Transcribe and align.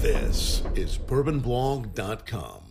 This 0.00 0.62
is 0.76 0.96
bourbonblog.com. 0.96 2.62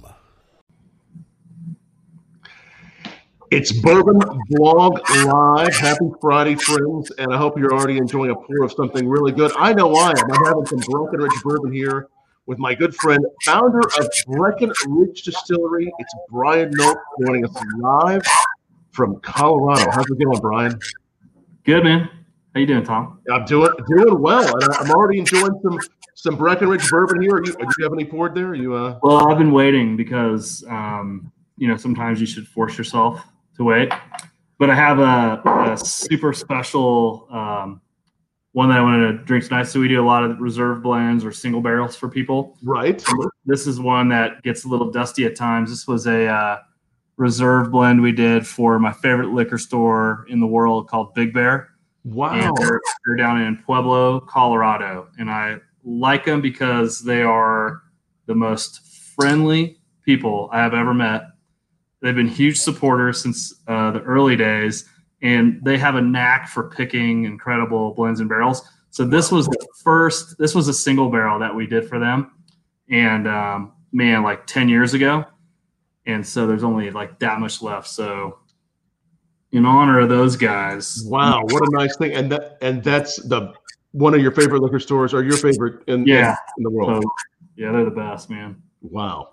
It's 3.51 3.73
Bourbon 3.81 4.21
Blog 4.49 4.99
Live. 5.25 5.75
Happy 5.75 6.09
Friday, 6.21 6.55
friends, 6.55 7.11
and 7.17 7.33
I 7.33 7.37
hope 7.37 7.57
you're 7.59 7.73
already 7.73 7.97
enjoying 7.97 8.31
a 8.31 8.35
pour 8.35 8.63
of 8.63 8.71
something 8.71 9.05
really 9.05 9.33
good. 9.33 9.51
I 9.57 9.73
know 9.73 9.93
I 9.93 10.11
am. 10.11 10.31
I'm 10.31 10.45
having 10.45 10.65
some 10.67 10.79
Breckenridge 10.79 11.43
bourbon 11.43 11.73
here 11.73 12.07
with 12.45 12.59
my 12.59 12.73
good 12.73 12.95
friend, 12.95 13.25
founder 13.43 13.81
of 13.99 14.09
Breckenridge 14.27 15.23
Distillery. 15.23 15.91
It's 15.99 16.15
Brian 16.29 16.71
Nolt 16.71 16.97
joining 17.25 17.43
us 17.43 17.55
live 17.77 18.23
from 18.91 19.19
Colorado. 19.19 19.91
How's 19.91 20.05
it 20.09 20.17
going, 20.17 20.39
Brian? 20.39 20.79
Good, 21.65 21.83
man. 21.83 22.09
How 22.57 22.61
you 22.61 22.65
doing, 22.65 22.83
Tom? 22.85 23.19
I'm 23.31 23.45
doing 23.45 23.71
doing 23.87 24.19
well, 24.19 24.43
and 24.43 24.73
I'm 24.79 24.89
already 24.89 25.19
enjoying 25.19 25.59
some 25.61 25.79
some 26.15 26.35
Breckenridge 26.35 26.89
bourbon 26.89 27.21
here. 27.21 27.35
Are 27.35 27.45
you, 27.45 27.53
do 27.53 27.67
you 27.77 27.83
have 27.83 27.93
any 27.93 28.03
poured 28.03 28.33
there? 28.33 28.47
Are 28.47 28.55
you 28.55 28.73
uh? 28.73 28.97
Well, 29.03 29.29
I've 29.29 29.37
been 29.37 29.51
waiting 29.51 29.95
because 29.95 30.63
um, 30.67 31.31
you 31.57 31.67
know 31.67 31.77
sometimes 31.77 32.19
you 32.19 32.25
should 32.25 32.47
force 32.47 32.75
yourself 32.75 33.23
to 33.57 33.63
wait. 33.63 33.93
But 34.57 34.71
I 34.71 34.73
have 34.73 34.97
a, 34.97 35.39
a 35.71 35.77
super 35.77 36.33
special 36.33 37.27
um, 37.29 37.79
one 38.53 38.69
that 38.69 38.79
I 38.79 38.81
wanted 38.81 39.11
to 39.11 39.23
drink 39.23 39.43
tonight. 39.43 39.67
So 39.67 39.79
we 39.79 39.87
do 39.87 40.01
a 40.01 40.07
lot 40.07 40.23
of 40.23 40.39
reserve 40.39 40.81
blends 40.81 41.23
or 41.23 41.31
single 41.31 41.61
barrels 41.61 41.95
for 41.95 42.09
people. 42.09 42.57
Right. 42.63 43.05
This 43.45 43.67
is 43.67 43.79
one 43.79 44.09
that 44.09 44.41
gets 44.41 44.65
a 44.65 44.67
little 44.67 44.89
dusty 44.89 45.25
at 45.25 45.35
times. 45.35 45.69
This 45.69 45.87
was 45.87 46.07
a 46.07 46.25
uh, 46.25 46.57
reserve 47.17 47.69
blend 47.69 48.01
we 48.01 48.13
did 48.13 48.47
for 48.47 48.79
my 48.79 48.93
favorite 48.93 49.29
liquor 49.29 49.59
store 49.59 50.25
in 50.27 50.39
the 50.39 50.47
world 50.47 50.87
called 50.87 51.13
Big 51.13 51.35
Bear. 51.35 51.69
Wow. 52.07 52.33
And 52.33 52.57
they're, 52.57 52.79
down 53.17 53.41
in 53.41 53.57
Pueblo, 53.57 54.21
Colorado. 54.21 55.07
And 55.17 55.29
I 55.29 55.57
like 55.83 56.25
them 56.25 56.41
because 56.41 57.03
they 57.03 57.21
are 57.21 57.81
the 58.27 58.35
most 58.35 59.13
friendly 59.15 59.79
people 60.03 60.49
I 60.51 60.59
have 60.59 60.73
ever 60.73 60.93
met. 60.93 61.23
They've 62.01 62.15
been 62.15 62.27
huge 62.27 62.57
supporters 62.57 63.21
since 63.21 63.53
uh, 63.67 63.91
the 63.91 64.01
early 64.01 64.35
days, 64.35 64.85
and 65.21 65.59
they 65.63 65.77
have 65.77 65.95
a 65.95 66.01
knack 66.01 66.47
for 66.47 66.69
picking 66.69 67.25
incredible 67.25 67.93
blends 67.93 68.19
and 68.19 68.29
barrels. 68.29 68.61
So 68.91 69.03
this 69.03 69.31
was 69.31 69.47
the 69.47 69.67
first. 69.83 70.37
This 70.37 70.53
was 70.53 70.67
a 70.67 70.73
single 70.73 71.09
barrel 71.09 71.39
that 71.39 71.53
we 71.53 71.65
did 71.67 71.89
for 71.89 71.99
them, 71.99 72.31
and 72.89 73.27
um, 73.27 73.73
man, 73.91 74.23
like 74.23 74.45
ten 74.45 74.69
years 74.69 74.93
ago, 74.93 75.25
and 76.05 76.25
so 76.25 76.45
there's 76.45 76.63
only 76.63 76.91
like 76.91 77.19
that 77.19 77.39
much 77.39 77.61
left. 77.61 77.87
So 77.87 78.39
in 79.51 79.65
honor 79.65 79.99
of 79.99 80.09
those 80.09 80.35
guys. 80.35 81.03
Wow, 81.05 81.43
what 81.43 81.67
a 81.67 81.71
nice 81.71 81.97
thing! 81.97 82.13
And 82.13 82.31
that 82.31 82.57
and 82.61 82.83
that's 82.83 83.17
the 83.23 83.53
one 83.91 84.13
of 84.13 84.21
your 84.21 84.31
favorite 84.31 84.61
liquor 84.61 84.79
stores 84.79 85.13
or 85.13 85.23
your 85.23 85.37
favorite 85.37 85.83
in 85.87 86.05
Yeah. 86.05 86.35
in, 86.57 86.63
the 86.63 86.69
world. 86.69 87.03
So, 87.03 87.11
yeah, 87.55 87.71
they're 87.71 87.85
the 87.85 87.91
best, 87.91 88.29
man. 88.29 88.61
Wow. 88.81 89.31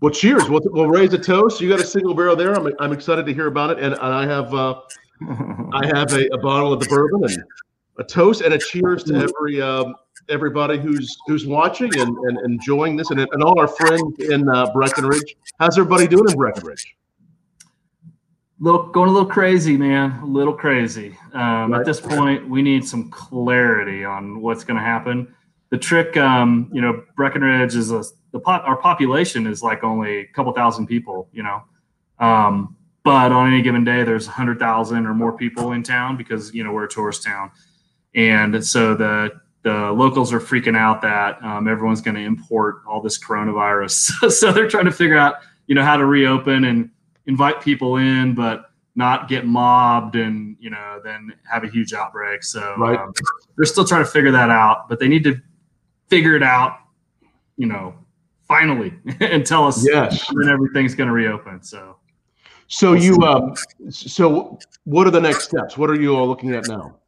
Well, 0.00 0.12
cheers. 0.12 0.48
We'll, 0.48 0.60
we'll 0.66 0.88
raise 0.88 1.12
a 1.14 1.18
toast. 1.18 1.60
You 1.60 1.68
got 1.68 1.80
a 1.80 1.86
single 1.86 2.14
barrel 2.14 2.36
there. 2.36 2.54
I'm, 2.54 2.72
I'm 2.78 2.92
excited 2.92 3.24
to 3.26 3.32
hear 3.34 3.46
about 3.46 3.70
it, 3.70 3.78
and, 3.78 3.94
and 3.94 4.02
I 4.02 4.26
have 4.26 4.54
uh, 4.54 4.80
I 5.72 5.86
have 5.86 6.12
a, 6.12 6.26
a 6.32 6.38
bottle 6.38 6.72
of 6.72 6.80
the 6.80 6.86
bourbon 6.86 7.24
and 7.24 7.42
a 7.98 8.04
toast 8.04 8.42
and 8.42 8.52
a 8.54 8.58
cheers 8.58 9.02
to 9.04 9.14
every 9.14 9.62
um, 9.62 9.94
everybody 10.28 10.78
who's 10.78 11.16
who's 11.26 11.46
watching 11.46 11.90
and, 11.98 12.16
and 12.16 12.38
enjoying 12.44 12.96
this, 12.96 13.10
and, 13.10 13.20
and 13.20 13.42
all 13.42 13.58
our 13.58 13.68
friends 13.68 14.02
in 14.18 14.48
uh, 14.48 14.70
Breckenridge. 14.72 15.36
How's 15.58 15.78
everybody 15.78 16.06
doing 16.06 16.28
in 16.28 16.36
Breckenridge? 16.36 16.94
Little 18.64 18.86
going 18.86 19.10
a 19.10 19.12
little 19.12 19.28
crazy, 19.28 19.76
man. 19.76 20.18
A 20.22 20.26
little 20.26 20.54
crazy. 20.54 21.16
Um, 21.32 21.72
Right. 21.72 21.80
At 21.80 21.86
this 21.86 22.00
point, 22.00 22.48
we 22.48 22.62
need 22.62 22.86
some 22.86 23.10
clarity 23.10 24.04
on 24.04 24.40
what's 24.40 24.64
going 24.64 24.78
to 24.78 24.82
happen. 24.82 25.34
The 25.70 25.78
trick, 25.78 26.16
um, 26.16 26.70
you 26.72 26.80
know, 26.80 27.04
Breckenridge 27.16 27.76
is 27.76 27.90
a 27.90 28.04
the 28.32 28.40
pot, 28.40 28.64
our 28.64 28.76
population 28.76 29.46
is 29.46 29.62
like 29.62 29.84
only 29.84 30.20
a 30.20 30.26
couple 30.26 30.52
thousand 30.52 30.86
people, 30.86 31.28
you 31.32 31.42
know, 31.42 31.62
um, 32.18 32.76
but 33.04 33.32
on 33.32 33.52
any 33.52 33.62
given 33.62 33.84
day, 33.84 34.02
there's 34.02 34.26
hundred 34.26 34.58
thousand 34.58 35.06
or 35.06 35.14
more 35.14 35.36
people 35.36 35.72
in 35.72 35.82
town 35.82 36.16
because 36.16 36.54
you 36.54 36.64
know 36.64 36.72
we're 36.72 36.84
a 36.84 36.88
tourist 36.88 37.22
town, 37.22 37.50
and 38.14 38.64
so 38.64 38.94
the 38.94 39.30
the 39.62 39.92
locals 39.92 40.32
are 40.32 40.40
freaking 40.40 40.76
out 40.76 41.02
that 41.02 41.42
um, 41.42 41.68
everyone's 41.68 42.00
going 42.00 42.14
to 42.14 42.20
import 42.22 42.82
all 42.86 43.00
this 43.00 43.18
coronavirus. 43.18 44.30
so 44.30 44.52
they're 44.52 44.68
trying 44.68 44.84
to 44.84 44.92
figure 44.92 45.16
out, 45.16 45.36
you 45.66 45.74
know, 45.74 45.82
how 45.82 45.96
to 45.96 46.04
reopen 46.04 46.64
and 46.64 46.90
invite 47.26 47.60
people 47.60 47.96
in, 47.96 48.34
but 48.34 48.70
not 48.96 49.28
get 49.28 49.44
mobbed 49.46 50.14
and 50.14 50.56
you 50.60 50.70
know 50.70 51.00
then 51.02 51.32
have 51.50 51.64
a 51.64 51.68
huge 51.68 51.92
outbreak. 51.92 52.42
So 52.44 52.74
Right. 52.78 52.98
um, 52.98 53.12
they're 53.56 53.64
still 53.66 53.84
trying 53.84 54.04
to 54.04 54.10
figure 54.10 54.30
that 54.30 54.50
out, 54.50 54.88
but 54.88 54.98
they 55.00 55.08
need 55.08 55.24
to 55.24 55.40
figure 56.08 56.36
it 56.36 56.42
out, 56.42 56.78
you 57.56 57.66
know, 57.66 57.94
finally 58.46 58.92
and 59.20 59.44
tell 59.44 59.66
us 59.66 59.84
Yes. 59.86 60.32
when 60.32 60.48
everything's 60.48 60.94
going 60.94 61.08
to 61.08 61.14
reopen. 61.14 61.62
So 61.62 61.96
So 62.68 62.92
you 62.92 63.16
um, 63.22 63.54
so 63.90 64.58
what 64.84 65.06
are 65.06 65.10
the 65.10 65.20
next 65.20 65.44
steps? 65.44 65.76
What 65.76 65.90
are 65.90 66.00
you 66.00 66.14
all 66.16 66.26
looking 66.28 66.54
at 66.54 66.66
now? 66.68 66.98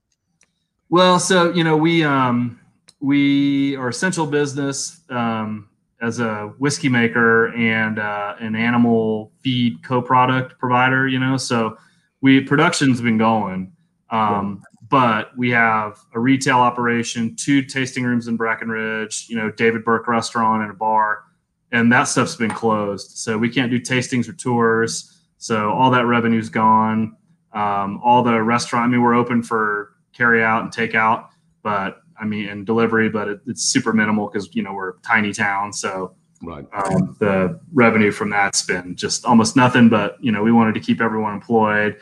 Well, 0.89 1.19
so 1.19 1.53
you 1.53 1.63
know, 1.65 1.77
we 1.77 2.03
um, 2.05 2.61
we 3.01 3.77
are 3.77 3.89
essential 3.89 4.27
business 4.27 5.01
um, 5.11 5.69
as 6.01 6.21
a 6.21 6.53
whiskey 6.59 6.89
maker 6.89 7.55
and 7.55 7.99
uh, 7.99 8.35
an 8.41 8.55
animal 8.55 9.33
feed 9.41 9.83
co-product 9.83 10.59
provider. 10.59 11.09
You 11.09 11.19
know, 11.19 11.37
so 11.37 11.77
we 12.21 12.41
production's 12.41 13.01
been 13.01 13.19
going, 13.19 13.73
um, 14.11 14.63
but 14.89 15.37
we 15.37 15.51
have 15.51 15.99
a 16.15 16.21
retail 16.21 16.59
operation, 16.59 17.35
two 17.37 17.63
tasting 17.63 18.05
rooms 18.05 18.29
in 18.29 18.37
Breckenridge. 18.37 19.27
You 19.29 19.37
know, 19.37 19.51
David 19.51 19.85
Burke 19.85 20.07
Restaurant 20.09 20.63
and 20.63 20.71
a 20.71 20.75
bar, 20.75 21.25
and 21.73 21.93
that 21.93 22.05
stuff's 22.05 22.37
been 22.37 22.51
closed. 22.51 23.17
So 23.19 23.39
we 23.39 23.49
can't 23.49 23.71
do 23.71 23.81
tastings 23.81 24.29
or 24.29 24.33
tours. 24.33 25.13
So 25.39 25.71
all 25.71 25.91
that 25.91 26.07
revenue's 26.07 26.49
gone. 26.49 27.17
Um, 27.53 28.01
all 28.05 28.23
the 28.23 28.43
restaurant. 28.43 28.85
I 28.85 28.89
mean, 28.89 29.03
we're 29.03 29.15
open 29.15 29.43
for 29.43 29.93
carry 30.13 30.43
out 30.43 30.63
and 30.63 30.73
take 30.73 30.95
out, 30.95 31.31
but 31.63 32.03
I 32.21 32.25
mean, 32.25 32.49
and 32.49 32.67
delivery, 32.67 33.09
but 33.09 33.29
it, 33.29 33.41
it's 33.47 33.65
super 33.65 33.93
minimal 33.93 34.29
because 34.29 34.55
you 34.55 34.63
know 34.63 34.73
we're 34.73 34.91
a 34.91 35.01
tiny 35.03 35.33
town, 35.33 35.73
so 35.73 36.15
Right. 36.43 36.67
um, 36.75 37.17
the 37.19 37.59
revenue 37.73 38.11
from 38.11 38.29
that's 38.31 38.63
been 38.63 38.95
just 38.95 39.25
almost 39.25 39.57
nothing. 39.57 39.89
But 39.89 40.17
you 40.23 40.33
know, 40.33 40.43
we 40.43 40.53
wanted 40.53 40.75
to 40.75 40.81
keep 40.81 41.01
everyone 41.01 41.35
employed, 41.35 41.99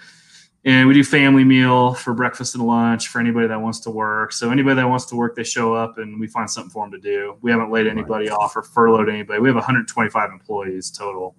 and 0.65 0.89
we 0.89 0.95
do 0.95 1.05
family 1.05 1.45
meal 1.45 1.95
for 1.95 2.15
breakfast 2.15 2.55
and 2.55 2.67
lunch 2.67 3.09
for 3.09 3.21
anybody 3.21 3.47
that 3.47 3.61
wants 3.61 3.81
to 3.81 3.91
work. 3.91 4.33
So 4.33 4.51
anybody 4.51 4.77
that 4.77 4.89
wants 4.89 5.07
to 5.07 5.17
work, 5.17 5.37
they 5.37 5.45
show 5.45 5.75
up, 5.75 5.99
and 5.99 6.19
we 6.19 6.27
find 6.27 6.51
something 6.51 6.71
for 6.71 6.85
them 6.85 6.93
to 6.93 6.99
do. 6.99 7.37
We 7.43 7.51
haven't 7.51 7.71
laid 7.71 7.87
anybody 7.87 8.29
off 8.29 8.57
or 8.57 8.63
furloughed 8.63 9.09
anybody. 9.09 9.41
We 9.41 9.49
have 9.49 9.57
125 9.57 10.31
employees 10.31 10.91
total. 10.91 11.37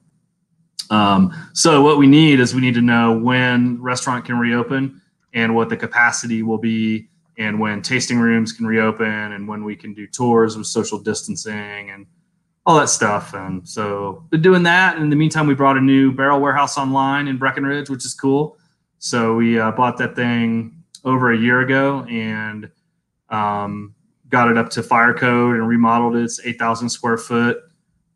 Um, 0.90 1.34
so 1.54 1.82
what 1.82 1.98
we 1.98 2.08
need 2.08 2.40
is 2.40 2.54
we 2.54 2.62
need 2.62 2.76
to 2.76 2.82
know 2.82 3.18
when 3.18 3.82
restaurant 3.82 4.26
can 4.26 4.38
reopen 4.38 5.02
and 5.34 5.56
what 5.56 5.70
the 5.70 5.78
capacity 5.78 6.44
will 6.44 6.58
be 6.58 7.10
and 7.38 7.60
when 7.60 7.82
tasting 7.82 8.20
rooms 8.20 8.52
can 8.52 8.66
reopen 8.66 9.06
and 9.06 9.48
when 9.48 9.64
we 9.64 9.76
can 9.76 9.94
do 9.94 10.08
tours 10.08 10.58
with 10.58 10.68
social 10.68 10.98
distancing 10.98 11.90
and 11.90 12.06
all 12.66 12.80
that 12.80 12.90
stuff. 12.90 13.34
And 13.34 13.68
so 13.68 14.26
been 14.30 14.42
doing 14.42 14.64
that. 14.64 14.96
And 14.96 15.04
in 15.04 15.10
the 15.10 15.16
meantime, 15.16 15.48
we 15.48 15.54
brought 15.54 15.78
a 15.78 15.82
new 15.82 16.12
barrel 16.12 16.40
warehouse 16.40 16.78
online 16.78 17.28
in 17.28 17.38
Breckenridge, 17.38 17.90
which 17.90 18.06
is 18.06 18.14
cool. 18.14 18.58
So 18.98 19.36
we 19.36 19.60
uh, 19.60 19.72
bought 19.72 19.98
that 19.98 20.16
thing 20.16 20.84
over 21.04 21.32
a 21.32 21.38
year 21.38 21.62
ago 21.62 22.04
and 22.10 22.72
um, 23.30 23.94
got 24.30 24.50
it 24.50 24.58
up 24.58 24.70
to 24.72 24.82
fire 24.82 25.14
code 25.14 25.56
and 25.56 25.68
remodeled 25.68 26.16
it. 26.16 26.24
It's 26.24 26.40
8,000 26.44 26.90
square 26.90 27.18
foot 27.18 27.60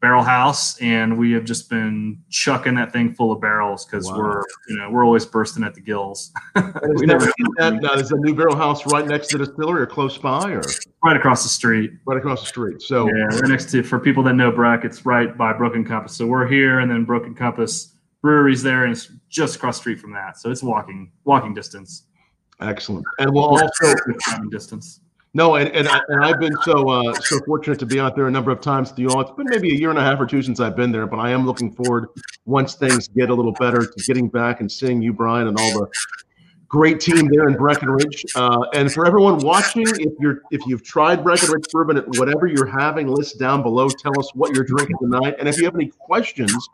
barrel 0.01 0.23
house. 0.23 0.79
And 0.79 1.17
we 1.17 1.31
have 1.33 1.43
just 1.43 1.69
been 1.69 2.21
chucking 2.29 2.75
that 2.75 2.93
thing 2.93 3.13
full 3.13 3.31
of 3.31 3.41
barrels 3.41 3.85
because 3.85 4.07
Wow. 4.07 4.17
we're, 4.17 4.43
you 4.69 4.77
know, 4.77 4.89
we're 4.89 5.03
always 5.05 5.25
bursting 5.25 5.63
at 5.63 5.73
the 5.73 5.81
gills. 5.81 6.31
We 6.55 7.05
never- 7.05 7.25
that, 7.57 7.79
now, 7.81 7.93
is 7.93 8.09
the 8.09 8.17
new 8.17 8.33
barrel 8.33 8.55
house 8.55 8.85
right 8.91 9.05
next 9.05 9.27
to 9.29 9.37
the 9.37 9.45
distillery 9.45 9.81
or 9.81 9.85
close 9.85 10.17
by 10.17 10.51
or 10.51 10.61
right 11.03 11.17
across 11.17 11.43
the 11.43 11.49
street. 11.49 11.91
right 12.05 12.17
across 12.17 12.41
the 12.41 12.47
street? 12.47 12.81
So 12.81 13.07
Yeah, 13.07 13.23
right 13.25 13.49
next 13.49 13.69
to 13.71 13.83
for 13.83 13.99
people 13.99 14.23
that 14.23 14.33
know 14.33 14.51
Breck, 14.51 14.85
it's 14.85 15.05
right 15.05 15.37
by 15.37 15.53
Broken 15.53 15.83
Compass. 15.83 16.15
So 16.15 16.25
we're 16.25 16.47
here, 16.47 16.79
and 16.79 16.89
then 16.89 17.03
Broken 17.05 17.35
Compass 17.35 17.93
breweries 18.21 18.61
there, 18.63 18.83
and 18.83 18.91
it's 18.91 19.11
just 19.29 19.55
across 19.57 19.77
the 19.77 19.81
street 19.81 19.99
from 19.99 20.11
that. 20.13 20.37
So 20.37 20.49
it's 20.51 20.63
walking 20.63 21.11
walking 21.25 21.53
distance. 21.53 22.03
excellent. 22.61 23.05
And 23.19 23.33
we'll 23.33 23.45
also 23.45 23.95
distance. 24.49 25.01
No, 25.33 25.55
and, 25.55 25.69
and, 25.69 25.87
I, 25.87 26.01
I've 26.21 26.39
been 26.39 26.55
so 26.63 26.89
uh, 26.89 27.13
so 27.13 27.39
fortunate 27.45 27.79
to 27.79 27.85
be 27.85 27.99
out 27.99 28.15
there 28.15 28.27
a 28.27 28.31
number 28.31 28.51
of 28.51 28.61
times 28.61 28.93
you 28.97 29.09
all. 29.09 29.21
It's 29.21 29.31
been 29.31 29.47
maybe 29.49 29.71
a 29.71 29.75
year 29.77 29.91
and 29.91 29.99
a 29.99 30.01
half 30.01 30.19
or 30.19 30.25
two 30.25 30.41
since 30.41 30.59
I've 30.59 30.75
been 30.75 30.91
there, 30.91 31.05
but 31.05 31.17
I 31.17 31.29
am 31.29 31.45
looking 31.45 31.71
forward 31.71 32.07
once 32.45 32.75
things 32.75 33.07
get 33.09 33.29
a 33.29 33.33
little 33.33 33.51
better 33.51 33.85
to 33.85 34.03
getting 34.05 34.27
back 34.27 34.59
and 34.59 34.71
seeing 34.71 35.01
you, 35.01 35.13
Brian, 35.13 35.47
and 35.47 35.59
all 35.59 35.81
the 35.81 35.87
great 36.67 36.99
team 36.99 37.27
there 37.31 37.47
in 37.47 37.55
Breckenridge. 37.57 38.25
Uh, 38.35 38.65
and 38.73 38.91
for 38.91 39.05
everyone 39.05 39.37
watching, 39.39 39.85
if 39.87 40.13
you're 40.19 40.41
if 40.49 40.65
you've 40.65 40.83
tried 40.83 41.23
Breckenridge 41.23 41.65
bourbon 41.71 41.97
at 41.97 42.07
whatever 42.17 42.47
you're 42.47 42.65
having, 42.65 43.07
list 43.07 43.37
down 43.39 43.61
below. 43.61 43.87
Tell 43.87 44.17
us 44.19 44.33
what 44.33 44.55
you're 44.55 44.63
drinking 44.63 44.97
tonight, 44.99 45.35
and 45.37 45.47
if 45.47 45.57
you 45.57 45.65
have 45.65 45.75
any 45.75 45.87
questions 45.87 46.69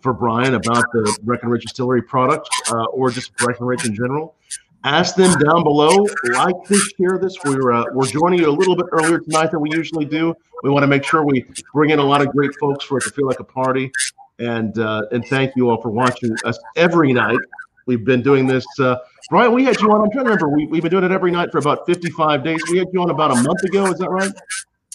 for 0.00 0.12
Brian 0.12 0.54
about 0.54 0.84
the 0.92 1.18
Breckenridge 1.22 1.62
Distillery 1.62 2.02
product 2.02 2.48
uh, 2.70 2.84
or 2.84 3.10
just 3.10 3.36
Breckenridge 3.38 3.84
in 3.84 3.94
general, 3.94 4.36
ask 4.86 5.16
them 5.16 5.36
down 5.40 5.64
below, 5.64 6.06
like 6.32 6.54
this, 6.68 6.92
share 6.98 7.18
this. 7.20 7.36
We're 7.44 7.72
uh, 7.72 7.84
we're 7.92 8.06
joining 8.06 8.40
you 8.40 8.48
a 8.48 8.52
little 8.52 8.76
bit 8.76 8.86
earlier 8.92 9.18
tonight 9.18 9.50
than 9.50 9.60
we 9.60 9.70
usually 9.72 10.04
do. 10.04 10.34
We 10.62 10.70
want 10.70 10.84
to 10.84 10.86
make 10.86 11.04
sure 11.04 11.24
we 11.24 11.44
bring 11.74 11.90
in 11.90 11.98
a 11.98 12.04
lot 12.04 12.22
of 12.22 12.28
great 12.28 12.52
folks 12.60 12.84
for 12.84 12.98
it 12.98 13.04
to 13.04 13.10
feel 13.10 13.26
like 13.26 13.40
a 13.40 13.44
party. 13.44 13.90
And 14.38 14.78
uh, 14.78 15.06
and 15.10 15.24
thank 15.26 15.56
you 15.56 15.70
all 15.70 15.82
for 15.82 15.90
watching 15.90 16.36
us 16.44 16.58
every 16.76 17.12
night. 17.12 17.38
We've 17.86 18.04
been 18.04 18.22
doing 18.22 18.46
this. 18.46 18.64
Uh, 18.78 18.96
Brian, 19.28 19.52
we 19.52 19.64
had 19.64 19.80
you 19.80 19.90
on. 19.90 20.02
I'm 20.02 20.10
trying 20.10 20.24
to 20.24 20.30
remember. 20.30 20.48
We, 20.48 20.66
we've 20.66 20.82
been 20.82 20.90
doing 20.90 21.04
it 21.04 21.10
every 21.10 21.32
night 21.32 21.50
for 21.50 21.58
about 21.58 21.86
55 21.86 22.44
days. 22.44 22.62
We 22.70 22.78
had 22.78 22.88
you 22.92 23.02
on 23.02 23.10
about 23.10 23.32
a 23.32 23.42
month 23.42 23.62
ago. 23.64 23.86
Is 23.86 23.98
that 23.98 24.10
right? 24.10 24.30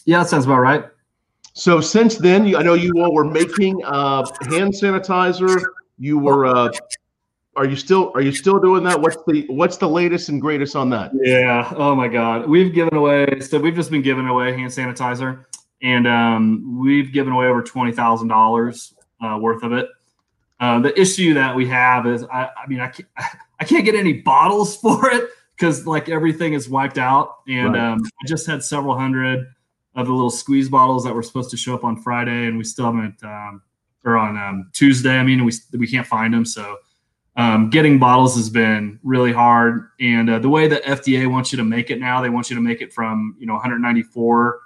Yeah, 0.05 0.19
that 0.19 0.29
sounds 0.29 0.45
about 0.45 0.59
right. 0.59 0.85
So 1.53 1.81
since 1.81 2.15
then, 2.17 2.45
you, 2.45 2.57
I 2.57 2.63
know 2.63 2.75
you 2.75 2.93
all 2.97 3.13
were 3.13 3.25
making 3.25 3.83
uh, 3.83 4.25
hand 4.43 4.73
sanitizer. 4.73 5.61
You 5.99 6.17
were. 6.17 6.45
Uh, 6.45 6.71
are 7.55 7.65
you 7.65 7.75
still? 7.75 8.11
Are 8.15 8.21
you 8.21 8.31
still 8.31 8.59
doing 8.59 8.83
that? 8.85 8.99
What's 8.99 9.17
the 9.27 9.45
What's 9.49 9.77
the 9.77 9.87
latest 9.89 10.29
and 10.29 10.39
greatest 10.39 10.75
on 10.75 10.89
that? 10.91 11.11
Yeah. 11.21 11.71
Oh 11.75 11.95
my 11.95 12.07
God. 12.07 12.47
We've 12.47 12.73
given 12.73 12.95
away. 12.95 13.39
So 13.41 13.59
we've 13.59 13.75
just 13.75 13.91
been 13.91 14.01
giving 14.01 14.27
away 14.27 14.53
hand 14.53 14.71
sanitizer, 14.71 15.45
and 15.81 16.07
um, 16.07 16.79
we've 16.79 17.11
given 17.11 17.33
away 17.33 17.47
over 17.47 17.61
twenty 17.61 17.91
thousand 17.91 18.31
uh, 18.31 18.35
dollars 18.35 18.93
worth 19.39 19.63
of 19.63 19.73
it. 19.73 19.89
Uh, 20.61 20.79
the 20.79 20.97
issue 20.99 21.33
that 21.33 21.55
we 21.55 21.67
have 21.67 22.05
is, 22.05 22.23
I, 22.25 22.43
I 22.43 22.67
mean, 22.67 22.79
I 22.79 22.87
can't, 22.87 23.09
I 23.59 23.63
can't 23.65 23.83
get 23.83 23.95
any 23.95 24.13
bottles 24.13 24.77
for 24.81 25.09
it 25.11 25.29
because 25.57 25.85
like 25.85 26.07
everything 26.07 26.53
is 26.53 26.69
wiped 26.69 26.97
out, 26.97 27.39
and 27.47 27.73
Right. 27.73 27.81
um, 27.93 28.01
I 28.23 28.27
just 28.27 28.45
had 28.47 28.63
several 28.63 28.97
hundred 28.97 29.45
of 29.95 30.07
the 30.07 30.13
little 30.13 30.29
squeeze 30.29 30.69
bottles 30.69 31.03
that 31.03 31.13
were 31.13 31.23
supposed 31.23 31.49
to 31.51 31.57
show 31.57 31.73
up 31.73 31.83
on 31.83 32.01
Friday, 32.01 32.45
and 32.45 32.57
we 32.57 32.63
still 32.63 32.85
haven't, 32.85 33.21
um, 33.23 33.61
or 34.05 34.17
on 34.17 34.37
um, 34.37 34.69
Tuesday. 34.71 35.17
I 35.17 35.23
mean, 35.23 35.43
we 35.43 35.51
we 35.77 35.87
can't 35.87 36.07
find 36.07 36.33
them, 36.33 36.45
so 36.45 36.77
um, 37.37 37.69
getting 37.69 37.97
bottles 37.97 38.35
has 38.35 38.49
been 38.49 38.99
really 39.03 39.31
hard. 39.31 39.89
And 39.99 40.29
uh, 40.29 40.39
the 40.39 40.49
way 40.49 40.67
the 40.67 40.77
FDA 40.77 41.29
wants 41.29 41.51
you 41.51 41.57
to 41.57 41.63
make 41.63 41.89
it 41.89 41.99
now, 41.99 42.21
they 42.21 42.29
want 42.29 42.49
you 42.49 42.55
to 42.55 42.61
make 42.61 42.81
it 42.81 42.91
from 42.91 43.35
you 43.39 43.45
know 43.45 43.53
194 43.53 44.59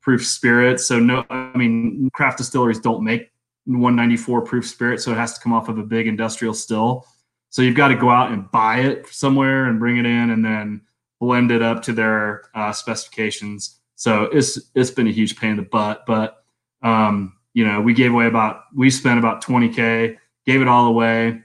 proof 0.00 0.26
spirit. 0.26 0.80
So 0.80 0.98
no, 0.98 1.24
I 1.30 1.56
mean, 1.56 2.08
craft 2.12 2.38
distilleries 2.38 2.80
don't 2.80 3.04
make 3.04 3.30
194 3.66 4.42
proof 4.42 4.66
spirit, 4.66 5.00
so 5.00 5.12
it 5.12 5.16
has 5.16 5.34
to 5.34 5.40
come 5.40 5.52
off 5.52 5.68
of 5.68 5.78
a 5.78 5.82
big 5.82 6.06
industrial 6.06 6.54
still. 6.54 7.06
So 7.50 7.62
you've 7.62 7.76
got 7.76 7.88
to 7.88 7.96
go 7.96 8.10
out 8.10 8.32
and 8.32 8.50
buy 8.50 8.80
it 8.80 9.06
somewhere 9.08 9.66
and 9.66 9.78
bring 9.78 9.98
it 9.98 10.06
in, 10.06 10.30
and 10.30 10.44
then 10.44 10.82
blend 11.20 11.50
it 11.50 11.62
up 11.62 11.82
to 11.82 11.92
their 11.92 12.44
uh, 12.54 12.72
specifications. 12.72 13.78
So 13.94 14.24
it's 14.24 14.58
it's 14.74 14.90
been 14.90 15.06
a 15.06 15.12
huge 15.12 15.36
pain 15.36 15.50
in 15.50 15.56
the 15.56 15.62
butt, 15.62 16.04
but 16.06 16.44
um, 16.82 17.34
you 17.52 17.66
know 17.66 17.80
we 17.80 17.92
gave 17.92 18.12
away 18.12 18.26
about 18.26 18.62
we 18.74 18.90
spent 18.90 19.18
about 19.18 19.42
20k, 19.42 20.16
gave 20.46 20.62
it 20.62 20.68
all 20.68 20.86
away, 20.86 21.42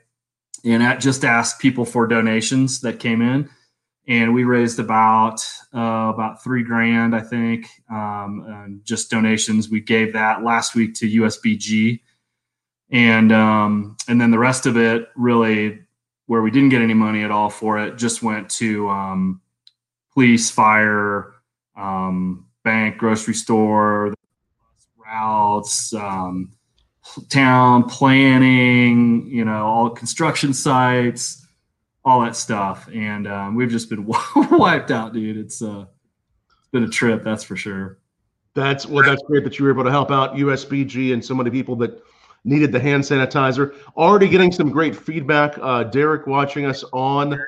and 0.64 0.82
that 0.82 1.00
just 1.00 1.26
asked 1.26 1.60
people 1.60 1.86
for 1.86 2.08
donations 2.08 2.82
that 2.82 3.00
came 3.00 3.22
in, 3.22 3.50
and 4.08 4.34
we 4.34 4.44
raised 4.44 4.80
about 4.80 5.44
uh, 5.74 6.12
about 6.14 6.44
three 6.44 6.64
grand 6.64 7.16
I 7.16 7.22
think, 7.22 7.68
um, 7.90 8.82
just 8.84 9.10
donations. 9.10 9.70
We 9.70 9.82
gave 9.82 10.14
that 10.14 10.44
last 10.44 10.76
week 10.76 10.94
to 10.96 11.10
USBG, 11.10 12.02
and 12.90 13.32
um, 13.32 13.98
and 14.08 14.20
then 14.20 14.32
the 14.32 14.40
rest 14.40 14.66
of 14.66 14.78
it 14.78 15.10
really 15.16 15.80
where 16.32 16.42
we 16.42 16.50
didn't 16.50 16.70
get 16.70 16.82
any 16.82 16.94
money 16.94 17.24
at 17.24 17.32
all 17.32 17.50
for 17.50 17.78
it 17.78 17.98
just 17.98 18.24
went 18.24 18.50
to 18.50 18.88
um, 18.90 19.42
police, 20.14 20.50
fire, 20.50 21.34
um, 21.76 22.46
bank, 22.64 22.98
grocery 22.98 23.34
store, 23.34 24.14
routes, 24.98 25.94
um, 25.94 26.54
town 27.30 27.84
planning, 27.90 29.28
you 29.28 29.46
know, 29.46 29.66
all 29.66 29.90
construction 29.90 30.54
sites, 30.54 31.46
all 32.06 32.22
that 32.22 32.36
stuff. 32.36 32.88
And 32.94 33.28
um, 33.28 33.56
we've 33.56 33.70
just 33.70 33.90
been 33.90 34.06
wiped 34.52 34.92
out, 34.92 35.14
dude. 35.14 35.38
It's 35.38 35.62
uh, 35.62 35.86
it's 36.60 36.68
been 36.72 36.84
a 36.84 36.90
trip, 36.90 37.24
that's 37.24 37.44
for 37.44 37.56
sure. 37.56 38.00
That's 38.54 38.86
well. 38.86 39.06
That's 39.06 39.22
great 39.24 39.44
that 39.46 39.58
you 39.60 39.66
were 39.66 39.72
able 39.72 39.84
to 39.86 39.92
help 39.92 40.12
out 40.12 40.36
USBG 40.36 41.14
and 41.14 41.24
so 41.24 41.34
many 41.34 41.50
people 41.50 41.76
that 41.78 42.02
needed 42.44 42.72
the 42.72 42.80
hand 42.80 43.04
sanitizer. 43.04 43.76
Already 43.96 44.28
getting 44.28 44.52
some 44.52 44.70
great 44.70 44.96
feedback. 44.96 45.58
Uh, 45.62 45.84
Derek 45.86 46.28
watching 46.28 46.66
us 46.66 46.84
on 46.92 47.40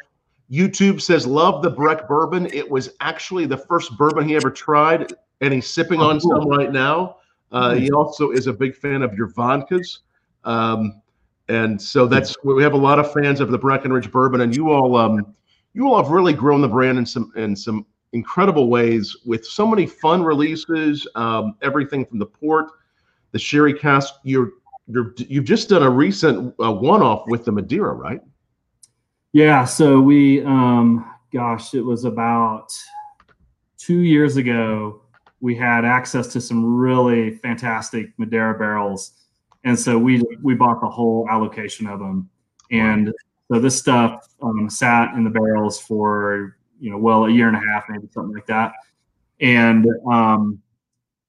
YouTube 0.50 1.02
says, 1.02 1.28
"Love 1.28 1.62
the 1.62 1.70
Breck 1.70 2.08
bourbon. 2.08 2.46
It 2.54 2.70
was 2.70 2.92
actually 3.02 3.46
the 3.46 3.58
first 3.58 3.98
bourbon 3.98 4.28
he 4.28 4.36
ever 4.36 4.50
tried, 4.50 5.12
and 5.42 5.54
he's 5.54 5.68
sipping 5.68 6.00
Oh, 6.00 6.10
on 6.10 6.20
cool. 6.22 6.40
some 6.42 6.48
right 6.50 6.72
now. 6.72 7.18
Uh, 7.54 7.76
he 7.76 7.92
also 7.92 8.32
is 8.32 8.48
a 8.48 8.54
big 8.54 8.76
fan 8.76 9.02
of 9.02 9.14
your 9.14 9.30
vodkas." 9.30 10.00
Um, 10.44 11.02
and 11.50 11.82
so 11.82 12.08
that's 12.08 12.36
we 12.44 12.64
have 12.64 12.74
a 12.74 12.78
lot 12.78 13.00
of 13.00 13.12
fans 13.14 13.40
of 13.40 13.52
the 13.52 13.58
Breckenridge 13.58 14.12
bourbon, 14.12 14.42
and 14.42 14.56
you 14.56 14.72
all, 14.72 14.96
um, 14.96 15.36
you 15.74 15.88
all 15.88 16.02
have 16.02 16.12
really 16.12 16.34
grown 16.34 16.62
the 16.62 16.68
brand 16.68 16.98
in 16.98 17.06
some 17.06 17.32
in 17.36 17.56
some 17.56 17.86
incredible 18.14 18.70
ways 18.70 19.16
with 19.26 19.46
so 19.46 19.68
many 19.68 19.86
fun 19.86 20.24
releases. 20.24 21.08
Um, 21.16 21.56
everything 21.62 22.06
from 22.06 22.20
the 22.20 22.26
port, 22.26 22.72
the 23.32 23.40
sherry 23.40 23.74
cask. 23.74 24.16
You're 24.24 24.52
you're 24.88 25.14
you've 25.18 25.46
just 25.46 25.70
done 25.70 25.84
a 25.84 25.90
recent 25.90 26.54
uh, 26.64 26.72
one-off 26.72 27.24
with 27.28 27.46
the 27.46 27.52
Madeira, 27.52 27.94
right? 27.94 28.22
Yeah, 29.34 29.66
so 29.66 30.00
we, 30.00 30.44
um, 30.44 31.12
gosh, 31.32 31.74
it 31.74 31.82
was 31.82 32.06
about 32.06 32.72
two 33.78 34.00
years 34.00 34.38
ago. 34.38 35.02
We 35.44 35.57
had 35.57 35.84
access 35.84 36.28
to 36.28 36.40
some 36.40 36.63
really 36.63 37.31
fantastic 37.36 38.18
Madeira 38.18 38.57
barrels, 38.57 39.25
and 39.66 39.78
so 39.78 39.98
we 39.98 40.24
we 40.42 40.54
bought 40.56 40.80
the 40.80 40.88
whole 40.88 41.28
allocation 41.30 41.86
of 41.86 42.00
them. 42.00 42.30
And 42.72 43.13
so 43.51 43.60
this 43.60 43.78
stuff 43.78 44.25
um, 44.42 44.69
sat 44.69 45.13
in 45.16 45.25
the 45.25 45.30
barrels 45.30 45.81
for 45.81 46.56
you 46.80 46.92
know 46.92 46.98
well 46.98 47.25
a 47.25 47.30
year 47.30 47.50
and 47.50 47.57
a 47.57 47.60
half, 47.60 47.84
maybe 47.90 48.07
something 48.13 48.34
like 48.34 48.45
that. 48.45 48.72
And 49.42 49.86
um, 50.10 50.60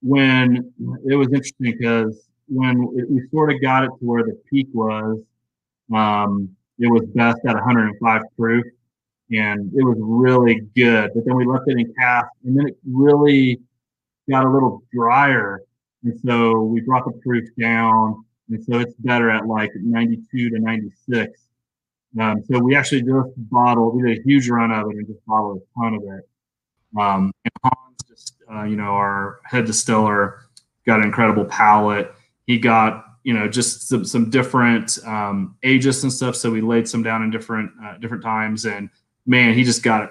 when 0.00 0.72
it 1.10 1.16
was 1.16 1.26
interesting 1.32 1.72
because 1.72 2.28
when 2.46 2.86
we 2.86 3.20
sort 3.32 3.52
of 3.52 3.60
got 3.60 3.82
it 3.82 3.88
to 3.88 4.04
where 4.04 4.22
the 4.22 4.40
peak 4.48 4.68
was, 4.72 5.18
um, 5.92 6.54
it 6.78 6.86
was 6.86 7.02
best 7.16 7.40
at 7.48 7.54
105 7.56 8.22
proof, 8.38 8.64
and 9.32 9.72
it 9.74 9.82
was 9.82 9.96
really 9.98 10.60
good. 10.76 11.10
But 11.16 11.24
then 11.24 11.34
we 11.34 11.44
left 11.44 11.64
it 11.66 11.80
in 11.80 11.92
cask, 11.98 12.28
and 12.44 12.56
then 12.56 12.68
it 12.68 12.76
really 12.86 13.60
got 14.28 14.44
a 14.44 14.50
little 14.50 14.82
drier, 14.92 15.62
and 16.02 16.18
so 16.24 16.62
we 16.62 16.80
brought 16.80 17.04
the 17.04 17.18
proof 17.24 17.48
down, 17.58 18.24
and 18.50 18.64
so 18.64 18.78
it's 18.78 18.94
better 18.98 19.30
at 19.30 19.46
like 19.46 19.70
92 19.74 20.50
to 20.50 20.58
96. 20.58 21.40
Um, 22.20 22.44
so 22.44 22.60
we 22.60 22.76
actually 22.76 23.02
just 23.02 23.30
bottled, 23.50 23.96
we 23.96 24.02
did 24.02 24.18
a 24.18 24.22
huge 24.22 24.48
run 24.48 24.70
of 24.70 24.90
it 24.90 24.96
and 24.96 25.06
just 25.06 25.24
bottled 25.26 25.58
a 25.58 25.80
ton 25.80 25.94
of 25.94 26.02
it. 26.02 26.28
Um, 26.98 27.32
and 27.44 27.52
Hans, 27.64 27.98
just 28.08 28.34
uh, 28.52 28.64
you 28.64 28.76
know, 28.76 28.92
our 28.92 29.40
head 29.44 29.64
distiller, 29.64 30.46
got 30.86 31.00
an 31.00 31.06
incredible 31.06 31.44
palate. 31.46 32.12
He 32.46 32.58
got 32.58 33.04
you 33.24 33.32
know 33.32 33.48
just 33.48 33.88
some, 33.88 34.04
some 34.04 34.30
different 34.30 34.98
um, 35.06 35.56
ages 35.62 36.02
and 36.02 36.12
stuff. 36.12 36.36
So 36.36 36.50
we 36.50 36.60
laid 36.60 36.88
some 36.88 37.02
down 37.02 37.22
in 37.22 37.30
different 37.30 37.72
uh, 37.82 37.98
different 37.98 38.22
times, 38.22 38.64
and 38.64 38.90
man, 39.26 39.54
he 39.54 39.64
just 39.64 39.82
got 39.82 40.04
it 40.04 40.10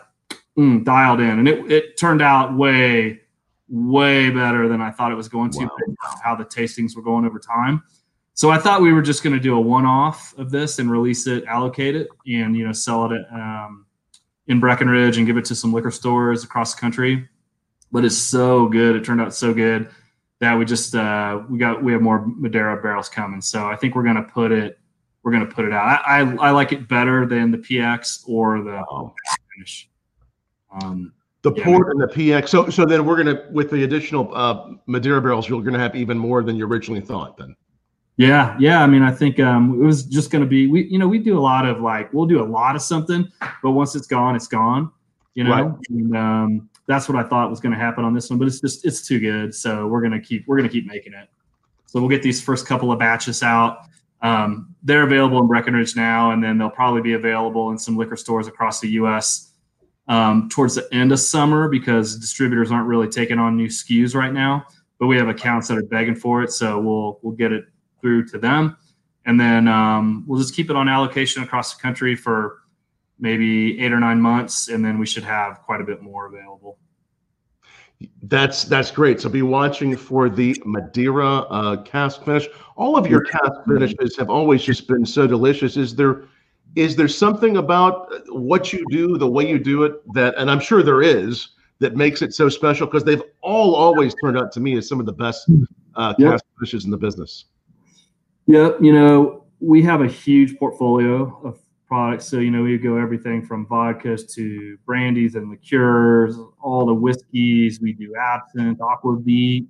mm, 0.58 0.84
dialed 0.84 1.22
in, 1.22 1.39
and 1.39 1.48
it 1.48 1.72
it 1.72 1.98
turned 1.98 2.22
out 2.22 2.58
way 2.58 3.22
way 3.74 4.30
better 4.30 4.68
than 4.68 4.82
I 4.82 4.92
thought 4.92 5.12
it 5.12 5.15
was 5.15 5.27
going 5.27 5.50
to. 5.51 5.65
Wow. 5.65 5.96
How 6.24 6.36
the 6.36 6.46
tastings 6.46 6.96
were 6.96 7.01
going 7.01 7.25
over 7.25 7.39
time. 7.39 7.82
So 8.36 8.51
I 8.51 8.60
thought 8.60 8.82
we 8.82 8.94
were 8.94 9.01
just 9.01 9.24
going 9.24 9.34
to 9.34 9.39
do 9.39 9.56
a 9.56 9.60
one-off 9.60 10.38
of 10.38 10.51
this 10.51 10.77
and 10.77 10.89
release 10.92 11.25
it, 11.27 11.44
allocate 11.46 11.96
it, 11.96 12.08
and 12.27 12.56
you 12.56 12.65
know 12.65 12.72
sell 12.72 13.12
it 13.12 13.20
at, 13.20 13.34
um, 13.34 13.86
in 14.48 14.60
Breckenridge 14.60 15.18
and 15.18 15.25
give 15.25 15.38
it 15.38 15.46
to 15.46 15.56
some 15.56 15.74
liquor 15.74 15.92
stores 15.92 16.44
across 16.44 16.75
the 16.75 16.80
country. 16.80 17.27
But 17.92 18.06
it's 18.06 18.18
so 18.18 18.68
good; 18.68 18.96
it 18.96 19.03
turned 19.03 19.22
out 19.22 19.34
so 19.34 19.53
good 19.53 19.89
that 20.39 20.58
we 20.58 20.65
just 20.65 20.94
uh, 20.94 21.42
we 21.50 21.58
got 21.58 21.84
we 21.84 21.94
have 21.94 22.01
more 22.01 22.25
Madeira 22.27 22.80
barrels 22.82 23.10
coming. 23.10 23.42
So 23.42 23.65
I 23.65 23.75
think 23.75 23.96
we're 23.96 24.03
going 24.03 24.15
to 24.18 24.24
put 24.24 24.51
it 24.51 24.77
we're 25.24 25.32
going 25.32 25.48
to 25.48 25.51
put 25.51 25.65
it 25.65 25.74
out. 25.74 26.03
I, 26.06 26.20
I 26.20 26.36
I 26.36 26.51
like 26.51 26.72
it 26.74 26.88
better 26.88 27.25
than 27.25 27.50
the 27.50 27.58
PX 27.58 28.27
or 28.27 28.62
the 28.62 28.84
Oh. 28.92 29.13
finish. 29.56 29.89
Um, 30.82 31.13
The 31.43 31.53
Yeah. 31.55 31.63
port 31.65 31.89
and 31.91 32.01
the 32.01 32.07
PX. 32.07 32.50
So 32.50 32.69
so 32.69 32.85
then 32.85 33.05
we're 33.05 33.17
gonna 33.17 33.43
with 33.51 33.69
the 33.69 33.83
additional 33.83 34.31
uh, 34.33 34.71
Madeira 34.88 35.21
barrels, 35.21 35.47
you're 35.47 35.62
gonna 35.62 35.79
have 35.79 35.95
even 35.95 36.17
more 36.17 36.41
than 36.41 36.55
you 36.55 36.65
originally 36.65 37.01
thought. 37.01 37.38
Then 37.38 37.55
Yeah, 38.17 38.55
yeah. 38.59 38.81
I 38.83 38.88
mean, 38.88 39.01
I 39.01 39.12
think 39.12 39.39
um, 39.39 39.81
it 39.81 39.85
was 39.85 40.03
just 40.05 40.29
going 40.31 40.43
to 40.43 40.47
be 40.47 40.67
we, 40.67 40.83
you 40.85 41.00
know, 41.00 41.07
we 41.07 41.17
do 41.19 41.38
a 41.38 41.41
lot 41.41 41.65
of 41.65 41.81
like 41.81 42.13
we'll 42.13 42.27
do 42.27 42.41
a 42.41 42.45
lot 42.59 42.75
of 42.75 42.81
something, 42.81 43.27
but 43.63 43.71
once 43.71 43.95
it's 43.95 44.07
gone, 44.07 44.35
it's 44.35 44.47
gone. 44.47 44.91
You 45.35 45.43
know, 45.45 45.51
Right. 45.51 45.71
and 45.89 46.15
um, 46.15 46.69
that's 46.85 47.09
what 47.09 47.17
I 47.17 47.27
thought 47.27 47.50
was 47.50 47.59
going 47.59 47.73
to 47.73 47.79
happen 47.79 48.05
on 48.05 48.13
this 48.13 48.29
one. 48.29 48.38
But 48.38 48.47
it's 48.47 48.62
just 48.62 48.85
it's 48.85 49.05
too 49.07 49.19
good, 49.19 49.53
so 49.55 49.88
we're 49.88 50.01
gonna 50.01 50.19
keep 50.21 50.45
we're 50.47 50.57
gonna 50.57 50.69
keep 50.69 50.85
making 50.85 51.13
it. 51.13 51.27
So 51.88 52.00
we'll 52.00 52.09
get 52.09 52.21
these 52.23 52.39
first 52.41 52.67
couple 52.67 52.91
of 52.91 53.00
batches 53.00 53.41
out. 53.43 53.79
Um, 54.21 54.73
they're 54.83 55.03
available 55.03 55.39
in 55.39 55.47
Breckenridge 55.47 55.95
now, 55.95 56.31
and 56.31 56.41
then 56.43 56.57
they'll 56.57 56.69
probably 56.69 57.01
be 57.01 57.13
available 57.13 57.71
in 57.71 57.77
some 57.79 57.97
liquor 57.97 58.15
stores 58.15 58.47
across 58.47 58.79
the 58.79 58.89
U.S. 58.91 59.52
Um, 60.07 60.50
towards 60.50 60.75
the 60.75 60.86
end 60.93 61.13
of 61.13 61.19
summer 61.19 61.69
because 61.69 62.17
distributors 62.17 62.74
aren't 62.74 62.88
really 62.88 63.07
taking 63.07 63.39
on 63.39 63.55
new 63.55 63.67
SKUs 63.67 64.13
right 64.13 64.33
now. 64.33 64.65
But 65.00 65.07
we 65.07 65.15
have 65.17 65.29
accounts 65.29 65.69
that 65.69 65.77
are 65.77 65.83
begging 65.83 66.15
for 66.15 66.43
it, 66.43 66.51
so 66.51 66.79
we'll 66.79 67.19
we'll 67.22 67.36
get 67.36 67.51
it 67.51 67.65
through 68.01 68.27
to 68.27 68.38
them, 68.38 68.77
and 69.25 69.39
then 69.39 69.67
um, 69.67 70.25
we'll 70.27 70.39
just 70.39 70.53
keep 70.53 70.69
it 70.69 70.75
on 70.75 70.89
allocation 70.89 71.41
across 71.41 71.74
the 71.74 71.81
country 71.81 72.15
for 72.15 72.60
maybe 73.19 73.79
eight 73.79 73.93
or 73.93 74.00
nine 74.00 74.22
months, 74.22 74.67
and 74.67 74.83
then 74.83 75.00
we 75.00 75.05
should 75.05 75.24
have 75.24 75.62
quite 75.62 75.81
a 75.81 75.83
bit 75.83 76.01
more 76.01 76.27
available. 76.27 76.77
That's 78.24 78.65
that's 78.65 78.91
great. 78.91 79.22
So 79.22 79.29
be 79.29 79.41
watching 79.41 79.95
for 79.95 80.29
the 80.29 80.62
Madeira 80.65 81.39
uh, 81.50 81.81
cask 81.83 82.24
finish. 82.24 82.48
All 82.75 82.98
of 82.98 83.07
your 83.07 83.24
cask 83.24 83.51
finishes 83.65 84.17
have 84.17 84.29
always 84.29 84.62
just 84.62 84.88
been 84.88 85.05
so 85.05 85.25
delicious. 85.25 85.77
Is 85.77 85.95
there 85.95 86.25
is 86.75 86.96
there 86.96 87.08
something 87.08 87.58
about 87.58 88.12
what 88.30 88.74
you 88.74 88.86
do, 88.89 89.18
the 89.18 89.30
way 89.30 89.48
you 89.48 89.60
do 89.60 89.84
it, 89.84 90.01
that 90.13 90.36
and 90.38 90.50
I'm 90.50 90.60
sure 90.60 90.82
there 90.84 91.01
is 91.01 91.50
that 91.80 91.96
makes 91.96 92.22
it 92.22 92.34
so 92.34 92.50
special 92.50 92.88
because 92.88 93.03
they've 93.03 93.22
all 93.42 93.75
always 93.75 94.15
turned 94.24 94.38
out 94.38 94.51
to 94.53 94.60
me 94.60 94.77
as 94.77 94.88
some 94.88 95.00
of 95.00 95.06
the 95.06 95.13
best 95.13 95.50
uh, 95.96 96.13
Yep. 96.18 96.32
cask 96.32 96.46
finishes 96.58 96.86
in 96.86 96.92
the 96.92 96.98
business. 96.98 97.46
Yep, 98.48 98.77
you 98.82 98.94
know, 98.94 99.46
we 99.60 99.82
have 99.84 100.01
a 100.01 100.08
huge 100.08 100.58
portfolio 100.58 101.39
of 101.44 101.60
products. 101.88 102.25
So, 102.25 102.39
you 102.39 102.51
know, 102.51 102.63
we 102.63 102.77
go 102.77 102.98
everything 102.98 103.46
from 103.46 103.68
vodkas 103.68 104.34
to 104.34 104.77
brandies 104.86 105.36
and 105.36 105.50
liqueurs, 105.50 106.38
all 106.62 106.86
the 106.86 106.94
whiskeys. 106.94 107.80
We 107.80 107.94
do 107.94 108.15
absinthe, 108.15 108.80
aquavit, 108.80 109.68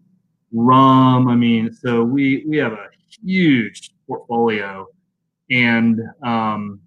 rum. 0.54 1.28
I 1.28 1.36
mean, 1.36 1.74
so 1.74 2.04
we 2.04 2.46
we 2.48 2.58
have 2.58 2.74
a 2.74 2.88
huge 3.24 3.92
portfolio, 4.08 4.88
and 5.52 6.00
um, 6.24 6.80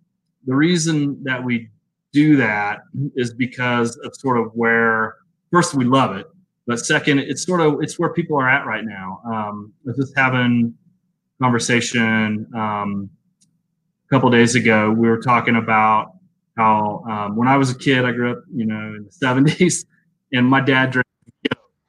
the 0.46 0.54
reason 0.54 1.22
that 1.24 1.42
we 1.42 1.68
do 2.12 2.36
that 2.36 2.80
is 3.14 3.34
because 3.34 3.96
of 3.98 4.14
sort 4.16 4.38
of 4.38 4.52
where 4.54 5.16
first 5.50 5.74
we 5.74 5.84
love 5.84 6.16
it, 6.16 6.26
but 6.66 6.80
second, 6.80 7.20
it's 7.20 7.44
sort 7.44 7.60
of 7.60 7.80
it's 7.80 7.98
where 7.98 8.12
people 8.12 8.38
are 8.38 8.48
at 8.48 8.66
right 8.66 8.84
now. 8.84 9.20
Um, 9.24 9.72
I 9.84 9.90
was 9.90 9.96
just 9.96 10.16
having 10.16 10.74
conversation 11.40 12.46
um, 12.54 13.08
a 14.08 14.14
couple 14.14 14.28
days 14.30 14.56
ago. 14.56 14.90
We 14.90 15.08
were 15.08 15.20
talking 15.20 15.56
about 15.56 16.12
how 16.56 17.04
um, 17.08 17.36
when 17.36 17.46
I 17.46 17.56
was 17.56 17.70
a 17.70 17.78
kid, 17.78 18.04
I 18.04 18.12
grew 18.12 18.32
up, 18.32 18.44
you 18.52 18.66
know, 18.66 18.94
in 18.96 19.04
the 19.04 19.26
'70s, 19.26 19.84
and 20.32 20.46
my 20.46 20.60
dad 20.60 20.90
drank. 20.90 21.06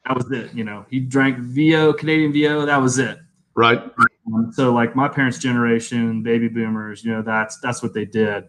That 0.05 0.15
was 0.15 0.31
it. 0.31 0.53
You 0.53 0.63
know, 0.63 0.85
he 0.89 0.99
drank 0.99 1.39
VO, 1.39 1.93
Canadian 1.93 2.31
VO. 2.31 2.65
That 2.65 2.81
was 2.81 2.99
it. 2.99 3.17
Right. 3.55 3.83
Um, 4.27 4.51
so, 4.51 4.73
like 4.73 4.95
my 4.95 5.07
parents' 5.07 5.39
generation, 5.39 6.21
baby 6.23 6.47
boomers, 6.47 7.03
you 7.03 7.11
know, 7.11 7.21
that's 7.21 7.59
that's 7.59 7.81
what 7.81 7.93
they 7.93 8.05
did. 8.05 8.45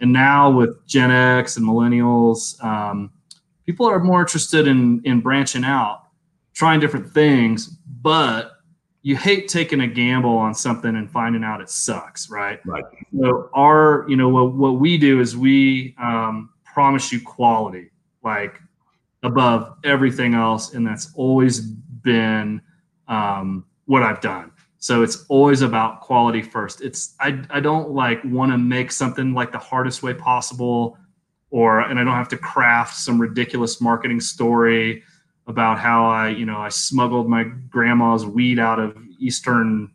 And 0.00 0.12
now 0.12 0.50
with 0.50 0.86
Gen 0.86 1.10
X 1.10 1.56
and 1.56 1.66
millennials, 1.66 2.62
um, 2.64 3.10
people 3.66 3.86
are 3.86 4.00
more 4.00 4.20
interested 4.20 4.66
in 4.66 5.00
in 5.04 5.20
branching 5.20 5.64
out, 5.64 6.02
trying 6.54 6.80
different 6.80 7.10
things, 7.12 7.68
but 8.02 8.52
you 9.02 9.16
hate 9.16 9.48
taking 9.48 9.80
a 9.80 9.86
gamble 9.86 10.36
on 10.36 10.54
something 10.54 10.94
and 10.96 11.10
finding 11.10 11.42
out 11.42 11.60
it 11.60 11.70
sucks, 11.70 12.28
right? 12.30 12.60
Right. 12.66 12.84
So 13.18 13.48
our, 13.54 14.04
you 14.08 14.16
know, 14.16 14.28
what 14.28 14.54
what 14.54 14.80
we 14.80 14.98
do 14.98 15.20
is 15.20 15.36
we 15.36 15.94
um, 16.02 16.50
promise 16.64 17.12
you 17.12 17.20
quality, 17.20 17.90
like 18.22 18.60
above 19.22 19.76
everything 19.84 20.34
else, 20.34 20.74
and 20.74 20.86
that's 20.86 21.12
always 21.14 21.60
been 21.60 22.60
um, 23.08 23.64
what 23.86 24.02
I've 24.02 24.20
done. 24.20 24.52
So 24.80 25.02
it's 25.02 25.26
always 25.28 25.60
about 25.60 26.00
quality 26.00 26.40
first. 26.42 26.80
It's 26.80 27.14
I 27.20 27.42
I 27.50 27.60
don't 27.60 27.90
like 27.90 28.24
want 28.24 28.50
to 28.50 28.58
make 28.58 28.90
something 28.90 29.34
like 29.34 29.52
the 29.52 29.58
hardest 29.58 30.02
way 30.02 30.14
possible, 30.14 30.96
or 31.50 31.80
and 31.80 32.00
I 32.00 32.04
don't 32.04 32.14
have 32.14 32.30
to 32.30 32.38
craft 32.38 32.96
some 32.96 33.20
ridiculous 33.20 33.80
marketing 33.80 34.20
story 34.20 35.02
about 35.46 35.78
how 35.78 36.06
I 36.06 36.28
you 36.28 36.46
know 36.46 36.58
I 36.58 36.70
smuggled 36.70 37.28
my 37.28 37.44
grandma's 37.44 38.24
weed 38.24 38.58
out 38.58 38.78
of 38.78 38.96
Eastern 39.18 39.92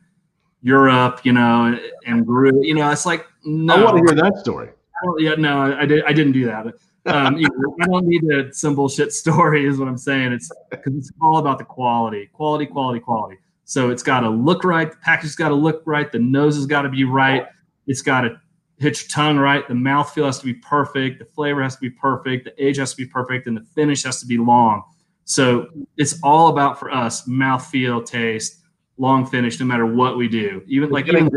Europe, 0.62 1.22
you 1.24 1.34
know, 1.34 1.80
and 2.06 2.26
grew. 2.26 2.64
You 2.64 2.76
know, 2.76 2.92
it's 2.92 3.08
like 3.08 3.26
no. 3.44 3.76
I 3.76 3.84
want 3.84 4.08
to 4.08 4.14
hear 4.14 4.24
that 4.24 4.38
story. 4.38 4.70
Yeah, 5.18 5.36
no, 5.36 5.62
I, 5.62 5.82
I 5.82 5.86
did. 5.88 6.04
I 6.06 6.14
didn't 6.14 6.34
do 6.34 6.46
that. 6.46 6.68
Um, 7.08 7.38
you 7.38 7.48
know, 7.56 7.76
I 7.82 7.86
don't 7.86 8.08
need 8.08 8.22
to 8.22 8.54
some 8.54 8.76
bullshit 8.76 9.14
story, 9.14 9.66
is 9.66 9.78
what 9.78 9.88
I'm 9.88 9.98
saying. 9.98 10.32
It's 10.32 10.52
because 10.70 10.96
it's 10.96 11.12
all 11.22 11.38
about 11.38 11.58
the 11.58 11.66
quality, 11.66 12.30
quality, 12.34 12.66
quality, 12.66 13.00
quality. 13.00 13.38
So 13.66 13.90
it's 13.90 14.04
got 14.04 14.22
to 14.22 14.30
look 14.30 14.64
right. 14.64 14.90
The 14.90 14.98
package's 14.98 15.36
got 15.36 15.50
to 15.50 15.56
look 15.56 15.82
right. 15.86 16.12
The 16.12 16.20
nose 16.20 16.56
has 16.56 16.66
got 16.66 16.84
to 16.84 16.90
be 16.90 17.04
right. 17.04 17.48
It's 17.88 18.02
got 18.02 18.22
to 18.22 18.40
hit 18.78 19.02
your 19.02 19.10
tongue 19.10 19.38
right. 19.38 19.68
The 19.68 19.74
mouthfeel 19.74 20.26
has 20.26 20.40
to 20.40 20.46
be 20.46 20.54
perfect. 20.54 21.20
The 21.20 21.26
flavor 21.26 21.64
has 21.64 21.76
to 21.76 21.82
be 21.82 21.90
perfect. 21.90 22.46
The 22.46 22.64
age 22.64 22.78
has 22.78 22.92
to 22.92 22.98
be 22.98 23.06
perfect, 23.06 23.48
and 23.48 23.58
the 23.58 23.66
finish 23.74 24.04
has 24.04 24.20
to 24.22 24.28
be 24.28 24.38
long. 24.38 24.84
So 25.24 25.68
it's 25.98 26.20
all 26.22 26.50
about 26.50 26.80
for 26.80 26.92
us 26.92 27.28
mouthfeel, 27.28 28.06
taste, 28.06 28.62
long 28.98 29.26
finish, 29.26 29.60
no 29.60 29.66
matter 29.66 29.86
what 29.86 30.18
we 30.18 30.28
do. 30.28 30.62
Even 30.68 30.90
like 30.92 31.08
even 31.08 31.30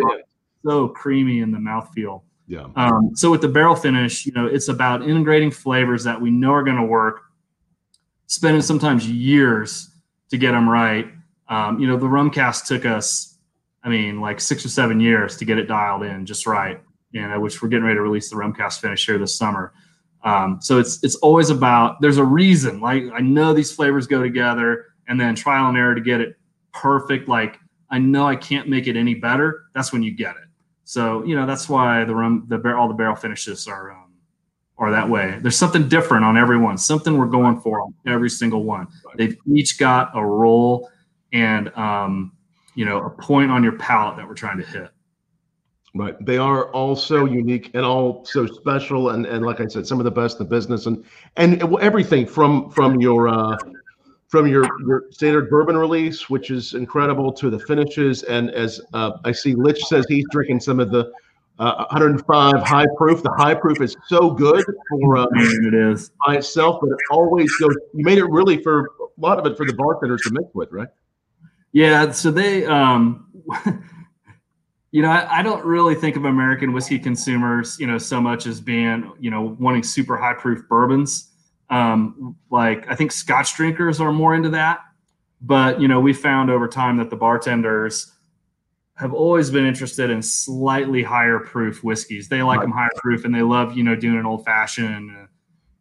so 0.64 0.88
creamy 0.88 1.40
in 1.40 1.50
the 1.50 1.58
mouthfeel. 1.58 2.22
Yeah. 2.46 2.66
Um, 2.76 3.12
so 3.14 3.30
with 3.30 3.40
the 3.40 3.48
barrel 3.48 3.74
finish, 3.74 4.26
you 4.26 4.32
know, 4.32 4.46
it's 4.46 4.68
about 4.68 5.02
integrating 5.02 5.50
flavors 5.50 6.04
that 6.04 6.20
we 6.20 6.30
know 6.30 6.52
are 6.52 6.62
going 6.62 6.76
to 6.76 6.84
work, 6.84 7.20
spending 8.26 8.62
sometimes 8.62 9.08
years 9.08 9.90
to 10.30 10.38
get 10.38 10.52
them 10.52 10.68
right. 10.68 11.10
Um, 11.48 11.78
you 11.78 11.86
know, 11.86 11.96
the 11.96 12.08
rum 12.08 12.30
cask 12.30 12.66
took 12.66 12.84
us, 12.84 13.38
I 13.82 13.88
mean, 13.88 14.20
like 14.20 14.40
six 14.40 14.64
or 14.64 14.68
seven 14.68 15.00
years 15.00 15.36
to 15.38 15.44
get 15.44 15.58
it 15.58 15.66
dialed 15.66 16.02
in 16.02 16.26
just 16.26 16.46
right. 16.46 16.80
Know, 17.12 17.40
which 17.40 17.62
we're 17.62 17.68
getting 17.68 17.84
ready 17.84 17.96
to 17.96 18.02
release 18.02 18.28
the 18.28 18.36
rum 18.36 18.52
cask 18.52 18.80
finish 18.80 19.06
here 19.06 19.18
this 19.18 19.36
summer. 19.36 19.72
Um, 20.24 20.58
so 20.60 20.78
it's 20.78 21.02
it's 21.02 21.14
always 21.16 21.48
about 21.48 22.00
there's 22.00 22.18
a 22.18 22.24
reason. 22.24 22.80
Like 22.80 23.04
I 23.14 23.20
know 23.20 23.54
these 23.54 23.72
flavors 23.72 24.06
go 24.06 24.22
together, 24.22 24.86
and 25.08 25.18
then 25.18 25.34
trial 25.34 25.68
and 25.68 25.78
error 25.78 25.94
to 25.94 26.00
get 26.00 26.20
it 26.20 26.36
perfect. 26.72 27.28
Like 27.28 27.58
I 27.90 27.98
know 27.98 28.26
I 28.26 28.36
can't 28.36 28.68
make 28.68 28.86
it 28.86 28.96
any 28.96 29.14
better. 29.14 29.64
That's 29.74 29.92
when 29.92 30.02
you 30.02 30.10
get 30.10 30.36
it. 30.36 30.48
So 30.84 31.24
you 31.24 31.34
know 31.34 31.46
that's 31.46 31.68
why 31.68 32.04
the 32.04 32.14
rum, 32.14 32.44
the 32.48 32.58
bar- 32.58 32.76
all 32.76 32.88
the 32.88 32.94
barrel 32.94 33.16
finishes 33.16 33.66
are 33.66 33.92
um, 33.92 34.12
are 34.76 34.90
that 34.90 35.08
way. 35.08 35.38
There's 35.40 35.56
something 35.56 35.88
different 35.88 36.24
on 36.24 36.36
every 36.36 36.58
one. 36.58 36.76
Something 36.78 37.16
we're 37.16 37.26
going 37.26 37.60
for 37.60 37.80
on 37.80 37.94
every 38.06 38.30
single 38.30 38.64
one. 38.64 38.86
They've 39.16 39.36
each 39.46 39.78
got 39.78 40.10
a 40.14 40.24
role 40.24 40.90
and 41.32 41.68
um, 41.76 42.32
you 42.74 42.84
know 42.84 43.02
a 43.02 43.10
point 43.10 43.50
on 43.50 43.62
your 43.62 43.76
palate 43.78 44.16
that 44.16 44.26
we're 44.26 44.34
trying 44.34 44.58
to 44.58 44.64
hit. 44.64 44.90
Right. 45.94 46.14
They 46.24 46.36
are 46.36 46.70
all 46.72 46.94
so 46.94 47.24
unique 47.24 47.70
and 47.74 47.84
all 47.84 48.24
so 48.24 48.46
special, 48.46 49.10
and 49.10 49.26
and 49.26 49.44
like 49.44 49.60
I 49.60 49.66
said, 49.66 49.86
some 49.86 49.98
of 49.98 50.04
the 50.04 50.10
best 50.10 50.38
in 50.38 50.46
the 50.46 50.50
business, 50.50 50.86
and 50.86 51.04
and 51.36 51.62
everything 51.80 52.26
from 52.26 52.70
from 52.70 53.00
your 53.00 53.28
uh, 53.28 53.56
from 54.28 54.46
your 54.46 54.68
your 54.86 55.04
standard 55.10 55.48
bourbon 55.48 55.76
release, 55.76 56.28
which 56.28 56.50
is 56.50 56.74
incredible, 56.74 57.32
to 57.32 57.50
the 57.50 57.58
finishes, 57.58 58.22
and 58.24 58.50
as 58.50 58.80
uh, 58.92 59.12
I 59.24 59.32
see, 59.32 59.54
Lich 59.54 59.82
says 59.84 60.04
he's 60.08 60.26
drinking 60.30 60.60
some 60.60 60.78
of 60.78 60.90
the 60.90 61.10
uh, 61.58 61.86
105 61.90 62.62
high 62.62 62.86
proof. 62.96 63.22
The 63.22 63.32
high 63.32 63.54
proof 63.54 63.80
is 63.80 63.96
so 64.06 64.30
good 64.30 64.64
for 64.90 65.16
uh, 65.16 65.26
it 65.32 65.74
is. 65.74 66.10
by 66.24 66.36
itself, 66.36 66.78
but 66.80 66.90
it 66.90 66.98
always 67.10 67.50
goes. 67.56 67.74
You 67.94 68.04
made 68.04 68.18
it 68.18 68.26
really 68.26 68.62
for 68.62 68.86
a 68.86 69.20
lot 69.20 69.38
of 69.38 69.46
it 69.46 69.56
for 69.56 69.66
the 69.66 69.72
bartenders 69.72 70.20
to 70.22 70.32
mix 70.32 70.54
with, 70.54 70.70
right? 70.70 70.88
Yeah, 71.72 72.10
so 72.12 72.30
they, 72.30 72.64
um, 72.64 73.26
you 74.90 75.02
know, 75.02 75.10
I, 75.10 75.40
I, 75.40 75.42
don't 75.42 75.64
really 75.64 75.94
think 75.94 76.16
of 76.16 76.24
American 76.24 76.72
whiskey 76.72 76.98
consumers, 76.98 77.78
you 77.78 77.86
know, 77.86 77.98
so 77.98 78.20
much 78.20 78.46
as 78.46 78.60
being, 78.60 79.12
you 79.20 79.30
know, 79.30 79.56
wanting 79.60 79.82
super 79.82 80.16
high 80.16 80.34
proof 80.34 80.66
bourbons. 80.68 81.30
Um, 81.70 82.36
like 82.50 82.90
I 82.90 82.94
think 82.94 83.12
Scotch 83.12 83.54
drinkers 83.54 84.00
are 84.00 84.12
more 84.12 84.34
into 84.34 84.48
that, 84.50 84.80
but 85.42 85.80
you 85.80 85.88
know, 85.88 86.00
we 86.00 86.14
found 86.14 86.50
over 86.50 86.66
time 86.66 86.96
that 86.96 87.10
the 87.10 87.16
bartenders 87.16 88.12
have 88.98 89.12
always 89.12 89.50
been 89.50 89.64
interested 89.64 90.10
in 90.10 90.20
slightly 90.20 91.02
higher 91.02 91.38
proof 91.38 91.84
whiskeys. 91.84 92.28
They 92.28 92.42
like 92.42 92.58
right. 92.58 92.64
them 92.64 92.72
higher 92.72 92.90
proof, 92.96 93.24
and 93.24 93.34
they 93.34 93.42
love, 93.42 93.76
you 93.76 93.84
know, 93.84 93.94
doing 93.94 94.18
an 94.18 94.26
old 94.26 94.44
fashioned 94.44 95.28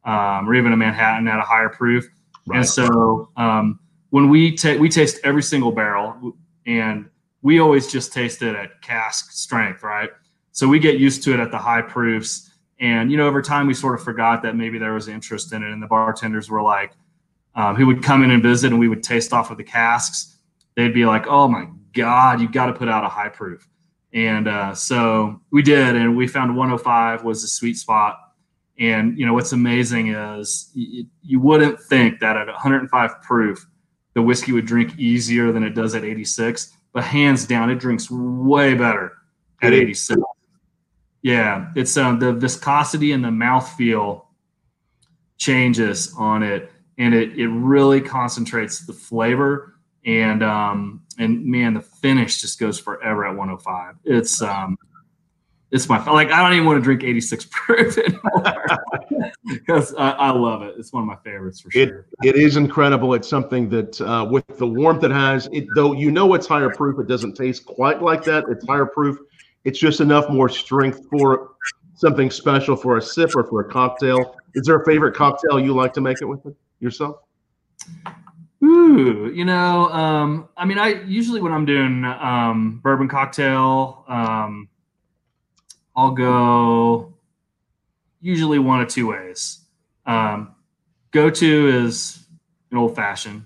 um, 0.06 0.48
or 0.48 0.54
even 0.54 0.72
a 0.72 0.78
Manhattan 0.78 1.28
at 1.28 1.40
a 1.40 1.44
higher 1.44 1.70
proof. 1.70 2.08
Right. 2.46 2.58
And 2.58 2.68
so, 2.68 3.30
um, 3.36 3.80
when 4.10 4.30
we 4.30 4.56
take 4.56 4.80
we 4.80 4.90
taste 4.90 5.20
every 5.24 5.44
single 5.44 5.72
barrel 5.72 6.34
and 6.66 7.10
we 7.42 7.60
always 7.60 7.88
just 7.88 8.14
taste 8.14 8.42
it 8.42 8.56
at 8.56 8.82
cask 8.82 9.32
strength 9.32 9.84
right? 9.84 10.10
So 10.52 10.68
we 10.68 10.80
get 10.80 11.00
used 11.00 11.24
to 11.24 11.34
it 11.34 11.40
at 11.40 11.52
the 11.52 11.58
high 11.58 11.82
proofs 11.82 12.52
and 12.80 13.12
you 13.12 13.18
know 13.18 13.28
over 13.28 13.42
time 13.42 13.68
we 13.68 13.74
sort 13.74 13.96
of 13.96 14.04
forgot 14.04 14.42
that 14.44 14.56
maybe 14.56 14.78
there 14.78 14.94
was 14.94 15.08
interest 15.08 15.54
in 15.54 15.64
it 15.64 15.72
and 15.72 15.82
the 15.82 15.88
bartenders 15.88 16.50
were 16.50 16.62
like 16.62 16.94
um, 17.56 17.76
who 17.76 17.86
would 17.88 18.04
come 18.04 18.24
in 18.24 18.32
and 18.32 18.44
visit 18.44 18.72
and 18.72 18.80
we 18.80 18.88
would 18.88 19.04
taste 19.04 19.34
off 19.34 19.52
of 19.52 19.58
the 19.58 19.64
casks. 19.64 20.38
They'd 20.76 20.94
be 20.94 21.06
like 21.06 21.28
oh 21.28 21.48
my 21.48 21.68
god 21.94 22.40
you've 22.42 22.52
got 22.52 22.68
to 22.68 22.74
put 22.74 22.90
out 22.90 23.04
a 23.04 23.10
high 23.10 23.30
proof. 23.30 23.68
And 24.14 24.48
uh, 24.48 24.74
so 24.74 25.42
we 25.52 25.62
did 25.62 25.96
and 25.96 26.16
we 26.16 26.28
found 26.28 26.56
105 26.56 27.24
was 27.24 27.42
the 27.42 27.48
sweet 27.48 27.78
spot. 27.78 28.18
And 28.80 29.18
you 29.18 29.26
know 29.26 29.34
what's 29.34 29.54
amazing 29.54 30.10
is 30.10 30.72
you 30.76 31.40
wouldn't 31.40 31.82
think 31.82 32.20
that 32.20 32.38
at 32.38 32.48
105 32.48 33.22
proof 33.22 33.66
the 34.18 34.24
whiskey 34.24 34.52
would 34.52 34.66
drink 34.66 34.98
easier 34.98 35.52
than 35.52 35.62
it 35.62 35.76
does 35.76 35.94
at 35.94 36.04
86, 36.04 36.76
but 36.92 37.04
hands 37.04 37.46
down, 37.46 37.70
it 37.70 37.76
drinks 37.76 38.10
way 38.10 38.74
better 38.74 39.14
at 39.62 39.74
86. 39.74 40.20
Yeah, 41.22 41.72
it's 41.76 41.96
um, 41.98 42.18
the 42.18 42.34
viscosity 42.34 43.12
and 43.12 43.24
the 43.24 43.30
mouthfeel 43.30 44.24
changes 45.38 46.16
on 46.18 46.42
it, 46.42 46.72
and 46.98 47.14
it 47.14 47.38
it 47.38 47.48
really 47.50 48.02
concentrates 48.02 48.88
the 48.88 48.94
flavor. 48.94 49.76
And 50.04 50.42
um, 50.42 51.04
and 51.20 51.46
man, 51.46 51.76
the 51.76 51.82
finish 51.82 52.42
just 52.42 52.60
goes 52.60 52.80
forever 52.80 53.24
at 53.24 53.36
105. 53.36 53.98
It's 54.04 54.42
um, 54.42 54.80
it's 55.72 55.90
my 55.90 56.04
like 56.10 56.32
I 56.32 56.42
don't 56.42 56.54
even 56.54 56.66
want 56.66 56.78
to 56.78 56.84
drink 56.84 57.04
86 57.04 57.46
proof 57.52 57.98
anymore 57.98 59.32
because 59.46 59.94
I, 59.96 60.12
I, 60.12 60.30
love 60.32 60.62
it. 60.62 60.76
It's 60.78 60.94
one 60.94 61.04
of 61.04 61.08
my 61.08 61.18
favorites 61.18 61.60
for 61.60 61.70
it, 61.70 61.90
sure. 61.90 62.08
It 62.24 62.36
is 62.36 62.56
incredible. 62.56 63.14
It's 63.14 63.28
something 63.28 63.70
that 63.70 64.00
uh, 64.00 64.26
with 64.30 64.46
the 64.58 64.68
warmth 64.68 65.04
it 65.04 65.12
has, 65.12 65.50
it 65.52 65.66
though 65.76 65.94
you 65.94 66.12
know 66.12 66.34
it's 66.34 66.48
higher 66.48 66.70
proof, 66.70 67.00
it 67.00 67.08
doesn't 67.08 67.36
taste 67.36 67.66
quite 67.66 68.02
like 68.02 68.24
that. 68.24 68.46
It's 68.50 68.66
higher 68.66 68.86
proof. 68.86 69.18
It's 69.66 69.80
just 69.80 70.00
enough 70.00 70.30
more 70.30 70.48
strength 70.48 71.02
for 71.10 71.56
something 71.96 72.32
special 72.32 72.76
for 72.76 72.98
a 72.98 73.02
sip 73.02 73.36
or 73.36 73.44
for 73.44 73.62
a 73.62 73.70
cocktail. 73.70 74.38
Is 74.54 74.66
there 74.66 74.78
a 74.78 74.86
favorite 74.86 75.16
cocktail 75.16 75.60
you 75.60 75.74
like 75.74 75.94
to 75.94 76.02
make 76.02 76.22
it 76.22 76.26
with 76.26 76.46
it 76.46 76.56
yourself? 76.80 77.18
Ooh, 78.64 79.32
you 79.34 79.46
know, 79.46 79.90
um, 79.90 80.50
I 80.58 80.66
mean, 80.66 80.80
I 80.80 81.04
usually 81.04 81.42
when 81.42 81.52
I'm 81.52 81.66
doing 81.66 82.06
um, 82.06 82.80
bourbon 82.82 83.08
cocktail, 83.08 84.06
um, 84.08 84.70
I'll 85.98 86.12
go 86.12 87.12
usually 88.22 88.60
one 88.60 88.82
of 88.82 88.88
two 88.88 89.08
ways. 89.08 89.62
Um, 90.06 90.56
go 91.12 91.30
to 91.30 91.68
is 91.68 92.28
an 92.72 92.78
old 92.78 92.96
fashioned. 92.96 93.46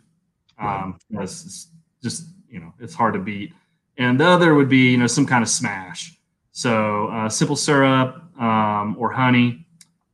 Um, 0.60 1.00
right. 1.10 1.24
it's 1.24 1.70
just 2.04 2.26
you 2.50 2.60
know 2.60 2.74
it's 2.80 2.94
hard 2.94 3.14
to 3.14 3.20
beat, 3.20 3.54
and 3.98 4.20
the 4.20 4.28
other 4.28 4.54
would 4.54 4.70
be 4.70 4.92
you 4.92 4.98
know 4.98 5.08
some 5.08 5.26
kind 5.26 5.42
of 5.42 5.50
smash. 5.50 6.20
So 6.52 7.08
uh, 7.08 7.30
simple 7.30 7.56
syrup 7.56 8.22
um, 8.40 8.98
or 9.00 9.12
honey 9.12 9.66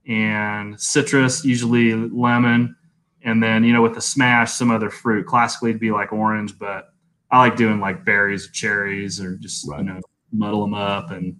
and 0.07 0.79
citrus, 0.79 1.43
usually 1.43 1.95
lemon, 1.95 2.75
and 3.23 3.41
then 3.41 3.63
you 3.63 3.73
know 3.73 3.81
with 3.81 3.95
the 3.95 4.01
smash 4.01 4.53
some 4.53 4.69
other 4.69 4.91
fruit. 4.91 5.25
Classically, 5.25 5.71
it'd 5.71 5.81
be 5.81 5.91
like 5.91 6.13
orange, 6.13 6.57
but 6.59 6.93
I 7.31 7.39
like 7.39 7.57
doing 7.57 7.79
like 7.79 8.05
berries 8.05 8.47
or 8.47 8.51
cherries 8.51 9.19
or 9.19 9.35
just 9.37 9.67
right. 9.67 9.79
you 9.79 9.85
know 9.85 10.01
muddle 10.31 10.61
them 10.61 10.75
up 10.75 11.09
and 11.11 11.35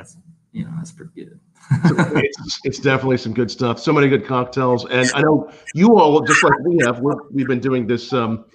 that's 0.00 0.16
you 0.52 0.64
know 0.64 0.70
that's 0.76 0.92
pretty 0.92 1.12
good. 1.14 1.38
it's, 1.70 2.60
it's 2.64 2.78
definitely 2.78 3.18
some 3.18 3.34
good 3.34 3.50
stuff. 3.50 3.78
So 3.78 3.92
many 3.92 4.08
good 4.08 4.26
cocktails, 4.26 4.86
and 4.86 5.10
I 5.14 5.20
know 5.20 5.50
you 5.74 5.98
all 5.98 6.20
just 6.22 6.42
like 6.42 6.58
we 6.64 6.78
have. 6.84 7.00
we 7.00 7.42
have 7.42 7.48
been 7.48 7.60
doing 7.60 7.86
this 7.86 8.12
um, 8.12 8.46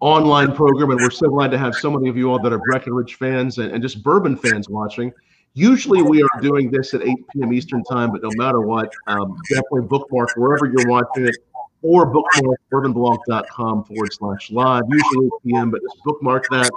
online 0.00 0.54
program, 0.54 0.90
and 0.90 1.00
we're 1.00 1.10
so 1.10 1.28
glad 1.28 1.50
to 1.52 1.58
have 1.58 1.74
so 1.74 1.90
many 1.90 2.08
of 2.08 2.16
you 2.16 2.30
all 2.30 2.40
that 2.42 2.52
are 2.52 2.58
Breckenridge 2.58 3.14
fans 3.14 3.58
and, 3.58 3.72
and 3.72 3.82
just 3.82 4.02
bourbon 4.02 4.36
fans 4.36 4.68
watching. 4.68 5.12
Usually 5.54 6.02
we 6.02 6.22
are 6.22 6.40
doing 6.42 6.70
this 6.70 6.94
at 6.94 7.02
8 7.02 7.14
p.m. 7.32 7.52
Eastern 7.52 7.82
time, 7.84 8.12
but 8.12 8.22
no 8.22 8.30
matter 8.34 8.60
what, 8.60 8.92
um, 9.06 9.36
definitely 9.48 9.82
bookmark 9.82 10.30
wherever 10.36 10.66
you're 10.66 10.88
watching 10.88 11.26
it 11.26 11.36
or 11.82 12.06
bookmark 12.06 12.60
bourbonblog.com 12.72 13.84
forward 13.84 14.12
slash 14.12 14.50
live, 14.50 14.82
usually 14.88 15.26
8 15.26 15.32
p.m., 15.46 15.70
but 15.70 15.80
just 15.82 15.96
bookmark 16.04 16.44
that 16.50 16.70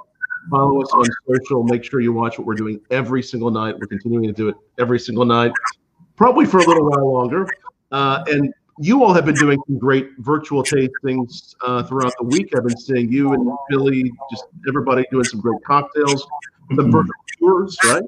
Follow 0.49 0.81
us 0.81 0.89
on 0.93 1.05
social. 1.27 1.63
Make 1.63 1.83
sure 1.83 2.01
you 2.01 2.13
watch 2.13 2.37
what 2.37 2.47
we're 2.47 2.55
doing 2.55 2.81
every 2.89 3.21
single 3.21 3.51
night. 3.51 3.77
We're 3.77 3.87
continuing 3.87 4.27
to 4.27 4.33
do 4.33 4.49
it 4.49 4.55
every 4.79 4.99
single 4.99 5.25
night, 5.25 5.51
probably 6.15 6.45
for 6.45 6.59
a 6.59 6.65
little 6.65 6.89
while 6.89 7.13
longer. 7.13 7.47
Uh, 7.91 8.23
and 8.27 8.53
you 8.79 9.03
all 9.03 9.13
have 9.13 9.25
been 9.25 9.35
doing 9.35 9.61
some 9.67 9.77
great 9.77 10.09
virtual 10.19 10.63
tastings 10.63 11.55
uh, 11.65 11.83
throughout 11.83 12.13
the 12.19 12.25
week. 12.25 12.51
I've 12.55 12.65
been 12.65 12.77
seeing 12.77 13.11
you 13.11 13.33
and 13.33 13.51
Billy, 13.69 14.11
just 14.31 14.45
everybody 14.67 15.05
doing 15.11 15.25
some 15.25 15.39
great 15.41 15.61
cocktails. 15.63 16.25
The 16.69 16.83
mm-hmm. 16.83 16.91
virtual 16.91 17.13
tours, 17.39 17.77
right? 17.85 18.03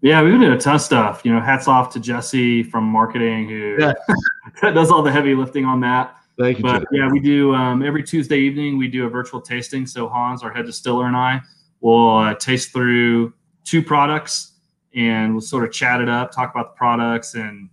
Yeah, 0.00 0.22
we've 0.22 0.32
been 0.32 0.40
doing 0.40 0.52
a 0.52 0.58
ton 0.58 0.76
of 0.76 0.80
stuff. 0.80 1.22
You 1.24 1.34
know, 1.34 1.40
hats 1.40 1.66
off 1.66 1.92
to 1.94 2.00
Jesse 2.00 2.62
from 2.62 2.84
marketing 2.84 3.48
who 3.48 3.76
yeah. 3.80 3.92
does 4.70 4.90
all 4.90 5.02
the 5.02 5.10
heavy 5.10 5.34
lifting 5.34 5.64
on 5.64 5.80
that. 5.80 6.14
Thank 6.38 6.58
you. 6.58 6.62
But 6.62 6.84
yeah, 6.92 7.10
we 7.10 7.18
do 7.18 7.54
um, 7.54 7.82
every 7.82 8.02
Tuesday 8.02 8.38
evening. 8.38 8.78
We 8.78 8.88
do 8.88 9.06
a 9.06 9.08
virtual 9.08 9.40
tasting. 9.40 9.86
So 9.86 10.08
Hans, 10.08 10.42
our 10.42 10.52
head 10.52 10.66
distiller, 10.66 11.06
and 11.06 11.16
I 11.16 11.40
will 11.80 12.18
uh, 12.18 12.34
taste 12.34 12.72
through 12.72 13.34
two 13.64 13.82
products, 13.82 14.54
and 14.94 15.32
we'll 15.32 15.40
sort 15.40 15.64
of 15.64 15.72
chat 15.72 16.00
it 16.00 16.08
up, 16.08 16.30
talk 16.30 16.52
about 16.54 16.74
the 16.74 16.78
products 16.78 17.34
and 17.34 17.68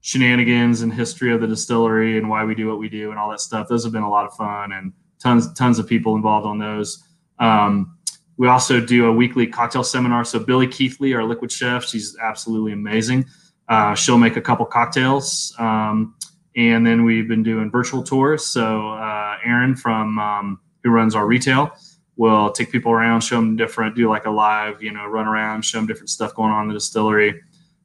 shenanigans 0.00 0.80
and 0.80 0.92
history 0.92 1.32
of 1.32 1.40
the 1.40 1.46
distillery 1.46 2.16
and 2.16 2.28
why 2.30 2.44
we 2.44 2.54
do 2.54 2.66
what 2.66 2.78
we 2.78 2.88
do 2.88 3.10
and 3.10 3.18
all 3.18 3.30
that 3.30 3.40
stuff. 3.40 3.68
Those 3.68 3.84
have 3.84 3.92
been 3.92 4.02
a 4.02 4.10
lot 4.10 4.24
of 4.24 4.32
fun 4.34 4.72
and 4.72 4.92
tons 5.18 5.52
tons 5.52 5.78
of 5.78 5.86
people 5.86 6.16
involved 6.16 6.46
on 6.46 6.58
those. 6.58 7.04
Um, 7.38 7.98
we 8.38 8.46
also 8.48 8.80
do 8.80 9.06
a 9.06 9.12
weekly 9.12 9.46
cocktail 9.46 9.84
seminar. 9.84 10.24
So 10.24 10.38
Billy 10.38 10.66
Keithley, 10.66 11.12
our 11.12 11.24
liquid 11.24 11.52
chef, 11.52 11.84
she's 11.84 12.16
absolutely 12.22 12.72
amazing. 12.72 13.26
Uh, 13.68 13.94
she'll 13.94 14.16
make 14.16 14.36
a 14.36 14.40
couple 14.40 14.64
cocktails. 14.64 15.54
Um, 15.58 16.14
and 16.58 16.84
then 16.84 17.04
we've 17.04 17.28
been 17.28 17.44
doing 17.44 17.70
virtual 17.70 18.02
tours. 18.02 18.44
So 18.44 18.90
uh, 18.90 19.38
Aaron 19.44 19.76
from 19.76 20.18
um, 20.18 20.60
who 20.82 20.90
runs 20.90 21.14
our 21.14 21.24
retail 21.24 21.70
will 22.16 22.50
take 22.50 22.72
people 22.72 22.90
around, 22.90 23.20
show 23.20 23.36
them 23.36 23.54
different, 23.54 23.94
do 23.94 24.08
like 24.08 24.26
a 24.26 24.30
live, 24.30 24.82
you 24.82 24.90
know, 24.90 25.06
run 25.06 25.28
around, 25.28 25.64
show 25.64 25.78
them 25.78 25.86
different 25.86 26.10
stuff 26.10 26.34
going 26.34 26.50
on 26.50 26.62
in 26.62 26.68
the 26.68 26.74
distillery. 26.74 27.40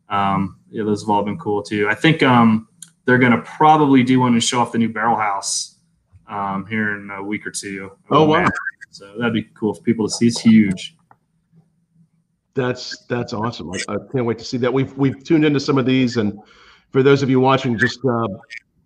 Um, 0.09 0.57
yeah, 0.71 0.83
those 0.83 1.03
have 1.03 1.09
all 1.11 1.21
been 1.21 1.37
cool 1.37 1.61
too. 1.61 1.87
I 1.87 1.93
think 1.93 2.23
um, 2.23 2.67
they're 3.05 3.19
going 3.19 3.31
to 3.31 3.43
probably 3.43 4.01
do 4.01 4.19
one 4.19 4.33
and 4.33 4.43
show 4.43 4.59
off 4.59 4.71
the 4.71 4.79
new 4.79 4.89
barrel 4.89 5.17
house 5.17 5.75
um, 6.27 6.65
here 6.65 6.95
in 6.95 7.11
a 7.11 7.21
week 7.21 7.45
or 7.45 7.51
two. 7.51 7.91
Oh 8.09 8.25
wow! 8.25 8.49
So 8.89 9.13
that'd 9.19 9.33
be 9.33 9.43
cool 9.53 9.75
for 9.75 9.83
people 9.83 10.07
to 10.07 10.13
see. 10.13 10.27
It's 10.27 10.41
huge. 10.41 10.95
That's 12.55 13.05
that's 13.05 13.33
awesome. 13.33 13.71
I, 13.71 13.93
I, 13.93 13.97
can't 14.11 14.25
wait 14.25 14.39
to 14.39 14.45
see 14.45 14.57
that. 14.57 14.73
We've 14.73 14.95
we've 14.97 15.23
tuned 15.23 15.45
into 15.45 15.59
some 15.59 15.77
of 15.77 15.85
these, 15.85 16.17
and 16.17 16.39
for 16.91 17.03
those 17.03 17.21
of 17.21 17.29
you 17.29 17.39
watching, 17.39 17.77
just 17.77 17.99
uh, 18.05 18.27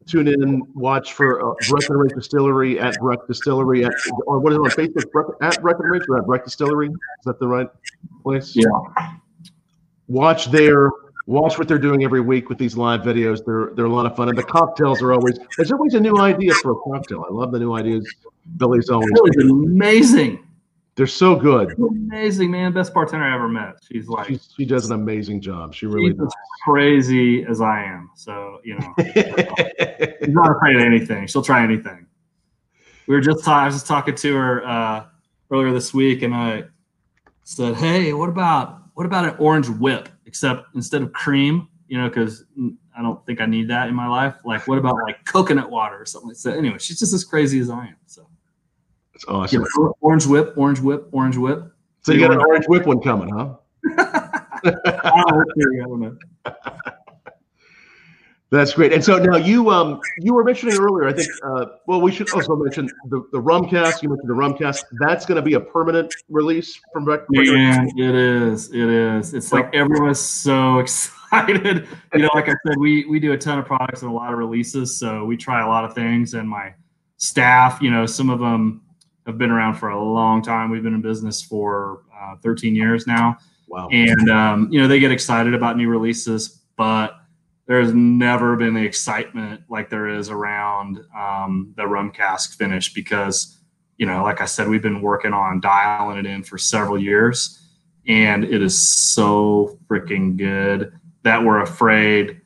tune 0.07 0.27
in, 0.27 0.61
watch 0.73 1.13
for 1.13 1.51
uh, 1.51 1.53
Breckenridge 1.69 2.13
Distillery 2.13 2.79
at 2.79 2.97
Breck 2.99 3.19
Distillery 3.27 3.85
at 3.85 3.91
or 4.25 4.39
what 4.39 4.53
is 4.53 4.57
it 4.57 4.61
on 4.61 4.69
Facebook 4.69 5.11
Breck, 5.11 5.27
at 5.41 5.61
Breckenridge 5.61 6.03
or 6.09 6.19
at 6.19 6.25
Breck 6.25 6.45
Distillery? 6.45 6.87
Is 6.87 7.25
that 7.25 7.39
the 7.39 7.47
right 7.47 7.67
place? 8.23 8.55
Yeah. 8.55 8.63
Watch 10.07 10.51
there. 10.51 10.89
Watch 11.25 11.57
what 11.57 11.67
they're 11.67 11.77
doing 11.77 12.05
every 12.05 12.21
week 12.21 12.47
with 12.47 12.57
these 12.57 12.77
live 12.77 13.01
videos. 13.01 13.43
They're 13.45 13.71
they're 13.75 13.85
a 13.85 13.93
lot 13.93 14.05
of 14.05 14.15
fun, 14.15 14.29
and 14.29 14.37
the 14.37 14.43
cocktails 14.43 15.01
are 15.01 15.11
always 15.11 15.37
there's 15.57 15.71
always 15.73 15.93
a 15.93 15.99
new 15.99 16.17
idea 16.19 16.53
for 16.61 16.71
a 16.71 16.75
cocktail. 16.75 17.25
I 17.29 17.33
love 17.33 17.51
the 17.51 17.59
new 17.59 17.73
ideas. 17.73 18.07
Billy's 18.55 18.89
always 18.89 19.11
amazing. 19.41 20.47
They're 20.97 21.05
so 21.05 21.35
good. 21.35 21.77
Amazing, 21.77 22.49
man. 22.49 22.73
Best 22.73 22.91
bartender 22.91 23.23
I 23.23 23.35
ever 23.35 23.47
met. 23.47 23.75
She's 23.83 24.07
like 24.07 24.27
she, 24.27 24.39
she 24.57 24.65
does 24.65 24.89
an 24.89 24.93
amazing 24.93 25.41
job. 25.41 25.75
She 25.75 25.85
really 25.85 26.11
does. 26.11 26.33
crazy 26.63 27.45
as 27.45 27.61
I 27.61 27.83
am. 27.83 28.09
So, 28.15 28.59
you 28.63 28.79
know, 28.79 28.93
she's 29.13 30.33
not 30.33 30.55
afraid 30.55 30.75
of 30.75 30.81
anything. 30.81 31.27
She'll 31.27 31.43
try 31.43 31.63
anything. 31.63 32.07
We 33.05 33.13
were 33.13 33.21
just 33.21 33.45
talking, 33.45 33.61
I 33.61 33.65
was 33.65 33.75
just 33.75 33.85
talking 33.85 34.15
to 34.15 34.35
her 34.35 34.67
uh, 34.67 35.05
earlier 35.51 35.71
this 35.71 35.93
week 35.93 36.23
and 36.23 36.33
I 36.33 36.63
said, 37.43 37.75
Hey, 37.75 38.13
what 38.13 38.29
about 38.29 38.81
what 38.95 39.05
about 39.05 39.25
an 39.25 39.35
orange 39.37 39.69
whip? 39.69 40.09
Except 40.25 40.65
instead 40.73 41.03
of 41.03 41.13
cream, 41.13 41.67
you 41.87 42.01
know, 42.01 42.09
because 42.09 42.43
I 42.97 43.03
don't 43.03 43.23
think 43.27 43.39
I 43.39 43.45
need 43.45 43.69
that 43.69 43.87
in 43.87 43.93
my 43.93 44.07
life. 44.07 44.33
Like, 44.43 44.67
what 44.67 44.79
about 44.79 44.95
like 45.03 45.23
coconut 45.25 45.69
water 45.69 46.01
or 46.01 46.07
something 46.07 46.29
like 46.29 46.39
that? 46.39 46.57
Anyway, 46.57 46.79
she's 46.79 46.97
just 46.97 47.13
as 47.13 47.23
crazy 47.23 47.59
as 47.59 47.69
I 47.69 47.85
am. 47.85 47.97
So 48.07 48.27
it's 49.17 49.25
awesome. 49.27 49.63
Yeah, 49.63 49.89
orange 50.01 50.27
whip, 50.27 50.53
orange 50.55 50.79
whip, 50.79 51.07
orange 51.11 51.37
whip. 51.37 51.73
So 52.03 52.11
you 52.11 52.19
got 52.19 52.31
an 52.31 52.37
orange 52.37 52.65
whip 52.67 52.85
one 52.85 53.01
coming, 53.01 53.29
huh? 53.29 53.55
Know. 54.63 56.17
That's 58.49 58.73
great. 58.73 58.93
And 58.93 59.03
so 59.03 59.17
now 59.17 59.37
you 59.37 59.69
um 59.71 59.99
you 60.19 60.33
were 60.33 60.43
mentioning 60.43 60.77
earlier, 60.77 61.07
I 61.07 61.13
think 61.13 61.27
uh 61.43 61.65
well 61.87 61.99
we 61.99 62.11
should 62.11 62.29
also 62.31 62.55
mention 62.55 62.89
the, 63.09 63.27
the 63.31 63.39
rum 63.39 63.67
cask. 63.67 64.03
You 64.03 64.09
mentioned 64.09 64.29
the 64.29 64.35
rum 64.35 64.55
cask. 64.55 64.85
That's 64.99 65.25
gonna 65.25 65.41
be 65.41 65.55
a 65.55 65.59
permanent 65.59 66.13
release 66.29 66.79
from 66.93 67.05
Rec- 67.05 67.21
Yeah, 67.31 67.85
it 67.95 68.15
is. 68.15 68.69
It 68.71 68.89
is. 68.89 69.33
It's 69.33 69.51
like 69.51 69.73
everyone's 69.73 70.19
so 70.19 70.79
excited. 70.83 71.87
You 72.13 72.21
know, 72.21 72.29
like 72.33 72.49
I 72.49 72.55
said, 72.65 72.77
we 72.77 73.05
we 73.05 73.19
do 73.19 73.33
a 73.33 73.37
ton 73.37 73.57
of 73.57 73.65
products 73.65 74.03
and 74.03 74.11
a 74.11 74.13
lot 74.13 74.31
of 74.31 74.37
releases, 74.37 74.97
so 74.97 75.25
we 75.25 75.37
try 75.37 75.61
a 75.63 75.67
lot 75.67 75.85
of 75.85 75.93
things 75.93 76.33
and 76.35 76.47
my 76.47 76.73
staff, 77.17 77.79
you 77.81 77.89
know, 77.89 78.05
some 78.05 78.29
of 78.29 78.39
them 78.39 78.81
have 79.27 79.37
been 79.37 79.51
around 79.51 79.75
for 79.75 79.89
a 79.89 80.01
long 80.01 80.41
time. 80.41 80.71
We've 80.71 80.81
been 80.81 80.93
in 80.93 81.01
business 81.01 81.41
for 81.41 82.01
uh, 82.19 82.37
13 82.37 82.75
years 82.75 83.05
now. 83.05 83.37
Wow. 83.67 83.89
And, 83.91 84.29
um, 84.29 84.69
you 84.71 84.81
know, 84.81 84.87
they 84.87 84.99
get 84.99 85.11
excited 85.11 85.53
about 85.53 85.77
new 85.77 85.89
releases, 85.89 86.61
but 86.77 87.17
there's 87.67 87.93
never 87.93 88.55
been 88.55 88.73
the 88.73 88.83
excitement 88.83 89.61
like 89.69 89.89
there 89.89 90.07
is 90.07 90.29
around 90.29 91.01
um, 91.15 91.73
the 91.75 91.85
rum 91.85 92.11
cask 92.11 92.57
finish 92.57 92.93
because, 92.93 93.59
you 93.97 94.05
know, 94.05 94.23
like 94.23 94.39
I 94.39 94.45
said, 94.45 94.69
we've 94.69 94.81
been 94.81 95.01
working 95.01 95.33
on 95.33 95.59
dialing 95.59 96.17
it 96.17 96.25
in 96.25 96.43
for 96.43 96.57
several 96.57 96.97
years 96.97 97.61
and 98.07 98.45
it 98.45 98.61
is 98.61 98.87
so 98.87 99.77
freaking 99.87 100.37
good 100.37 100.93
that 101.23 101.43
we're 101.43 101.59
afraid 101.59 102.39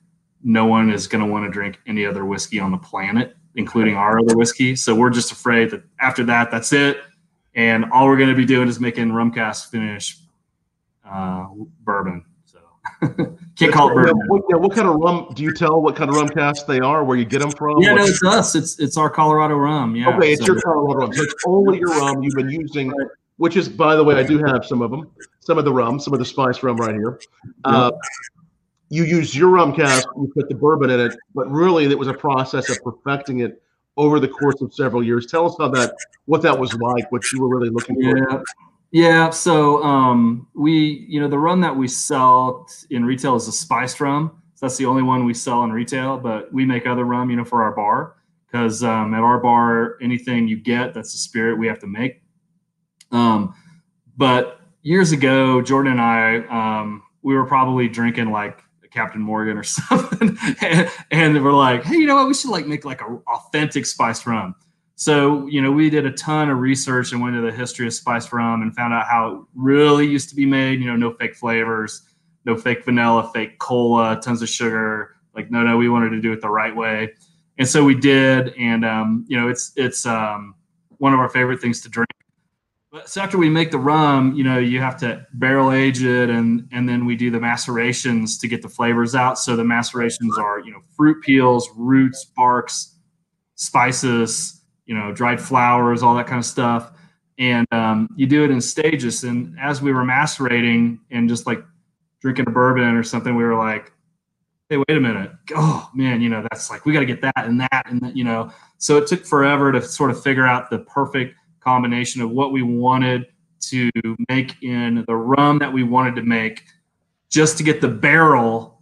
no 0.43 0.65
one 0.65 0.91
is 0.91 1.05
going 1.05 1.23
to 1.23 1.31
want 1.31 1.45
to 1.45 1.51
drink 1.51 1.79
any 1.85 2.03
other 2.03 2.25
whiskey 2.25 2.59
on 2.59 2.71
the 2.71 2.77
planet 2.77 3.35
including 3.55 3.95
our 3.95 4.19
other 4.19 4.35
whiskey. 4.35 4.75
So 4.75 4.95
we're 4.95 5.09
just 5.09 5.31
afraid 5.31 5.71
that 5.71 5.83
after 5.99 6.23
that, 6.25 6.51
that's 6.51 6.73
it. 6.73 7.01
And 7.53 7.85
all 7.91 8.07
we're 8.07 8.17
going 8.17 8.29
to 8.29 8.35
be 8.35 8.45
doing 8.45 8.67
is 8.67 8.79
making 8.79 9.11
rum 9.11 9.31
cask 9.31 9.69
finish 9.71 10.17
uh, 11.05 11.47
bourbon. 11.81 12.23
So 12.45 12.59
can't 13.57 13.73
call 13.73 13.89
it 13.89 13.93
bourbon. 13.93 14.17
What, 14.27 14.43
yeah, 14.49 14.55
what, 14.55 14.73
kind 14.73 14.87
of 14.87 14.95
rum 14.95 15.27
do 15.33 15.43
you 15.43 15.53
tell? 15.53 15.81
What 15.81 15.95
kind 15.95 16.09
of 16.09 16.15
rum 16.15 16.29
cask 16.29 16.65
they 16.65 16.79
are? 16.79 17.03
Where 17.03 17.17
you 17.17 17.25
get 17.25 17.39
them 17.39 17.51
from? 17.51 17.81
Yeah, 17.81 17.95
no, 17.95 18.05
it's 18.05 18.23
us. 18.23 18.55
It's 18.55 18.79
it's 18.79 18.95
our 18.95 19.09
Colorado 19.09 19.55
rum. 19.55 19.95
Yeah. 19.95 20.15
Okay, 20.15 20.31
it's 20.31 20.45
so, 20.45 20.53
your 20.53 20.61
Colorado 20.61 20.99
rum. 20.99 21.13
So 21.13 21.23
it's 21.23 21.35
only 21.45 21.79
your 21.79 21.89
rum. 21.89 22.23
You've 22.23 22.35
been 22.35 22.49
using 22.49 22.93
which 23.41 23.57
is, 23.57 23.67
by 23.67 23.95
the 23.95 24.03
way, 24.03 24.13
I 24.13 24.21
do 24.21 24.37
have 24.37 24.63
some 24.63 24.83
of 24.83 24.91
them, 24.91 25.09
some 25.39 25.57
of 25.57 25.65
the 25.65 25.73
rum, 25.73 25.99
some 25.99 26.13
of 26.13 26.19
the 26.19 26.25
spice 26.25 26.61
rum 26.61 26.77
right 26.77 26.93
here. 26.93 27.19
Uh, 27.63 27.91
you 28.91 29.05
use 29.05 29.33
your 29.33 29.47
rum 29.47 29.73
cask, 29.73 30.05
you 30.17 30.29
put 30.35 30.49
the 30.49 30.55
bourbon 30.55 30.89
in 30.89 30.99
it, 30.99 31.15
but 31.33 31.49
really 31.49 31.85
it 31.85 31.97
was 31.97 32.09
a 32.09 32.13
process 32.13 32.69
of 32.69 32.77
perfecting 32.83 33.39
it 33.39 33.63
over 33.95 34.19
the 34.19 34.27
course 34.27 34.61
of 34.61 34.73
several 34.73 35.01
years. 35.01 35.25
Tell 35.25 35.45
us 35.45 35.55
how 35.57 35.69
that, 35.69 35.95
what 36.25 36.41
that 36.41 36.59
was 36.59 36.73
like, 36.73 37.09
what 37.09 37.31
you 37.31 37.41
were 37.41 37.47
really 37.47 37.69
looking 37.69 37.95
for. 37.95 38.17
Yeah. 38.17 38.41
Yeah, 38.93 39.29
so 39.29 39.81
um, 39.85 40.49
we, 40.53 41.05
you 41.07 41.21
know, 41.21 41.29
the 41.29 41.37
rum 41.37 41.61
that 41.61 41.73
we 41.73 41.87
sell 41.87 42.67
in 42.89 43.05
retail 43.05 43.37
is 43.37 43.47
a 43.47 43.51
spiced 43.53 44.01
rum. 44.01 44.41
So 44.55 44.65
that's 44.65 44.75
the 44.75 44.85
only 44.85 45.01
one 45.01 45.23
we 45.23 45.33
sell 45.33 45.63
in 45.63 45.71
retail, 45.71 46.17
but 46.17 46.53
we 46.53 46.65
make 46.65 46.85
other 46.85 47.05
rum, 47.05 47.29
you 47.29 47.37
know, 47.37 47.45
for 47.45 47.63
our 47.63 47.71
bar 47.71 48.17
because 48.45 48.83
um, 48.83 49.13
at 49.13 49.21
our 49.21 49.39
bar, 49.39 49.97
anything 50.01 50.49
you 50.49 50.57
get 50.57 50.93
that's 50.93 51.13
a 51.13 51.17
spirit 51.17 51.57
we 51.57 51.67
have 51.67 51.79
to 51.79 51.87
make. 51.87 52.21
Um, 53.13 53.55
but 54.17 54.59
years 54.81 55.13
ago, 55.13 55.61
Jordan 55.61 55.93
and 55.93 56.01
I, 56.01 56.79
um, 56.81 57.03
we 57.21 57.33
were 57.33 57.45
probably 57.45 57.87
drinking 57.87 58.31
like 58.31 58.61
Captain 58.91 59.21
Morgan 59.21 59.57
or 59.57 59.63
something, 59.63 60.37
and, 60.61 60.89
and 61.11 61.43
we're 61.43 61.53
like, 61.53 61.83
hey, 61.83 61.95
you 61.95 62.05
know 62.05 62.15
what? 62.15 62.27
We 62.27 62.33
should 62.33 62.51
like 62.51 62.67
make 62.67 62.85
like 62.85 63.01
a 63.01 63.19
authentic 63.27 63.85
spiced 63.85 64.25
rum. 64.25 64.55
So, 64.95 65.47
you 65.47 65.61
know, 65.61 65.71
we 65.71 65.89
did 65.89 66.05
a 66.05 66.11
ton 66.11 66.49
of 66.49 66.59
research 66.59 67.11
and 67.11 67.21
went 67.21 67.35
into 67.35 67.49
the 67.49 67.57
history 67.57 67.87
of 67.87 67.93
spiced 67.93 68.31
rum 68.31 68.61
and 68.61 68.75
found 68.75 68.93
out 68.93 69.07
how 69.07 69.27
it 69.29 69.39
really 69.55 70.05
used 70.05 70.29
to 70.29 70.35
be 70.35 70.45
made. 70.45 70.79
You 70.79 70.85
know, 70.85 70.95
no 70.95 71.11
fake 71.13 71.35
flavors, 71.35 72.03
no 72.45 72.55
fake 72.55 72.85
vanilla, 72.85 73.31
fake 73.33 73.57
cola, 73.57 74.19
tons 74.21 74.43
of 74.43 74.49
sugar. 74.49 75.15
Like, 75.33 75.49
no, 75.49 75.63
no, 75.63 75.77
we 75.77 75.89
wanted 75.89 76.09
to 76.11 76.21
do 76.21 76.31
it 76.33 76.41
the 76.41 76.49
right 76.49 76.75
way, 76.75 77.13
and 77.57 77.67
so 77.67 77.83
we 77.83 77.95
did. 77.95 78.53
And 78.59 78.85
um, 78.85 79.25
you 79.27 79.39
know, 79.39 79.47
it's 79.47 79.71
it's 79.75 80.05
um, 80.05 80.53
one 80.97 81.13
of 81.13 81.19
our 81.19 81.29
favorite 81.29 81.61
things 81.61 81.81
to 81.81 81.89
drink. 81.89 82.10
But 82.91 83.09
so 83.09 83.21
after 83.21 83.37
we 83.37 83.49
make 83.49 83.71
the 83.71 83.79
rum, 83.79 84.33
you 84.35 84.43
know, 84.43 84.59
you 84.59 84.79
have 84.81 84.97
to 84.97 85.25
barrel 85.33 85.71
age 85.71 86.03
it, 86.03 86.29
and 86.29 86.67
and 86.71 86.89
then 86.89 87.05
we 87.05 87.15
do 87.15 87.31
the 87.31 87.39
macerations 87.39 88.37
to 88.39 88.47
get 88.47 88.61
the 88.61 88.69
flavors 88.69 89.15
out. 89.15 89.39
So 89.39 89.55
the 89.55 89.63
macerations 89.63 90.37
are, 90.37 90.59
you 90.59 90.71
know, 90.71 90.81
fruit 90.95 91.23
peels, 91.23 91.69
roots, 91.75 92.25
barks, 92.35 92.97
spices 93.55 94.61
you 94.91 94.97
know, 94.97 95.11
dried 95.13 95.39
flowers, 95.39 96.03
all 96.03 96.15
that 96.15 96.27
kind 96.27 96.39
of 96.39 96.45
stuff. 96.45 96.91
And 97.37 97.65
um, 97.71 98.09
you 98.17 98.27
do 98.27 98.43
it 98.43 98.51
in 98.51 98.59
stages. 98.59 99.23
And 99.23 99.57
as 99.57 99.81
we 99.81 99.93
were 99.93 100.03
macerating 100.03 100.99
and 101.11 101.29
just 101.29 101.47
like 101.47 101.63
drinking 102.19 102.45
a 102.49 102.51
bourbon 102.51 102.95
or 102.95 103.03
something, 103.03 103.35
we 103.35 103.43
were 103.45 103.55
like, 103.55 103.93
hey, 104.67 104.75
wait 104.75 104.97
a 104.97 104.99
minute. 104.99 105.31
Oh, 105.55 105.89
man, 105.93 106.19
you 106.19 106.27
know, 106.27 106.41
that's 106.41 106.69
like, 106.69 106.85
we 106.85 106.91
got 106.91 106.99
to 106.99 107.05
get 107.05 107.21
that 107.21 107.33
and 107.37 107.61
that. 107.61 107.83
And, 107.85 108.01
that, 108.01 108.17
you 108.17 108.25
know, 108.25 108.51
so 108.79 108.97
it 108.97 109.07
took 109.07 109.25
forever 109.25 109.71
to 109.71 109.81
sort 109.81 110.11
of 110.11 110.21
figure 110.21 110.45
out 110.45 110.69
the 110.69 110.79
perfect 110.79 111.35
combination 111.63 112.21
of 112.21 112.31
what 112.31 112.51
we 112.51 112.61
wanted 112.61 113.27
to 113.61 113.89
make 114.29 114.61
in 114.63 115.03
the 115.07 115.15
rum 115.15 115.59
that 115.59 115.71
we 115.71 115.83
wanted 115.83 116.15
to 116.15 116.23
make 116.23 116.63
just 117.29 117.57
to 117.57 117.63
get 117.63 117.79
the 117.79 117.87
barrel 117.87 118.81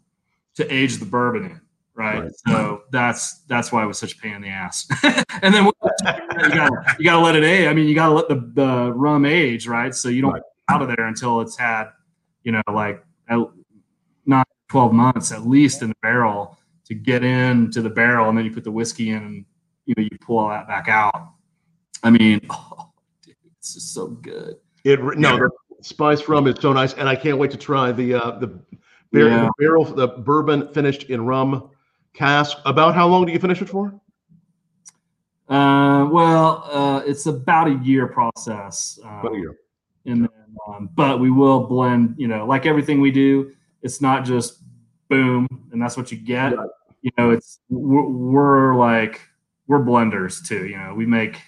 to 0.56 0.74
age 0.74 0.98
the 0.98 1.06
bourbon 1.06 1.46
in 1.46 1.62
right? 2.00 2.24
right? 2.24 2.32
So 2.48 2.84
that's 2.92 3.40
that's 3.48 3.72
why 3.72 3.84
it 3.84 3.86
was 3.86 4.00
such 4.00 4.14
a 4.14 4.18
pain 4.18 4.34
in 4.34 4.42
the 4.42 4.48
ass. 4.48 4.88
and 5.42 5.54
then 5.54 5.66
you 5.66 5.74
got 6.50 6.72
you 6.98 7.06
got 7.06 7.18
to 7.18 7.20
let 7.20 7.36
it 7.36 7.44
age. 7.44 7.68
I 7.68 7.74
mean, 7.74 7.88
you 7.88 7.94
got 7.94 8.08
to 8.08 8.14
let 8.14 8.30
the 8.30 8.52
the 8.54 8.94
rum 8.94 9.26
age, 9.26 9.68
right? 9.68 9.94
So 9.94 10.10
you 10.10 10.22
don't 10.22 10.34
right. 10.34 10.42
out 10.70 10.82
of 10.82 10.88
there 10.88 11.06
until 11.06 11.42
it's 11.42 11.58
had, 11.58 11.90
you 12.44 12.54
know, 12.54 12.62
like 12.74 13.04
not 14.26 14.48
12 14.70 14.94
months 14.94 15.32
at 15.32 15.46
least 15.46 15.82
in 15.82 15.90
the 15.90 15.96
barrel 16.02 16.58
to 16.86 16.96
get 16.96 17.24
into 17.24 17.82
the 17.82 17.90
barrel, 17.90 18.30
and 18.30 18.38
then 18.38 18.46
you 18.46 18.52
put 18.52 18.64
the 18.64 18.72
whiskey 18.72 19.10
in, 19.10 19.18
and 19.18 19.46
you 19.86 19.94
know 19.98 20.04
you 20.04 20.18
pull 20.22 20.40
all 20.40 20.50
that 20.50 20.68
back 20.68 20.88
out. 20.88 21.34
I 22.04 22.10
mean, 22.10 22.42
oh, 22.50 22.92
dude, 23.24 23.36
it's 23.58 23.74
just 23.74 23.94
so 23.94 24.08
good. 24.08 24.56
It 24.84 25.00
no, 25.18 25.38
the 25.38 25.50
spice 25.82 26.28
rum 26.28 26.48
is 26.48 26.56
so 26.60 26.74
nice, 26.74 26.94
and 26.94 27.08
I 27.10 27.16
can't 27.16 27.38
wait 27.38 27.52
to 27.52 27.58
try 27.58 27.92
the 27.92 28.14
uh, 28.16 28.40
the. 28.40 28.60
Barrel, 29.12 29.32
yeah. 29.32 29.46
the 29.46 29.52
barrel, 29.58 29.86
the 29.86 30.08
bourbon 30.08 30.72
finished 30.72 31.06
in 31.06 31.26
rum 31.26 31.72
cask. 32.14 32.60
About 32.64 32.94
how 32.94 33.08
long 33.08 33.26
do 33.26 33.32
you 33.32 33.40
finish 33.40 33.60
it 33.60 33.68
for? 33.68 34.00
Uh, 35.48 36.08
well, 36.12 36.64
uh, 36.72 37.02
it's 37.08 37.26
about 37.26 37.68
a 37.68 37.80
year 37.84 38.06
process. 38.06 39.00
Um, 39.04 39.20
about 39.20 39.34
a 39.34 39.38
year. 39.38 39.56
And 40.06 40.22
then, 40.22 40.30
um, 40.68 40.92
but 40.94 41.20
we 41.20 41.32
will 41.32 41.62
blend. 41.66 42.14
You 42.20 42.28
know, 42.28 42.46
like 42.46 42.68
everything 42.68 43.02
we 43.02 43.10
do, 43.10 43.52
it's 43.82 44.00
not 44.00 44.26
just 44.26 44.60
boom 45.10 45.48
and 45.72 45.82
that's 45.82 45.98
what 45.98 46.12
you 46.12 46.18
get. 46.18 46.56
Right. 46.56 46.70
You 47.02 47.12
know, 47.18 47.32
it's 47.32 47.60
we're, 47.70 48.08
we're, 48.08 48.76
like 48.76 49.22
we're 49.68 49.80
blenders 49.80 50.46
too. 50.46 50.68
You 50.68 50.78
know, 50.78 50.94
we 50.94 51.06
make 51.06 51.42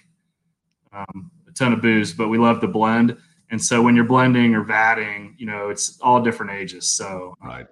um, 0.94 1.32
a 1.48 1.52
ton 1.52 1.74
of 1.74 1.82
booze, 1.82 2.14
but 2.14 2.30
we 2.30 2.38
love 2.38 2.62
to 2.62 2.68
blend. 2.68 3.18
And 3.50 3.62
so 3.62 3.82
when 3.82 3.96
you're 3.96 4.06
blending 4.06 4.56
or 4.56 4.64
vatting, 4.64 5.34
you 5.38 5.46
know, 5.46 5.70
it's 5.70 6.00
all 6.02 6.22
different 6.22 6.54
ages. 6.54 6.88
So 6.88 7.36
right 7.44 7.68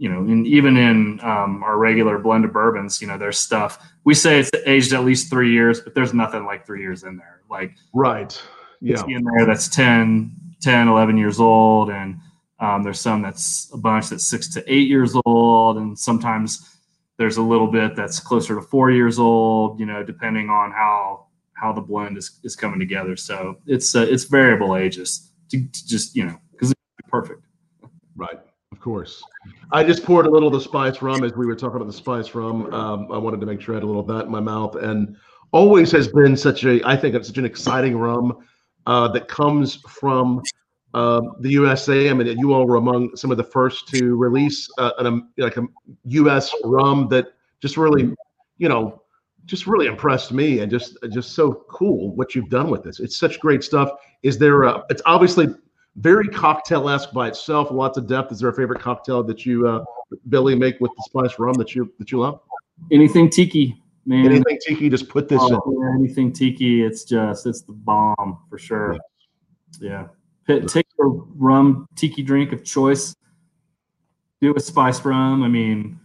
you 0.00 0.08
know, 0.08 0.20
and 0.20 0.46
even 0.46 0.76
in 0.76 1.18
um, 1.24 1.60
our 1.64 1.76
regular 1.76 2.18
blended 2.18 2.52
bourbons, 2.52 3.02
you 3.02 3.08
know, 3.08 3.18
there's 3.18 3.36
stuff 3.36 3.84
we 4.08 4.14
say 4.14 4.40
it's 4.40 4.50
aged 4.64 4.94
at 4.94 5.04
least 5.04 5.28
three 5.28 5.52
years, 5.52 5.82
but 5.82 5.94
there's 5.94 6.14
nothing 6.14 6.46
like 6.46 6.64
three 6.64 6.80
years 6.80 7.02
in 7.02 7.18
there. 7.18 7.42
Like, 7.50 7.74
right. 7.92 8.40
Yeah. 8.80 9.04
In 9.06 9.22
there 9.22 9.44
that's 9.44 9.68
10, 9.68 10.32
10, 10.62 10.88
11 10.88 11.18
years 11.18 11.38
old. 11.38 11.90
And 11.90 12.18
um, 12.58 12.82
there's 12.82 13.00
some 13.00 13.20
that's 13.20 13.70
a 13.74 13.76
bunch 13.76 14.08
that's 14.08 14.26
six 14.26 14.48
to 14.54 14.72
eight 14.72 14.88
years 14.88 15.14
old. 15.26 15.76
And 15.76 15.98
sometimes 15.98 16.78
there's 17.18 17.36
a 17.36 17.42
little 17.42 17.66
bit 17.66 17.96
that's 17.96 18.18
closer 18.18 18.54
to 18.54 18.62
four 18.62 18.90
years 18.90 19.18
old, 19.18 19.78
you 19.78 19.84
know, 19.84 20.02
depending 20.02 20.48
on 20.48 20.70
how, 20.70 21.26
how 21.60 21.72
the 21.72 21.80
blend 21.80 22.16
is, 22.16 22.40
is 22.44 22.56
coming 22.56 22.78
together. 22.78 23.16
So 23.16 23.56
it's, 23.66 23.94
uh, 23.94 24.06
it's 24.08 24.24
variable 24.24 24.76
ages 24.76 25.32
to, 25.50 25.60
to 25.60 25.86
just, 25.86 26.14
you 26.14 26.26
know, 26.26 26.38
because 26.52 26.70
it's 26.70 26.80
perfect. 27.08 27.42
Right. 28.16 28.38
Of 28.72 28.80
course. 28.80 29.22
I 29.72 29.82
just 29.82 30.04
poured 30.04 30.26
a 30.26 30.30
little 30.30 30.48
of 30.48 30.54
the 30.54 30.60
spice 30.60 31.02
rum 31.02 31.24
as 31.24 31.32
we 31.34 31.46
were 31.46 31.56
talking 31.56 31.76
about 31.76 31.88
the 31.88 31.92
spice 31.92 32.34
rum. 32.34 32.72
Um, 32.72 33.10
I 33.10 33.18
wanted 33.18 33.40
to 33.40 33.46
make 33.46 33.60
sure 33.60 33.74
I 33.74 33.78
had 33.78 33.82
a 33.82 33.86
little 33.86 34.02
of 34.02 34.06
that 34.08 34.26
in 34.26 34.30
my 34.30 34.40
mouth, 34.40 34.76
and 34.76 35.16
always 35.52 35.90
has 35.92 36.06
been 36.06 36.36
such 36.36 36.64
a. 36.64 36.80
I 36.86 36.96
think 36.96 37.14
it's 37.14 37.28
such 37.28 37.38
an 37.38 37.44
exciting 37.44 37.96
rum 37.96 38.38
uh, 38.86 39.08
that 39.08 39.26
comes 39.26 39.76
from 39.76 40.42
uh, 40.94 41.20
the 41.40 41.50
USA. 41.50 42.08
I 42.08 42.14
mean, 42.14 42.38
you 42.38 42.52
all 42.52 42.66
were 42.66 42.76
among 42.76 43.16
some 43.16 43.30
of 43.30 43.36
the 43.36 43.44
first 43.44 43.88
to 43.88 44.16
release 44.16 44.68
uh, 44.78 44.92
an, 44.98 45.06
um, 45.06 45.30
like 45.38 45.56
a 45.56 45.64
U.S. 46.04 46.54
rum 46.64 47.08
that 47.08 47.32
just 47.60 47.76
really, 47.76 48.14
you 48.58 48.68
know, 48.68 49.02
just 49.48 49.66
really 49.66 49.86
impressed 49.86 50.30
me 50.30 50.60
and 50.60 50.70
just 50.70 50.98
just 51.10 51.32
so 51.32 51.64
cool 51.68 52.14
what 52.14 52.34
you've 52.34 52.50
done 52.50 52.70
with 52.70 52.84
this. 52.84 53.00
It's 53.00 53.16
such 53.16 53.40
great 53.40 53.64
stuff. 53.64 53.90
Is 54.22 54.38
there? 54.38 54.62
A, 54.64 54.84
it's 54.90 55.02
obviously 55.06 55.48
very 55.96 56.28
cocktail-esque 56.28 57.12
by 57.12 57.28
itself. 57.28 57.70
Lots 57.72 57.98
of 57.98 58.06
depth. 58.06 58.30
Is 58.30 58.40
there 58.40 58.50
a 58.50 58.54
favorite 58.54 58.80
cocktail 58.80 59.24
that 59.24 59.44
you, 59.44 59.66
uh, 59.66 59.84
Billy, 60.28 60.54
make 60.54 60.78
with 60.80 60.92
the 60.96 61.02
spice 61.06 61.38
rum 61.38 61.54
that 61.54 61.74
you 61.74 61.90
that 61.98 62.12
you 62.12 62.20
love? 62.20 62.40
Anything 62.92 63.30
tiki, 63.30 63.82
man. 64.04 64.26
Anything 64.26 64.58
tiki. 64.64 64.90
Just 64.90 65.08
put 65.08 65.28
this 65.28 65.40
oh, 65.42 65.62
in. 65.66 65.98
anything 65.98 66.30
tiki. 66.30 66.84
It's 66.84 67.04
just 67.04 67.46
it's 67.46 67.62
the 67.62 67.72
bomb 67.72 68.38
for 68.50 68.58
sure. 68.58 68.96
Yeah. 69.80 70.08
yeah. 70.46 70.60
Take 70.60 70.86
your 70.98 71.26
rum 71.36 71.88
tiki 71.96 72.22
drink 72.22 72.52
of 72.52 72.64
choice. 72.64 73.16
Do 74.42 74.54
a 74.54 74.60
spice 74.60 75.04
rum. 75.04 75.42
I 75.42 75.48
mean, 75.48 75.98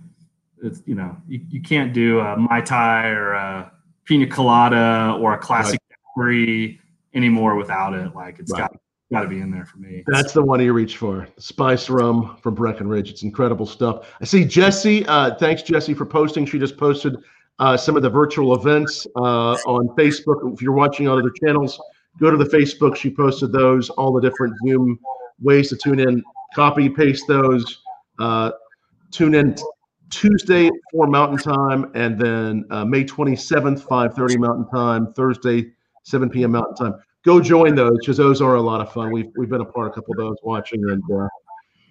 it's 0.64 0.82
you 0.86 0.96
know 0.96 1.16
you, 1.28 1.42
you 1.50 1.62
can't 1.62 1.94
do 1.94 2.20
a 2.20 2.38
mai 2.38 2.62
tai 2.62 3.10
or 3.10 3.34
a 3.34 3.72
pina 4.06 4.28
colada 4.28 5.18
or 5.20 5.34
a 5.34 5.38
classic 5.38 5.80
right. 6.18 6.78
anymore 7.14 7.56
without 7.56 7.94
it. 7.94 8.16
Like 8.16 8.40
it's 8.40 8.52
right. 8.52 8.62
got 8.62 8.76
got 9.12 9.22
to 9.22 9.28
be 9.28 9.40
in 9.40 9.52
there 9.52 9.66
for 9.66 9.78
me. 9.78 10.04
That's 10.08 10.34
the 10.34 10.42
one 10.42 10.60
you 10.60 10.74
reach 10.74 10.98
for. 10.98 11.28
Spice 11.38 11.90
rum 11.90 12.38
from 12.42 12.56
Breckenridge. 12.56 13.10
It's 13.10 13.24
incredible 13.24 13.66
stuff. 13.66 14.08
I 14.20 14.26
see 14.26 14.44
Jesse. 14.44 15.06
Uh, 15.06 15.36
thanks, 15.36 15.62
Jesse, 15.62 15.94
for 15.94 16.06
posting. 16.06 16.46
She 16.46 16.58
just 16.58 16.78
posted 16.78 17.18
uh, 17.60 17.78
some 17.78 17.96
of 17.96 18.02
the 18.02 18.10
virtual 18.10 18.56
events 18.56 19.06
uh, 19.16 19.54
on 19.68 19.88
Facebook. 19.90 20.52
If 20.54 20.62
you're 20.62 20.74
watching 20.74 21.08
on 21.08 21.20
other 21.20 21.32
channels, 21.44 21.80
go 22.20 22.32
to 22.32 22.38
the 22.38 22.46
Facebook. 22.46 22.96
She 22.96 23.12
posted 23.12 23.52
those, 23.52 23.90
all 23.92 24.12
the 24.12 24.22
different 24.22 24.56
Zoom 24.66 25.00
ways 25.42 25.70
to 25.70 25.78
tune 25.78 26.00
in. 26.00 26.24
Copy, 26.56 26.90
paste 26.90 27.28
those. 27.28 27.84
Uh, 28.20 28.52
tune 29.12 29.36
in 29.36 29.56
Tuesday 30.14 30.70
for 30.92 31.08
Mountain 31.08 31.40
Time, 31.40 31.92
and 31.96 32.20
then 32.20 32.66
uh, 32.70 32.86
May 32.86 33.04
27th, 33.04 33.86
5:30 33.86 34.38
Mountain 34.38 34.68
Time. 34.70 35.14
Thursday, 35.14 35.72
7 36.04 36.30
p.m. 36.30 36.52
Mountain 36.52 36.76
Time 36.76 37.00
go 37.24 37.40
join 37.40 37.76
those 37.76 37.98
because 38.00 38.18
those 38.18 38.42
are 38.42 38.56
a 38.56 38.62
lot 38.62 38.82
of 38.82 38.92
fun. 38.92 39.12
We've 39.12 39.32
we've 39.36 39.50
been 39.50 39.62
a 39.62 39.66
part 39.66 39.88
of 39.88 39.94
a 39.94 39.96
couple 39.96 40.14
of 40.14 40.18
those 40.18 40.38
watching, 40.44 40.82
and 40.90 41.04
uh, 41.12 41.28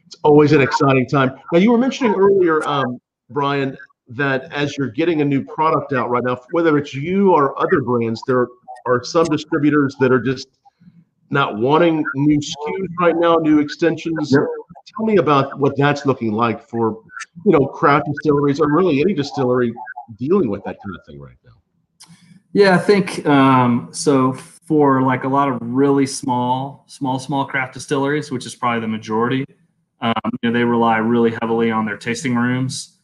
it's 0.06 0.16
always 0.22 0.52
an 0.52 0.60
exciting 0.60 1.06
time. 1.06 1.38
Now, 1.52 1.58
you 1.58 1.72
were 1.72 1.78
mentioning 1.78 2.14
earlier, 2.14 2.66
um, 2.68 3.00
Brian, 3.30 3.76
that 4.08 4.52
as 4.52 4.76
you're 4.76 4.90
getting 4.90 5.20
a 5.22 5.24
new 5.24 5.44
product 5.44 5.92
out 5.92 6.10
right 6.10 6.22
now, 6.22 6.38
whether 6.52 6.76
it's 6.78 6.94
you 6.94 7.32
or 7.32 7.58
other 7.60 7.80
brands, 7.80 8.22
there 8.26 8.46
are 8.86 9.02
some 9.02 9.26
distributors 9.26 9.96
that 10.00 10.12
are 10.12 10.20
just 10.20 10.48
not 11.32 11.56
wanting 11.56 12.04
new 12.14 12.38
SKUs 12.38 12.88
right 13.00 13.16
now, 13.16 13.36
new 13.36 13.58
extensions. 13.58 14.30
Yep. 14.30 14.42
Tell 14.86 15.06
me 15.06 15.16
about 15.16 15.58
what 15.58 15.76
that's 15.76 16.04
looking 16.06 16.32
like 16.32 16.68
for 16.68 17.02
you 17.44 17.52
know 17.52 17.66
craft 17.66 18.06
distilleries 18.06 18.60
or 18.60 18.70
really 18.70 19.00
any 19.00 19.14
distillery 19.14 19.72
dealing 20.18 20.50
with 20.50 20.62
that 20.64 20.76
kind 20.84 20.94
of 20.94 21.06
thing 21.06 21.20
right 21.20 21.36
now. 21.44 21.52
Yeah, 22.52 22.74
I 22.74 22.78
think 22.78 23.24
um, 23.26 23.88
so 23.92 24.34
for 24.34 25.02
like 25.02 25.24
a 25.24 25.28
lot 25.28 25.48
of 25.48 25.58
really 25.62 26.06
small, 26.06 26.84
small, 26.86 27.18
small 27.18 27.46
craft 27.46 27.74
distilleries, 27.74 28.30
which 28.30 28.44
is 28.44 28.54
probably 28.54 28.80
the 28.80 28.88
majority. 28.88 29.44
Um, 30.00 30.14
you 30.42 30.50
know, 30.50 30.58
they 30.58 30.64
rely 30.64 30.98
really 30.98 31.34
heavily 31.40 31.70
on 31.70 31.86
their 31.86 31.96
tasting 31.96 32.34
rooms 32.34 32.98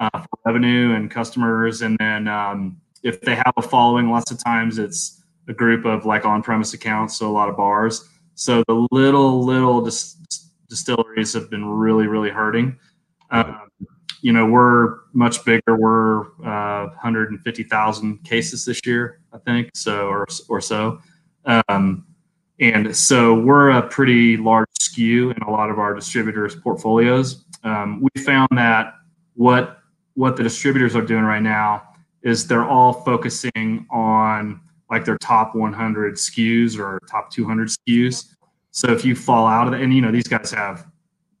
uh, 0.00 0.10
for 0.12 0.28
revenue 0.46 0.94
and 0.94 1.10
customers, 1.10 1.82
and 1.82 1.96
then 2.00 2.26
um, 2.26 2.80
if 3.04 3.20
they 3.20 3.36
have 3.36 3.52
a 3.56 3.62
following, 3.62 4.10
lots 4.10 4.32
of 4.32 4.42
times 4.42 4.78
it's 4.78 5.17
a 5.48 5.52
group 5.54 5.84
of 5.84 6.04
like 6.06 6.24
on-premise 6.24 6.74
accounts, 6.74 7.16
so 7.16 7.28
a 7.28 7.32
lot 7.32 7.48
of 7.48 7.56
bars. 7.56 8.08
So 8.34 8.62
the 8.68 8.86
little 8.92 9.44
little 9.44 9.80
dis- 9.82 10.16
distilleries 10.68 11.32
have 11.32 11.50
been 11.50 11.64
really 11.64 12.06
really 12.06 12.30
hurting. 12.30 12.78
Um, 13.30 13.68
you 14.20 14.32
know, 14.32 14.46
we're 14.46 15.00
much 15.12 15.44
bigger. 15.44 15.76
We're 15.76 16.22
uh, 16.44 16.88
150,000 16.88 18.24
cases 18.24 18.64
this 18.64 18.80
year, 18.84 19.20
I 19.32 19.38
think, 19.38 19.70
so 19.74 20.08
or 20.08 20.26
or 20.48 20.60
so. 20.60 21.00
Um, 21.44 22.06
and 22.60 22.94
so 22.94 23.34
we're 23.38 23.70
a 23.70 23.82
pretty 23.88 24.36
large 24.36 24.68
SKU 24.80 25.36
in 25.36 25.42
a 25.42 25.50
lot 25.50 25.70
of 25.70 25.78
our 25.78 25.94
distributors' 25.94 26.56
portfolios. 26.56 27.44
Um, 27.62 28.00
we 28.02 28.22
found 28.22 28.48
that 28.52 28.94
what 29.34 29.78
what 30.14 30.36
the 30.36 30.42
distributors 30.42 30.96
are 30.96 31.02
doing 31.02 31.22
right 31.22 31.42
now 31.42 31.82
is 32.22 32.48
they're 32.48 32.68
all 32.68 32.92
focusing 32.92 33.86
on 33.90 34.60
like 34.90 35.04
their 35.04 35.18
top 35.18 35.54
100 35.54 36.14
SKUs 36.14 36.78
or 36.78 37.00
top 37.10 37.30
200 37.30 37.68
SKUs. 37.68 38.24
So 38.70 38.92
if 38.92 39.04
you 39.04 39.14
fall 39.14 39.46
out 39.46 39.68
of 39.68 39.74
it, 39.74 39.80
and 39.82 39.94
you 39.94 40.00
know 40.00 40.10
these 40.10 40.28
guys 40.28 40.50
have 40.52 40.86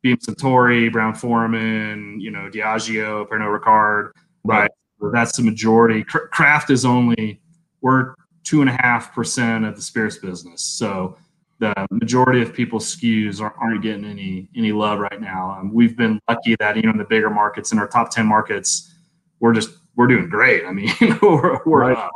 Beam 0.02 0.16
Suntory, 0.16 0.90
Brown 0.90 1.14
Forman, 1.14 2.20
you 2.20 2.30
know, 2.30 2.48
Diageo, 2.50 3.28
Pernod 3.28 3.60
Ricard, 3.60 4.10
right? 4.44 4.70
So 5.00 5.10
that's 5.12 5.36
the 5.36 5.42
majority. 5.42 6.04
Craft 6.04 6.70
is 6.70 6.84
only 6.84 7.40
we're 7.80 8.14
two 8.44 8.60
and 8.60 8.70
a 8.70 8.76
half 8.82 9.14
percent 9.14 9.64
of 9.64 9.76
the 9.76 9.82
spirits 9.82 10.18
business. 10.18 10.62
So 10.62 11.16
the 11.58 11.74
majority 11.90 12.40
of 12.40 12.54
people's 12.54 12.96
SKUs 12.96 13.40
aren't, 13.40 13.54
aren't 13.60 13.82
getting 13.82 14.04
any 14.04 14.48
any 14.56 14.72
love 14.72 15.00
right 15.00 15.20
now. 15.20 15.56
Um, 15.58 15.72
we've 15.72 15.96
been 15.96 16.20
lucky 16.28 16.56
that 16.60 16.76
you 16.76 16.82
know 16.82 16.90
in 16.90 16.98
the 16.98 17.04
bigger 17.04 17.30
markets, 17.30 17.72
in 17.72 17.78
our 17.78 17.88
top 17.88 18.10
ten 18.10 18.26
markets, 18.26 18.94
we're 19.40 19.52
just 19.52 19.70
we're 19.96 20.06
doing 20.06 20.28
great. 20.28 20.64
I 20.64 20.72
mean, 20.72 20.90
we're, 21.22 21.60
we're 21.64 21.88
right. 21.88 21.96
up. 21.96 22.12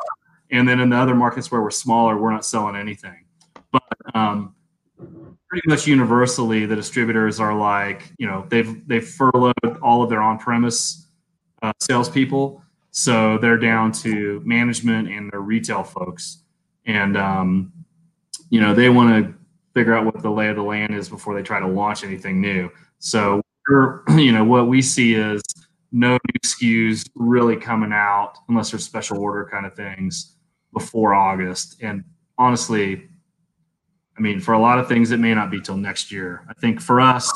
And 0.53 0.69
then 0.69 0.81
in 0.81 0.91
the 0.91 0.97
other 0.97 1.15
markets 1.15 1.51
where 1.51 1.63
we're 1.63 1.71
smaller, 1.71 2.17
we're 2.19 2.31
not 2.31 2.45
selling 2.45 2.77
anything. 2.77 3.25
But 3.73 3.83
um, 4.15 4.55
pretty 5.49 5.67
much 5.67 5.87
universally, 5.87 6.67
the 6.67 6.77
distributors 6.77 7.41
are 7.41 7.57
like, 7.57 8.13
you 8.19 8.27
know, 8.27 8.47
they've 8.51 8.87
they've 8.87 9.07
furloughed 9.07 9.79
all 9.83 10.03
of 10.03 10.11
their 10.11 10.21
on-premise 10.21 11.09
uh, 11.63 11.73
salespeople, 11.81 12.63
so 12.91 13.39
they're 13.39 13.57
down 13.57 13.93
to 13.93 14.43
management 14.45 15.09
and 15.09 15.33
their 15.33 15.41
retail 15.41 15.83
folks, 15.83 16.45
and 16.85 17.17
um, 17.17 17.73
you 18.51 18.61
know 18.61 18.75
they 18.75 18.91
want 18.91 19.27
to 19.27 19.35
figure 19.73 19.95
out 19.95 20.05
what 20.05 20.21
the 20.21 20.31
lay 20.31 20.49
of 20.49 20.57
the 20.57 20.63
land 20.63 20.95
is 20.95 21.09
before 21.09 21.35
they 21.35 21.43
try 21.43 21.59
to 21.59 21.67
launch 21.67 22.05
anything 22.05 22.43
new. 22.43 22.71
So, 22.99 23.41
you 24.11 24.33
know, 24.33 24.45
what 24.45 24.69
we 24.69 24.83
see 24.83 25.15
is 25.15 25.41
no 25.93 26.13
new 26.13 26.41
SKUs 26.45 27.09
really 27.15 27.57
coming 27.57 27.93
out 27.93 28.35
unless 28.51 28.71
there's 28.71 28.85
special 28.85 29.19
order 29.19 29.49
kind 29.51 29.65
of 29.65 29.75
things 29.75 30.37
before 30.73 31.15
August. 31.15 31.77
And 31.83 32.05
honestly, 32.39 33.09
I 34.17 34.21
mean, 34.21 34.41
for 34.41 34.55
a 34.55 34.59
lot 34.59 34.79
of 34.79 34.89
things, 34.89 35.11
it 35.11 35.19
may 35.19 35.35
not 35.35 35.51
be 35.51 35.61
till 35.61 35.77
next 35.77 36.13
year. 36.13 36.45
I 36.49 36.55
think 36.55 36.81
for 36.81 37.01
us, 37.01 37.33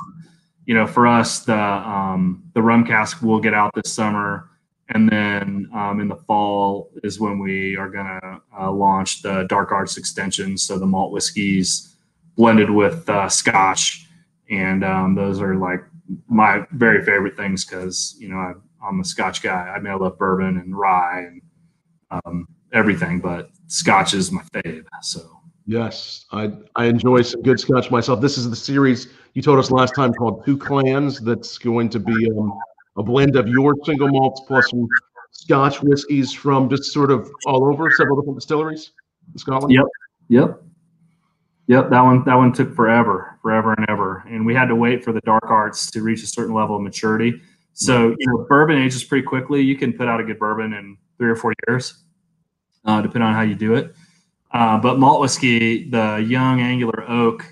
you 0.67 0.75
know, 0.75 0.87
for 0.87 1.07
us, 1.07 1.41
the 1.41 1.57
um, 1.57 2.43
the 2.55 2.63
rum 2.63 2.85
cask 2.85 3.23
will 3.23 3.41
get 3.41 3.55
out 3.55 3.73
this 3.75 3.93
summer, 3.93 4.51
and 4.89 5.09
then 5.09 5.71
um, 5.73 6.01
in 6.01 6.09
the 6.09 6.17
fall 6.17 6.91
is 7.03 7.21
when 7.21 7.39
we 7.39 7.77
are 7.77 7.89
gonna 7.89 8.41
uh, 8.59 8.71
launch 8.71 9.23
the 9.23 9.47
Dark 9.49 9.73
Arts 9.73 9.97
extension. 9.97 10.59
So 10.59 10.79
the 10.79 10.87
malt 10.87 11.13
whiskeys 11.13 11.95
blended 12.37 12.69
with 12.69 13.09
uh, 13.09 13.29
Scotch, 13.29 14.07
and 14.51 14.85
um, 14.85 15.15
those 15.15 15.41
are 15.41 15.55
like 15.55 15.85
my 16.29 16.65
very 16.73 17.05
favorite 17.05 17.37
things 17.37 17.65
because 17.65 18.17
you 18.19 18.29
know 18.29 18.37
I, 18.37 18.89
am 18.89 19.01
a 19.01 19.05
Scotch 19.05 19.43
guy. 19.43 19.73
I 19.75 19.79
mean, 19.79 19.93
I 19.93 19.97
love 19.97 20.19
bourbon 20.19 20.59
and 20.59 20.77
rye 20.77 21.27
and 21.29 21.43
um, 22.11 22.49
everything, 22.77 23.21
but 23.21 23.51
Scotch 23.67 24.15
is 24.15 24.31
my 24.31 24.43
fave. 24.55 24.85
So. 25.03 25.37
Yes, 25.69 26.27
I 26.31 26.53
I 26.77 26.85
enjoy 26.85 27.23
some 27.23 27.43
good 27.43 27.59
scotch 27.59 27.91
myself. 27.91 28.21
This 28.21 28.39
is 28.39 28.49
the 28.49 28.55
series 28.55 29.09
you 29.35 29.43
told 29.43 29.59
us 29.59 29.73
last 29.73 29.97
time 29.97 30.15
called 30.15 30.45
Two 30.45 30.57
Clans. 30.57 31.19
That's 31.19 31.59
going 31.59 31.89
to 31.89 31.99
be 31.99 32.31
um, 32.31 32.57
a 32.97 33.03
blend 33.03 33.35
of 33.35 33.49
your 33.49 33.75
single 33.85 34.07
malts 34.07 34.43
plus 34.47 34.71
some 34.71 34.87
Scotch 35.33 35.83
whiskeys 35.83 36.33
from 36.33 36.71
just 36.71 36.93
sort 36.93 37.11
of 37.11 37.29
all 37.47 37.65
over 37.65 37.91
several 37.91 38.21
different 38.21 38.39
distilleries 38.39 38.93
in 39.33 39.39
Scotland. 39.39 39.73
Yep, 39.73 39.87
yep, 40.29 40.63
yep. 41.67 41.91
That 41.91 42.01
one 42.01 42.25
that 42.27 42.37
one 42.37 42.53
took 42.53 42.73
forever, 42.73 43.37
forever 43.43 43.75
and 43.77 43.91
ever, 43.91 44.23
and 44.29 44.47
we 44.47 44.55
had 44.55 44.67
to 44.67 44.77
wait 44.77 45.03
for 45.03 45.13
the 45.13 45.21
dark 45.23 45.47
arts 45.51 45.91
to 45.91 46.01
reach 46.01 46.23
a 46.23 46.29
certain 46.29 46.55
level 46.55 46.77
of 46.77 46.83
maturity. 46.83 47.43
So 47.73 48.15
you 48.19 48.27
know, 48.29 48.47
bourbon 48.49 48.79
ages 48.79 49.03
pretty 49.03 49.27
quickly. 49.27 49.63
You 49.63 49.77
can 49.77 49.93
put 49.93 50.07
out 50.07 50.21
a 50.21 50.25
good 50.25 50.39
bourbon 50.39 50.75
in 50.75 50.97
three 51.19 51.29
or 51.29 51.37
four 51.37 51.53
years, 51.67 52.05
uh, 52.87 53.03
depending 53.03 53.23
on 53.23 53.35
how 53.35 53.43
you 53.43 53.55
do 53.55 53.75
it. 53.75 53.95
Uh, 54.53 54.79
but 54.79 54.99
malt 54.99 55.21
whiskey, 55.21 55.91
the 55.91 56.25
young 56.27 56.61
angular 56.61 57.05
oak, 57.11 57.45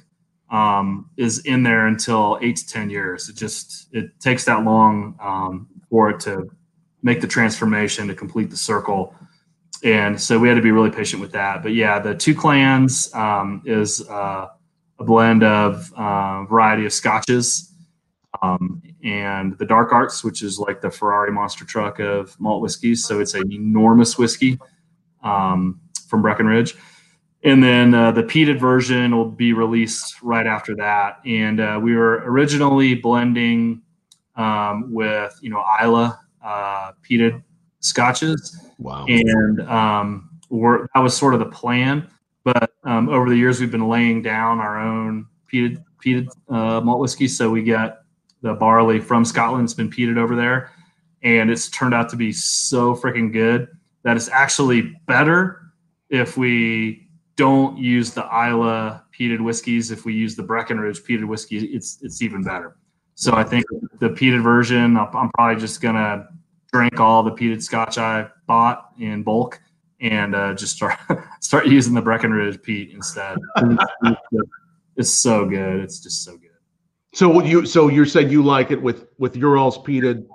um, 0.50 1.10
is 1.16 1.40
in 1.40 1.62
there 1.62 1.86
until 1.88 2.38
eight 2.40 2.56
to 2.56 2.66
ten 2.66 2.88
years. 2.88 3.28
It 3.28 3.36
just 3.36 3.88
it 3.92 4.18
takes 4.20 4.44
that 4.44 4.64
long 4.64 5.18
um, 5.20 5.68
for 5.90 6.10
it 6.10 6.20
to 6.20 6.48
make 7.02 7.20
the 7.20 7.26
transformation 7.26 8.08
to 8.08 8.14
complete 8.14 8.48
the 8.50 8.56
circle, 8.56 9.14
and 9.82 10.18
so 10.18 10.38
we 10.38 10.48
had 10.48 10.54
to 10.54 10.62
be 10.62 10.70
really 10.70 10.90
patient 10.90 11.20
with 11.20 11.32
that. 11.32 11.62
But 11.62 11.74
yeah, 11.74 11.98
the 11.98 12.14
two 12.14 12.34
clans 12.34 13.12
um, 13.14 13.62
is 13.66 14.08
uh, 14.08 14.48
a 14.98 15.04
blend 15.04 15.42
of 15.42 15.92
uh, 15.96 16.44
variety 16.44 16.86
of 16.86 16.92
scotches. 16.92 17.70
Um, 18.42 18.82
and 19.04 19.56
the 19.58 19.66
dark 19.66 19.92
arts, 19.92 20.24
which 20.24 20.42
is 20.42 20.58
like 20.58 20.80
the 20.80 20.90
Ferrari 20.90 21.30
monster 21.30 21.64
truck 21.64 22.00
of 22.00 22.38
malt 22.40 22.62
whiskeys. 22.62 23.04
So 23.04 23.20
it's 23.20 23.34
an 23.34 23.52
enormous 23.52 24.18
whiskey. 24.18 24.58
Um, 25.24 25.80
from 26.06 26.22
Breckenridge. 26.22 26.76
And 27.42 27.62
then 27.62 27.92
uh, 27.92 28.12
the 28.12 28.22
peated 28.22 28.60
version 28.60 29.16
will 29.16 29.30
be 29.30 29.52
released 29.52 30.22
right 30.22 30.46
after 30.46 30.76
that. 30.76 31.20
And 31.26 31.60
uh, 31.60 31.80
we 31.82 31.96
were 31.96 32.22
originally 32.24 32.94
blending 32.94 33.82
um, 34.36 34.92
with, 34.92 35.36
you 35.42 35.50
know, 35.50 35.64
Islay 35.80 36.10
uh, 36.44 36.92
peated 37.02 37.42
scotches. 37.80 38.56
Wow. 38.78 39.06
And 39.08 39.60
um, 39.62 40.30
that 40.50 41.00
was 41.00 41.16
sort 41.16 41.34
of 41.34 41.40
the 41.40 41.46
plan. 41.46 42.08
But 42.44 42.72
um, 42.84 43.08
over 43.08 43.28
the 43.28 43.36
years, 43.36 43.60
we've 43.60 43.72
been 43.72 43.88
laying 43.88 44.22
down 44.22 44.60
our 44.60 44.78
own 44.78 45.26
peated 45.52 45.82
peated 46.04 46.28
uh, 46.48 46.80
malt 46.80 47.00
whiskey. 47.00 47.26
So 47.26 47.50
we 47.50 47.62
get 47.62 48.02
the 48.42 48.54
barley 48.54 49.00
from 49.00 49.24
Scotland. 49.24 49.64
It's 49.64 49.74
been 49.74 49.90
peated 49.90 50.18
over 50.18 50.36
there, 50.36 50.70
and 51.22 51.50
it's 51.50 51.68
turned 51.70 51.94
out 51.94 52.10
to 52.10 52.16
be 52.16 52.30
so 52.32 52.94
freaking 52.94 53.32
good 53.32 53.68
that 54.04 54.16
it's 54.16 54.28
actually 54.28 54.94
better 55.06 55.72
if 56.10 56.36
we 56.36 57.08
don't 57.36 57.76
use 57.76 58.12
the 58.12 58.24
Islay 58.24 59.00
peated 59.18 59.40
whiskeys, 59.40 59.90
if 59.90 60.04
we 60.04 60.14
use 60.14 60.36
the 60.36 60.42
Breckenridge 60.42 61.02
peated 61.02 61.26
whiskey, 61.26 61.58
it's 61.58 61.98
it's 62.02 62.22
even 62.22 62.42
better. 62.42 62.76
So 63.16 63.34
I 63.34 63.44
think 63.44 63.64
the 64.00 64.10
peated 64.10 64.42
version, 64.42 64.96
I'm 64.96 65.30
probably 65.34 65.60
just 65.60 65.80
gonna 65.80 66.28
drink 66.72 67.00
all 67.00 67.22
the 67.22 67.32
peated 67.32 67.62
Scotch 67.62 67.98
I 67.98 68.28
bought 68.46 68.90
in 68.98 69.22
bulk 69.22 69.60
and 70.00 70.34
uh, 70.34 70.54
just 70.54 70.76
start 70.76 70.98
start 71.40 71.66
using 71.66 71.94
the 71.94 72.02
Breckenridge 72.02 72.62
peat 72.62 72.90
instead. 72.90 73.38
it's 74.96 75.10
so 75.10 75.46
good. 75.46 75.80
It's 75.80 76.00
just 76.00 76.24
so 76.24 76.36
good. 76.36 76.50
So 77.14 77.42
you 77.42 77.66
so 77.66 77.88
you're 77.88 78.06
saying 78.06 78.30
you 78.30 78.42
like 78.42 78.70
it 78.70 78.80
with 78.80 79.06
with 79.18 79.36
your 79.36 79.56
all's 79.56 79.78
peated 79.78 80.26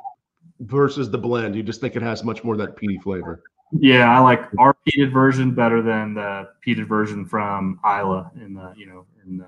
versus 0.62 1.10
the 1.10 1.17
blend. 1.17 1.55
You 1.55 1.63
just 1.63 1.82
think 1.82 1.95
it 1.95 2.01
has 2.01 2.23
much 2.23 2.43
more 2.43 2.53
of 2.53 2.60
that 2.60 2.75
peaty 2.75 2.97
flavor. 2.99 3.43
Yeah, 3.71 4.10
I 4.10 4.19
like 4.19 4.41
our 4.58 4.75
peated 4.88 5.12
version 5.12 5.53
better 5.53 5.82
than 5.82 6.15
the 6.15 6.49
peated 6.65 6.88
version 6.88 7.25
from 7.25 7.79
Islay 7.86 8.23
in 8.43 8.53
the 8.55 8.73
you 8.75 8.88
know 8.88 9.05
in 9.25 9.38
the 9.38 9.45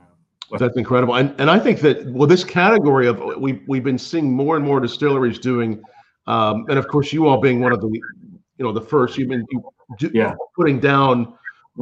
that's 0.59 0.77
incredible, 0.77 1.15
and 1.15 1.33
and 1.39 1.49
I 1.49 1.59
think 1.59 1.79
that 1.79 2.05
well, 2.07 2.27
this 2.27 2.43
category 2.43 3.07
of 3.07 3.21
we 3.37 3.61
we've 3.67 3.83
been 3.83 3.97
seeing 3.97 4.31
more 4.31 4.57
and 4.57 4.65
more 4.65 4.79
distilleries 4.79 5.39
doing, 5.39 5.81
um, 6.27 6.65
and 6.69 6.77
of 6.77 6.87
course 6.87 7.13
you 7.13 7.27
all 7.27 7.39
being 7.39 7.61
one 7.61 7.71
of 7.71 7.79
the, 7.79 7.87
you 7.87 8.65
know, 8.65 8.71
the 8.71 8.81
first 8.81 9.17
you've 9.17 9.29
been 9.29 9.45
you, 9.49 9.63
do, 9.97 10.11
yeah. 10.13 10.33
putting 10.55 10.79
down 10.79 11.33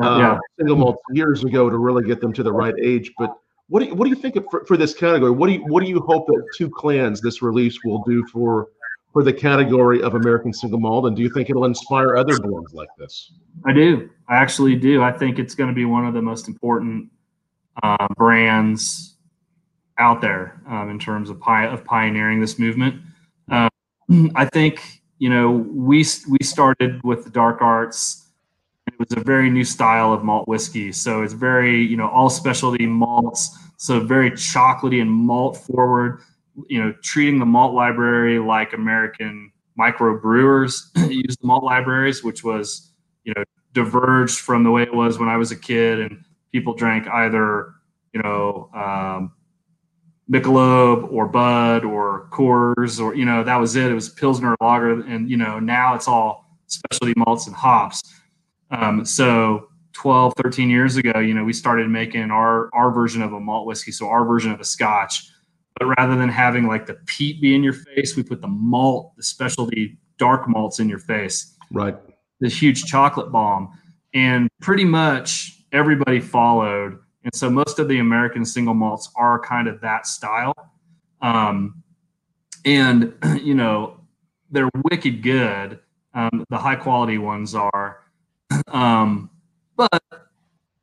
uh, 0.01 0.17
yeah. 0.19 0.39
single 0.57 0.75
malt 0.75 0.97
years 1.11 1.43
ago 1.43 1.69
to 1.69 1.77
really 1.77 2.03
get 2.03 2.21
them 2.21 2.31
to 2.33 2.43
the 2.43 2.51
right 2.51 2.75
age. 2.79 3.11
But 3.17 3.35
what 3.69 3.79
do 3.81 3.87
you, 3.87 3.95
what 3.95 4.05
do 4.05 4.09
you 4.09 4.15
think 4.15 4.35
of, 4.35 4.45
for, 4.51 4.63
for 4.65 4.77
this 4.77 4.93
category? 4.93 5.31
What 5.31 5.47
do 5.47 5.53
you 5.53 5.65
what 5.65 5.83
do 5.83 5.89
you 5.89 5.99
hope 6.01 6.27
that 6.27 6.43
two 6.55 6.69
clans 6.69 7.21
this 7.21 7.41
release 7.41 7.83
will 7.83 8.03
do 8.03 8.25
for 8.27 8.67
for 9.13 9.23
the 9.23 9.33
category 9.33 10.01
of 10.01 10.15
American 10.15 10.53
single 10.53 10.79
malt? 10.79 11.05
And 11.05 11.15
do 11.15 11.21
you 11.21 11.29
think 11.29 11.49
it'll 11.49 11.65
inspire 11.65 12.15
other 12.15 12.37
blends 12.39 12.73
like 12.73 12.89
this? 12.97 13.31
I 13.65 13.73
do. 13.73 14.09
I 14.27 14.35
actually 14.35 14.75
do. 14.75 15.01
I 15.01 15.11
think 15.11 15.39
it's 15.39 15.55
going 15.55 15.69
to 15.69 15.75
be 15.75 15.85
one 15.85 16.05
of 16.05 16.13
the 16.13 16.21
most 16.21 16.47
important 16.47 17.09
uh, 17.83 18.07
brands 18.15 19.15
out 19.97 20.21
there 20.21 20.61
um, 20.67 20.89
in 20.89 20.99
terms 20.99 21.29
of, 21.29 21.39
pi- 21.39 21.67
of 21.67 21.83
pioneering 21.83 22.39
this 22.39 22.57
movement. 22.57 23.01
Uh, 23.51 23.69
I 24.35 24.45
think 24.45 25.01
you 25.19 25.29
know 25.29 25.51
we 25.51 26.05
we 26.29 26.37
started 26.41 27.03
with 27.03 27.25
the 27.25 27.29
dark 27.29 27.61
arts. 27.61 28.25
It 28.87 28.97
was 28.97 29.11
a 29.11 29.23
very 29.23 29.49
new 29.49 29.63
style 29.63 30.13
of 30.13 30.23
malt 30.23 30.47
whiskey. 30.47 30.91
So 30.91 31.21
it's 31.21 31.33
very, 31.33 31.79
you 31.79 31.95
know, 31.95 32.09
all 32.09 32.29
specialty 32.29 32.87
malts. 32.87 33.55
So 33.77 33.99
very 33.99 34.31
chocolatey 34.31 34.99
and 34.99 35.11
malt 35.11 35.57
forward. 35.57 36.21
You 36.67 36.83
know, 36.83 36.93
treating 37.03 37.39
the 37.39 37.45
malt 37.45 37.73
library 37.73 38.39
like 38.39 38.73
American 38.73 39.51
microbrewers 39.79 40.81
use 41.11 41.37
the 41.37 41.47
malt 41.47 41.63
libraries, 41.63 42.23
which 42.23 42.43
was, 42.43 42.91
you 43.23 43.33
know, 43.35 43.43
diverged 43.73 44.39
from 44.39 44.63
the 44.63 44.71
way 44.71 44.83
it 44.83 44.93
was 44.93 45.19
when 45.19 45.29
I 45.29 45.37
was 45.37 45.51
a 45.51 45.55
kid, 45.55 45.99
and 45.99 46.23
people 46.51 46.73
drank 46.73 47.07
either, 47.07 47.73
you 48.13 48.21
know, 48.21 48.69
um, 48.73 49.31
Michelob 50.29 51.11
or 51.11 51.27
Bud 51.27 51.83
or 51.83 52.27
Coors 52.31 53.01
or 53.01 53.15
you 53.15 53.25
know 53.25 53.43
that 53.43 53.57
was 53.57 53.75
it. 53.75 53.91
It 53.91 53.95
was 53.95 54.09
Pilsner 54.09 54.55
Lager, 54.61 55.01
and 55.01 55.29
you 55.29 55.37
know 55.37 55.59
now 55.59 55.95
it's 55.95 56.07
all 56.07 56.45
specialty 56.67 57.13
malts 57.17 57.47
and 57.47 57.55
hops. 57.55 58.01
Um, 58.71 59.03
so 59.03 59.69
12, 59.93 60.33
13 60.37 60.69
years 60.69 60.97
ago, 60.97 61.19
you 61.19 61.33
know, 61.33 61.43
we 61.43 61.53
started 61.53 61.89
making 61.89 62.29
our 62.29 62.69
our 62.73 62.91
version 62.91 63.21
of 63.21 63.33
a 63.33 63.39
malt 63.39 63.65
whiskey, 63.65 63.91
so 63.91 64.07
our 64.07 64.23
version 64.23 64.51
of 64.51 64.59
a 64.59 64.65
Scotch. 64.65 65.29
But 65.79 65.87
rather 65.97 66.15
than 66.15 66.29
having 66.29 66.67
like 66.67 66.85
the 66.85 66.95
peat 67.05 67.41
be 67.41 67.55
in 67.55 67.63
your 67.63 67.73
face, 67.73 68.15
we 68.15 68.23
put 68.23 68.41
the 68.41 68.47
malt, 68.47 69.13
the 69.15 69.23
specialty 69.23 69.97
dark 70.17 70.47
malts 70.47 70.79
in 70.79 70.89
your 70.89 70.99
face. 70.99 71.55
Right. 71.71 71.95
This 72.39 72.61
huge 72.61 72.83
chocolate 72.85 73.31
bomb, 73.31 73.71
and 74.13 74.49
pretty 74.61 74.85
much 74.85 75.63
everybody 75.71 76.19
followed 76.19 76.99
and 77.23 77.35
so 77.35 77.49
most 77.49 77.79
of 77.79 77.87
the 77.87 77.99
American 77.99 78.45
single 78.45 78.73
malts 78.73 79.09
are 79.15 79.39
kind 79.39 79.67
of 79.67 79.81
that 79.81 80.07
style. 80.07 80.53
Um, 81.21 81.83
and, 82.65 83.13
you 83.43 83.53
know, 83.53 83.99
they're 84.51 84.69
wicked 84.89 85.21
good. 85.21 85.79
Um, 86.13 86.45
the 86.49 86.57
high 86.57 86.75
quality 86.75 87.17
ones 87.17 87.55
are. 87.55 87.99
Um, 88.67 89.31
but, 89.75 90.03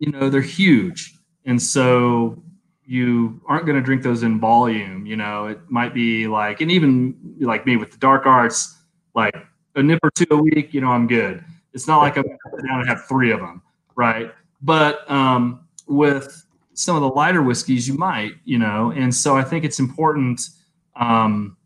you 0.00 0.10
know, 0.10 0.28
they're 0.28 0.40
huge. 0.40 1.14
And 1.44 1.60
so 1.60 2.42
you 2.86 3.40
aren't 3.46 3.66
going 3.66 3.76
to 3.76 3.82
drink 3.82 4.02
those 4.02 4.22
in 4.22 4.38
volume. 4.40 5.06
You 5.06 5.16
know, 5.16 5.46
it 5.46 5.58
might 5.68 5.92
be 5.92 6.28
like, 6.28 6.60
and 6.60 6.70
even 6.70 7.16
like 7.40 7.66
me 7.66 7.76
with 7.76 7.90
the 7.90 7.98
dark 7.98 8.26
arts, 8.26 8.76
like 9.14 9.34
a 9.74 9.82
nip 9.82 9.98
or 10.02 10.10
two 10.10 10.26
a 10.30 10.36
week, 10.36 10.72
you 10.72 10.80
know, 10.80 10.88
I'm 10.88 11.06
good. 11.06 11.44
It's 11.72 11.86
not 11.86 11.98
like 11.98 12.16
I'm 12.16 12.22
going 12.22 12.38
to 12.56 12.66
down 12.66 12.80
and 12.80 12.88
have 12.88 13.04
three 13.06 13.32
of 13.32 13.40
them. 13.40 13.62
Right. 13.96 14.32
But, 14.62 15.10
um, 15.10 15.66
with 15.86 16.44
some 16.74 16.96
of 16.96 17.02
the 17.02 17.08
lighter 17.08 17.42
whiskeys, 17.42 17.88
you 17.88 17.94
might, 17.94 18.32
you 18.44 18.58
know, 18.58 18.90
and 18.90 19.14
so 19.14 19.36
I 19.36 19.42
think 19.42 19.64
it's 19.64 19.78
important 19.78 20.48
um, 20.94 21.56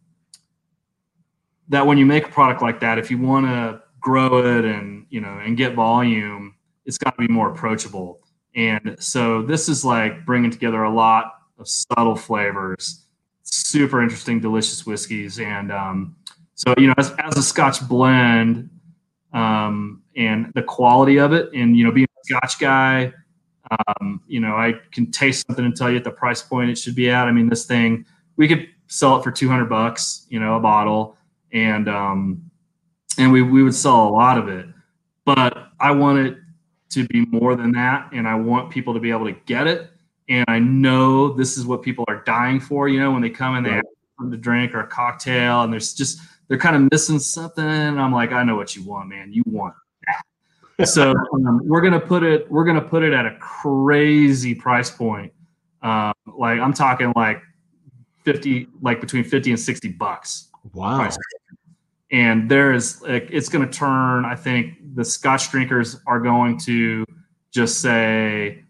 that 1.69 1.87
when 1.87 1.99
you 1.99 2.07
make 2.07 2.27
a 2.27 2.31
product 2.31 2.63
like 2.63 2.81
that, 2.81 2.99
if 2.99 3.11
you 3.11 3.19
want 3.19 3.47
to 3.47 3.83
grow 4.01 4.39
it 4.39 4.65
and 4.65 5.07
you 5.11 5.21
know 5.21 5.41
and 5.45 5.57
get 5.57 5.75
volume, 5.75 6.55
it's 6.85 6.99
got 6.99 7.17
to 7.17 7.27
be 7.27 7.29
more 7.29 7.51
approachable. 7.51 8.21
And 8.55 8.97
so 8.99 9.43
this 9.43 9.69
is 9.69 9.85
like 9.85 10.25
bringing 10.27 10.51
together 10.51 10.83
a 10.83 10.93
lot 10.93 11.35
of 11.59 11.69
subtle 11.69 12.17
flavors, 12.17 13.07
super 13.43 14.03
interesting, 14.03 14.41
delicious 14.41 14.85
whiskeys, 14.87 15.39
and 15.39 15.71
um, 15.71 16.17
so 16.55 16.75
you 16.79 16.89
know 16.89 16.95
as, 16.99 17.13
as 17.19 17.37
a 17.37 17.43
Scotch 17.43 17.87
blend 17.87 18.71
um, 19.33 20.03
and 20.17 20.51
the 20.55 20.63
quality 20.63 21.19
of 21.19 21.33
it, 21.33 21.51
and 21.55 21.77
you 21.77 21.85
know 21.85 21.93
being 21.93 22.07
a 22.07 22.27
Scotch 22.27 22.59
guy 22.59 23.13
um, 23.71 24.21
you 24.27 24.41
know, 24.41 24.57
I 24.57 24.75
can 24.91 25.11
taste 25.11 25.47
something 25.47 25.65
and 25.65 25.77
tell 25.77 25.91
you 25.91 25.97
at 25.97 26.05
the 26.05 26.11
price 26.11 26.43
point 26.43 26.71
it 26.71 26.79
should 26.79 26.95
be 26.95 27.11
at. 27.11 27.29
I 27.29 27.33
mean, 27.33 27.49
this 27.49 27.67
thing 27.67 28.05
we 28.37 28.49
could 28.49 28.69
sell 28.89 29.19
it 29.19 29.23
for 29.23 29.31
200 29.31 29.67
bucks, 29.67 30.27
you 30.29 30.41
know, 30.41 30.57
a 30.57 30.61
bottle, 30.61 31.17
and 31.53 31.89
um, 31.89 32.51
and 33.19 33.31
we 33.31 33.43
we 33.43 33.63
would 33.63 33.75
sell 33.75 34.09
a 34.09 34.11
lot 34.11 34.39
of 34.39 34.49
it. 34.49 34.67
But 35.25 35.69
I 35.79 35.93
want 35.93 36.19
it 36.19 36.39
to 36.91 37.07
be 37.09 37.25
more 37.27 37.55
than 37.55 37.73
that, 37.73 38.11
and 38.13 38.27
I 38.27 38.35
want 38.35 38.71
people 38.71 38.95
to 38.95 39.01
be 39.01 39.11
able 39.11 39.27
to 39.27 39.37
get 39.47 39.67
it. 39.67 39.91
And 40.29 40.45
I 40.49 40.59
know 40.59 41.33
this 41.33 41.57
is 41.57 41.67
what 41.67 41.83
people 41.83 42.05
are 42.09 42.23
dying 42.25 42.61
for. 42.61 42.89
You 42.89 43.01
know, 43.01 43.13
when 43.13 43.23
they 43.23 43.31
come 43.31 43.57
and 43.57 43.67
they 43.67 43.71
ask 43.71 43.85
them 44.19 44.31
to 44.31 44.37
drink 44.37 44.75
or 44.75 44.81
a 44.81 44.87
cocktail, 44.87 45.63
and 45.63 45.73
there's 45.73 45.95
just 45.95 46.21
they're 46.49 46.59
kind 46.59 46.77
of 46.77 46.89
missing 46.91 47.19
something. 47.19 47.65
I'm 47.65 48.13
like, 48.13 48.33
I 48.33 48.43
know 48.43 48.57
what 48.57 48.75
you 48.75 48.85
want, 48.85 49.09
man. 49.09 49.33
You 49.33 49.43
want 49.47 49.75
that. 50.07 50.87
so 50.89 51.15
um, 51.33 51.61
we're 51.65 51.81
gonna 51.81 52.01
put 52.01 52.23
it 52.23 52.51
we're 52.51 52.65
gonna 52.65 52.81
put 52.81 53.03
it 53.03 53.13
at 53.13 53.27
a 53.27 53.37
crazy 53.39 54.55
price 54.55 54.91
point. 54.91 55.33
Um, 55.83 56.13
like 56.27 56.59
I'm 56.59 56.73
talking 56.73 57.13
like 57.15 57.43
fifty, 58.25 58.69
like 58.83 59.01
between 59.01 59.25
fifty 59.25 59.51
and 59.51 59.61
sixty 59.61 59.89
bucks. 59.89 60.49
Wow. 60.73 61.09
And 62.13 62.51
there 62.51 62.73
is 62.73 63.03
it's 63.07 63.49
gonna 63.49 63.71
turn. 63.71 64.25
I 64.25 64.35
think 64.35 64.95
the 64.95 65.05
Scotch 65.05 65.51
drinkers 65.51 65.99
are 66.07 66.21
going 66.21 66.59
to 66.61 67.05
just 67.53 67.81
say 67.81 68.65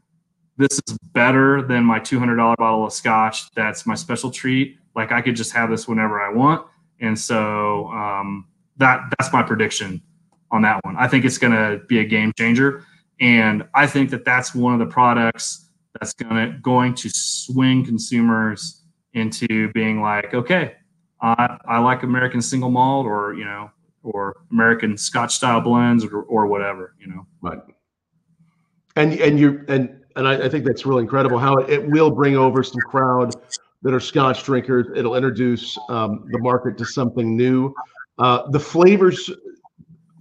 this 0.57 0.81
is 0.87 0.99
better 1.13 1.63
than 1.63 1.85
my 1.85 1.99
$200 1.99 2.57
bottle 2.57 2.85
of 2.85 2.93
scotch 2.93 3.51
that's 3.53 3.87
my 3.87 3.95
special 3.95 4.31
treat 4.31 4.79
like 4.95 5.13
i 5.13 5.21
could 5.21 5.37
just 5.37 5.53
have 5.53 5.71
this 5.71 5.89
whenever 5.89 6.21
i 6.21 6.31
want 6.31 6.67
and 7.01 7.19
so 7.19 7.89
um, 7.89 8.47
that 8.77 9.03
that's 9.19 9.33
my 9.33 9.43
prediction 9.43 10.03
on 10.51 10.63
that 10.63 10.81
one. 10.85 10.97
I 10.97 11.09
think 11.09 11.25
it's 11.25 11.39
going 11.39 11.53
to 11.53 11.85
be 11.87 12.01
a 12.01 12.05
game 12.05 12.33
changer, 12.37 12.85
and 13.21 13.67
I 13.75 13.87
think 13.87 14.11
that 14.11 14.25
that's 14.25 14.55
one 14.55 14.73
of 14.73 14.79
the 14.79 14.93
products 14.93 15.69
that's 15.99 16.13
going 16.15 16.35
to 16.35 16.59
going 16.59 16.95
to 16.95 17.11
swing 17.11 17.85
consumers 17.85 18.83
into 19.13 19.71
being 19.73 20.01
like, 20.01 20.35
okay, 20.35 20.75
I, 21.23 21.59
I 21.67 21.79
like 21.79 22.03
American 22.03 22.41
single 22.41 22.71
malt, 22.71 23.07
or 23.07 23.35
you 23.35 23.45
know, 23.45 23.71
or 24.03 24.43
American 24.51 24.97
Scotch 24.97 25.35
style 25.35 25.61
blends, 25.61 26.05
or, 26.05 26.23
or 26.23 26.47
whatever, 26.47 26.95
you 26.99 27.09
know. 27.09 27.27
Right. 27.41 27.59
And 28.97 29.13
and 29.15 29.39
you 29.39 29.65
and 29.69 30.01
and 30.17 30.27
I, 30.27 30.47
I 30.47 30.49
think 30.49 30.65
that's 30.65 30.87
really 30.87 31.03
incredible 31.03 31.39
how 31.39 31.57
it, 31.57 31.71
it 31.71 31.91
will 31.91 32.11
bring 32.11 32.37
over 32.37 32.63
some 32.63 32.81
crowd 32.81 33.35
that 33.83 33.95
are 33.95 34.01
Scotch 34.01 34.45
drinkers. 34.45 34.87
It'll 34.95 35.15
introduce 35.15 35.79
um, 35.89 36.27
the 36.31 36.39
market 36.39 36.77
to 36.79 36.85
something 36.85 37.37
new. 37.37 37.75
Uh, 38.19 38.51
the 38.51 38.61
flavors 38.61 39.31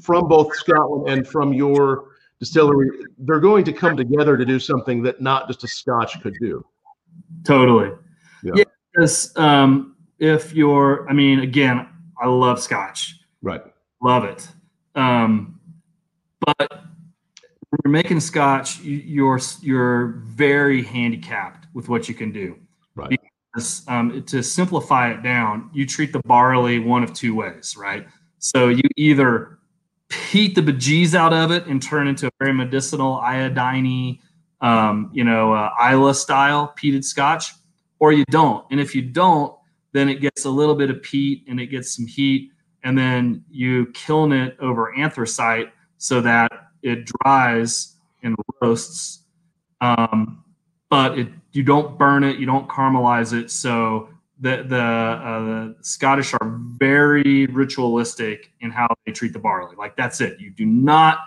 from 0.02 0.28
both 0.28 0.56
Scotland 0.56 1.10
and 1.10 1.28
from 1.28 1.52
your 1.54 2.12
distillery, 2.40 2.90
they're 3.18 3.42
going 3.42 3.66
to 3.66 3.74
come 3.74 3.98
together 3.98 4.38
to 4.38 4.46
do 4.46 4.60
something 4.60 5.04
that 5.04 5.22
not 5.22 5.48
just 5.48 5.64
a 5.66 5.68
Scotch 5.68 6.22
could 6.22 6.36
do. 6.40 6.66
Totally. 7.44 7.92
Yeah. 8.44 8.54
yeah 8.56 8.64
because 8.94 9.36
um, 9.38 9.96
if 10.20 10.54
you're, 10.54 11.10
I 11.10 11.14
mean, 11.14 11.40
again, 11.40 11.88
I 12.22 12.28
love 12.28 12.60
Scotch. 12.62 13.20
Right. 13.42 13.62
Love 14.02 14.26
it. 14.26 14.48
Um, 14.96 15.60
but 16.46 16.70
when 16.70 17.80
you're 17.84 17.92
making 17.92 18.20
Scotch, 18.20 18.80
you're 18.82 19.40
you're 19.62 20.22
very 20.26 20.84
handicapped 20.84 21.68
with 21.74 21.90
what 21.90 22.10
you 22.10 22.16
can 22.16 22.32
do. 22.32 22.58
Right. 22.96 23.20
Because 23.54 23.84
um, 23.88 24.24
to 24.24 24.44
simplify 24.44 25.12
it 25.12 25.24
down, 25.24 25.70
you 25.74 25.86
treat 25.86 26.14
the 26.14 26.22
barley 26.26 26.80
one 26.80 27.04
of 27.04 27.14
two 27.14 27.36
ways, 27.36 27.76
right? 27.78 28.08
So 28.40 28.70
you 28.70 28.84
either 28.96 29.60
heat 30.30 30.56
the 30.56 30.62
bejeez 30.62 31.14
out 31.14 31.34
of 31.34 31.52
it 31.52 31.68
and 31.68 31.82
turn 31.82 32.08
into 32.08 32.28
a 32.28 32.32
very 32.40 32.54
medicinal 32.54 33.18
iodine 33.18 34.20
um, 34.62 35.10
you 35.14 35.24
know, 35.24 35.54
uh, 35.54 35.70
Islay 35.82 36.14
style 36.14 36.74
peated 36.78 37.04
scotch, 37.04 37.54
or 38.00 38.12
you 38.12 38.26
don't. 38.30 38.66
And 38.72 38.80
if 38.80 38.94
you 38.94 39.02
don't, 39.02 39.54
then 39.92 40.10
it 40.10 40.22
gets 40.22 40.46
a 40.46 40.50
little 40.50 40.76
bit 40.76 40.90
of 40.90 41.02
peat 41.02 41.46
and 41.48 41.60
it 41.60 41.68
gets 41.68 41.96
some 41.96 42.06
heat, 42.06 42.52
and 42.84 42.98
then 42.98 43.44
you 43.50 43.88
kiln 43.94 44.32
it 44.32 44.58
over 44.60 44.96
anthracite 44.98 45.72
so 45.98 46.22
that 46.22 46.52
it 46.82 47.06
dries 47.06 47.96
and 48.24 48.36
roasts. 48.62 49.24
Um, 49.82 50.44
but 50.90 51.18
it 51.18 51.28
you 51.52 51.64
don't 51.64 51.98
burn 51.98 52.24
it, 52.24 52.38
you 52.38 52.46
don't 52.46 52.68
caramelize 52.70 53.34
it, 53.34 53.50
so 53.50 54.10
the 54.40 54.64
the, 54.68 54.82
uh, 54.82 55.44
the 55.44 55.76
Scottish 55.82 56.34
are 56.34 56.60
very 56.78 57.48
ritualistic 57.48 58.52
in 58.62 58.72
how 58.72 58.88
they 59.06 59.12
treat 59.12 59.34
the 59.34 59.40
barley. 59.40 59.76
Like 59.76 59.96
that's 59.96 60.22
it. 60.22 60.40
You 60.40 60.52
do 60.52 60.66
not 60.66 61.20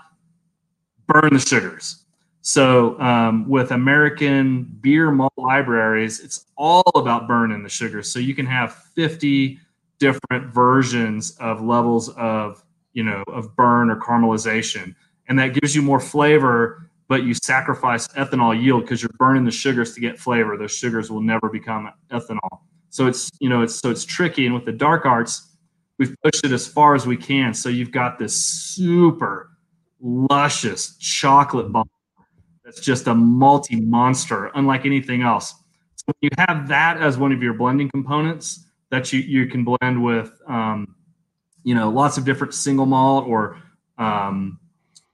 burn 1.06 1.32
the 1.32 1.40
sugars. 1.40 2.01
So 2.42 3.00
um, 3.00 3.48
with 3.48 3.70
American 3.70 4.64
beer 4.80 5.12
malt 5.12 5.32
libraries, 5.36 6.18
it's 6.18 6.44
all 6.56 6.90
about 6.96 7.28
burning 7.28 7.62
the 7.62 7.68
sugars. 7.68 8.10
So 8.10 8.18
you 8.18 8.34
can 8.34 8.46
have 8.46 8.74
50 8.74 9.58
different 9.98 10.52
versions 10.52 11.36
of 11.38 11.62
levels 11.62 12.08
of 12.10 12.64
you 12.92 13.04
know 13.04 13.22
of 13.28 13.54
burn 13.54 13.88
or 13.88 13.96
caramelization, 13.96 14.94
and 15.28 15.38
that 15.38 15.54
gives 15.54 15.74
you 15.74 15.82
more 15.82 16.00
flavor. 16.00 16.90
But 17.06 17.22
you 17.22 17.34
sacrifice 17.34 18.08
ethanol 18.08 18.60
yield 18.60 18.82
because 18.82 19.02
you're 19.02 19.10
burning 19.18 19.44
the 19.44 19.50
sugars 19.50 19.94
to 19.94 20.00
get 20.00 20.18
flavor. 20.18 20.56
Those 20.56 20.74
sugars 20.74 21.10
will 21.10 21.20
never 21.20 21.48
become 21.48 21.90
ethanol. 22.10 22.60
So 22.90 23.06
it's 23.06 23.30
you 23.38 23.48
know 23.48 23.62
it's 23.62 23.76
so 23.76 23.90
it's 23.90 24.04
tricky. 24.04 24.46
And 24.46 24.54
with 24.54 24.64
the 24.64 24.72
dark 24.72 25.06
arts, 25.06 25.48
we've 25.98 26.14
pushed 26.24 26.44
it 26.44 26.50
as 26.50 26.66
far 26.66 26.96
as 26.96 27.06
we 27.06 27.16
can. 27.16 27.54
So 27.54 27.68
you've 27.68 27.92
got 27.92 28.18
this 28.18 28.34
super 28.34 29.50
luscious 30.00 30.96
chocolate 30.96 31.70
bomb 31.70 31.88
that's 32.72 32.84
just 32.84 33.06
a 33.06 33.14
multi 33.14 33.80
monster, 33.80 34.50
unlike 34.54 34.86
anything 34.86 35.22
else. 35.22 35.50
So 35.96 36.04
when 36.06 36.14
you 36.22 36.30
have 36.38 36.68
that 36.68 36.96
as 36.96 37.18
one 37.18 37.32
of 37.32 37.42
your 37.42 37.52
blending 37.52 37.90
components 37.90 38.64
that 38.90 39.12
you 39.12 39.20
you 39.20 39.46
can 39.46 39.62
blend 39.62 40.02
with, 40.02 40.32
um, 40.48 40.96
you 41.64 41.74
know, 41.74 41.90
lots 41.90 42.16
of 42.16 42.24
different 42.24 42.54
single 42.54 42.86
malt 42.86 43.28
or 43.28 43.58
um, 43.98 44.58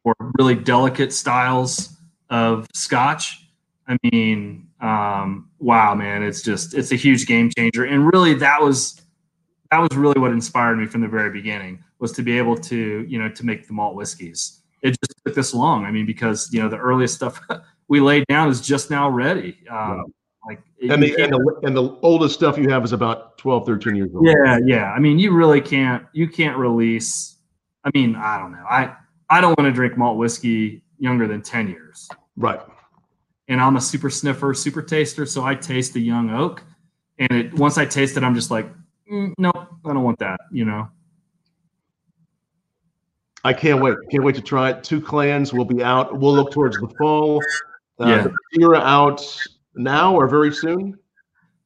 or 0.05 0.15
really 0.39 0.55
delicate 0.55 1.13
styles 1.13 1.97
of 2.31 2.67
Scotch. 2.75 3.45
I 3.89 3.97
mean, 4.05 4.69
um, 4.81 5.51
wow, 5.59 5.95
man, 5.95 6.23
it's 6.23 6.43
just 6.43 6.75
it's 6.75 6.93
a 6.93 6.97
huge 6.97 7.27
game 7.27 7.51
changer, 7.57 7.85
and 7.85 8.13
really 8.13 8.35
that 8.35 8.63
was 8.63 9.01
that 9.73 9.79
was 9.79 9.97
really 9.97 10.21
what 10.21 10.31
inspired 10.31 10.77
me 10.77 10.87
from 10.87 11.01
the 11.01 11.09
very 11.09 11.31
beginning 11.31 11.83
was 11.99 12.13
to 12.13 12.23
be 12.23 12.39
able 12.39 12.57
to 12.57 13.05
you 13.09 13.19
know 13.19 13.29
to 13.31 13.45
make 13.45 13.67
the 13.67 13.73
malt 13.73 13.97
whiskeys. 13.97 14.58
It 14.83 14.91
just 14.91 15.15
took 15.25 15.35
this 15.35 15.53
long. 15.55 15.85
I 15.85 15.91
mean, 15.91 16.07
because 16.07 16.49
you 16.53 16.63
know 16.63 16.69
the 16.69 16.79
earliest 16.79 17.15
stuff 17.15 17.41
we 17.89 18.01
laid 18.01 18.27
down 18.29 18.49
is 18.49 18.61
just 18.61 18.91
now 18.91 19.09
ready. 19.09 19.59
Um, 19.71 20.05
Like 20.47 20.61
And 20.89 21.03
the, 21.03 21.15
and 21.23 21.33
the 21.33 21.61
and 21.65 21.77
the 21.77 21.99
oldest 22.03 22.35
stuff 22.35 22.57
you 22.57 22.69
have 22.71 22.85
is 22.85 22.93
about 22.93 23.37
12, 23.39 23.67
13 23.67 23.97
years 23.97 24.11
old. 24.15 24.27
yeah, 24.27 24.59
yeah. 24.65 24.93
I 24.93 24.99
mean, 25.01 25.19
you 25.19 25.33
really 25.33 25.61
can't 25.61 26.05
you 26.13 26.29
can't 26.29 26.57
release. 26.57 27.37
I 27.85 27.91
mean, 27.95 28.15
I 28.17 28.39
don't 28.39 28.53
know. 28.53 28.65
I 28.69 28.95
I 29.31 29.41
don't 29.41 29.59
want 29.59 29.69
to 29.69 29.73
drink 29.73 29.97
malt 29.99 30.17
whiskey 30.17 30.83
younger 30.99 31.27
than 31.27 31.43
ten 31.43 31.69
years. 31.69 32.09
Right. 32.37 32.61
and 33.49 33.61
I'm 33.61 33.77
a 33.77 33.81
super 33.81 34.11
sniffer, 34.11 34.55
super 34.55 34.83
taster, 34.83 35.27
so 35.27 35.45
I 35.45 35.55
taste 35.55 35.93
the 35.95 36.01
young 36.01 36.31
oak, 36.31 36.63
and 37.19 37.31
it 37.33 37.55
once 37.55 37.79
I 37.79 37.85
taste 37.85 38.17
it, 38.17 38.23
I'm 38.23 38.35
just 38.35 38.51
like, 38.51 38.67
mm, 39.11 39.33
nope, 39.39 39.57
I 39.85 39.93
don't 39.93 40.03
want 40.05 40.19
that. 40.21 40.39
You 40.53 40.65
know, 40.67 40.89
I 43.45 43.53
can't 43.53 43.81
wait. 43.81 43.97
Can't 44.11 44.25
wait 44.25 44.35
to 44.35 44.43
try 44.43 44.71
it. 44.71 44.83
Two 44.83 45.01
clans 45.01 45.53
will 45.53 45.65
be 45.65 45.83
out. 45.83 46.19
We'll 46.19 46.35
look 46.35 46.51
towards 46.53 46.77
the 46.77 46.89
fall. 46.99 47.41
Uh, 48.01 48.07
Yeah. 48.07 48.23
The 48.23 48.35
Madeira 48.53 48.79
out 48.81 49.25
now 49.75 50.15
or 50.15 50.29
very 50.29 50.53
soon. 50.53 50.99